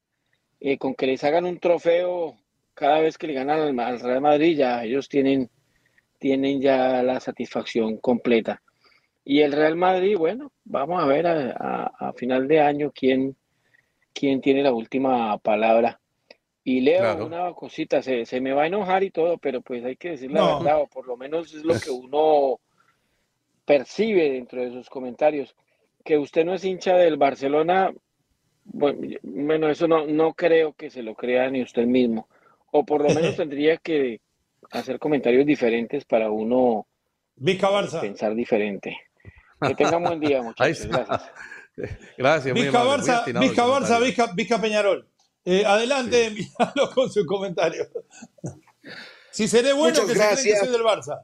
Eh, 0.60 0.78
con 0.78 0.95
que 0.95 1.08
les 1.08 1.24
hagan 1.24 1.45
un 1.45 1.60
trofeo 1.60 2.36
cada 2.74 2.99
vez 2.99 3.18
que 3.18 3.28
le 3.28 3.34
ganan 3.34 3.60
al, 3.60 3.80
al 3.80 3.99
Real 3.99 4.22
Madrid, 4.22 4.58
ya 4.58 4.84
ellos 4.84 5.08
tienen, 5.10 5.49
tienen 6.20 6.62
ya 6.62 7.04
la 7.04 7.20
satisfacción 7.20 7.97
completa. 7.97 8.62
Y 9.26 9.41
el 9.41 9.51
Real 9.54 9.76
Madrid, 9.76 10.18
bueno, 10.18 10.51
vamos 10.66 11.01
a 11.01 11.06
ver 11.06 11.28
a, 11.28 11.51
a- 11.51 12.10
a 12.10 12.14
final 12.14 12.47
de 12.47 12.60
año 12.62 12.91
quién, 12.93 13.36
quién 14.14 14.41
tiene 14.41 14.64
la 14.64 14.74
última 14.74 15.38
palabra. 15.38 15.99
Y 16.66 16.80
Leo, 16.82 16.99
Claro. 16.99 17.26
una 17.26 17.54
cosita, 17.54 18.01
se, 18.01 18.26
se 18.26 18.39
me 18.41 18.54
va 18.54 18.64
a 18.64 18.68
enojar 18.68 19.04
y 19.04 19.12
todo, 19.12 19.38
pero 19.38 19.62
pues 19.62 19.84
hay 19.86 19.95
que 19.97 20.12
decir 20.12 20.32
la 20.32 20.41
No. 20.41 20.60
verdad, 20.60 20.82
o 20.82 20.88
por 20.88 21.08
lo 21.08 21.16
menos 21.18 21.54
es 21.54 21.64
lo 21.64 21.74
que 21.76 21.89
uno 21.91 22.60
percibe 23.66 24.30
dentro 24.32 24.62
de 24.62 24.72
sus 24.72 24.89
comentarios. 24.89 25.56
Que 26.04 26.18
usted 26.18 26.45
no 26.45 26.54
es 26.54 26.66
hincha 26.66 26.95
del 26.95 27.18
Barcelona, 27.18 27.93
bueno, 28.66 29.70
eso 29.70 29.88
no, 29.88 30.06
no 30.06 30.34
creo 30.34 30.74
que 30.74 30.89
se 30.89 31.04
lo 31.04 31.16
crea 31.16 31.49
ni 31.49 31.62
usted 31.62 31.86
mismo. 31.86 32.28
O 32.72 32.86
por 32.86 33.01
lo 33.04 33.14
menos 33.14 33.36
tendría 33.38 33.78
que 33.78 34.22
hacer 34.72 34.99
comentarios 34.99 35.45
diferentes 35.45 36.06
para 36.06 36.30
uno 36.30 36.88
Barça. 37.38 38.01
pensar 38.01 38.36
diferente. 38.36 38.97
Que 39.62 39.76
tengan 39.76 40.04
buen 40.04 40.20
día, 40.20 40.41
muchachos. 40.43 40.88
Gracias. 40.88 41.32
Gracias, 42.18 42.56
muy 42.56 42.68
Barça, 42.68 43.24
Vizca 43.39 43.66
Barça, 43.66 44.36
Vizca 44.36 44.62
Peñarol. 44.62 45.08
Eh, 45.43 45.66
adelante, 45.66 46.26
envíalo 46.26 46.91
con 46.93 47.12
su 47.12 47.26
comentario. 47.26 47.88
Si 49.32 49.47
seré 49.47 49.74
bueno, 49.74 50.04
Muchas 50.04 50.06
que 50.06 50.36
se 50.38 50.49
que 50.49 50.58
soy 50.58 50.70
del 50.70 50.84
Barça. 50.84 51.24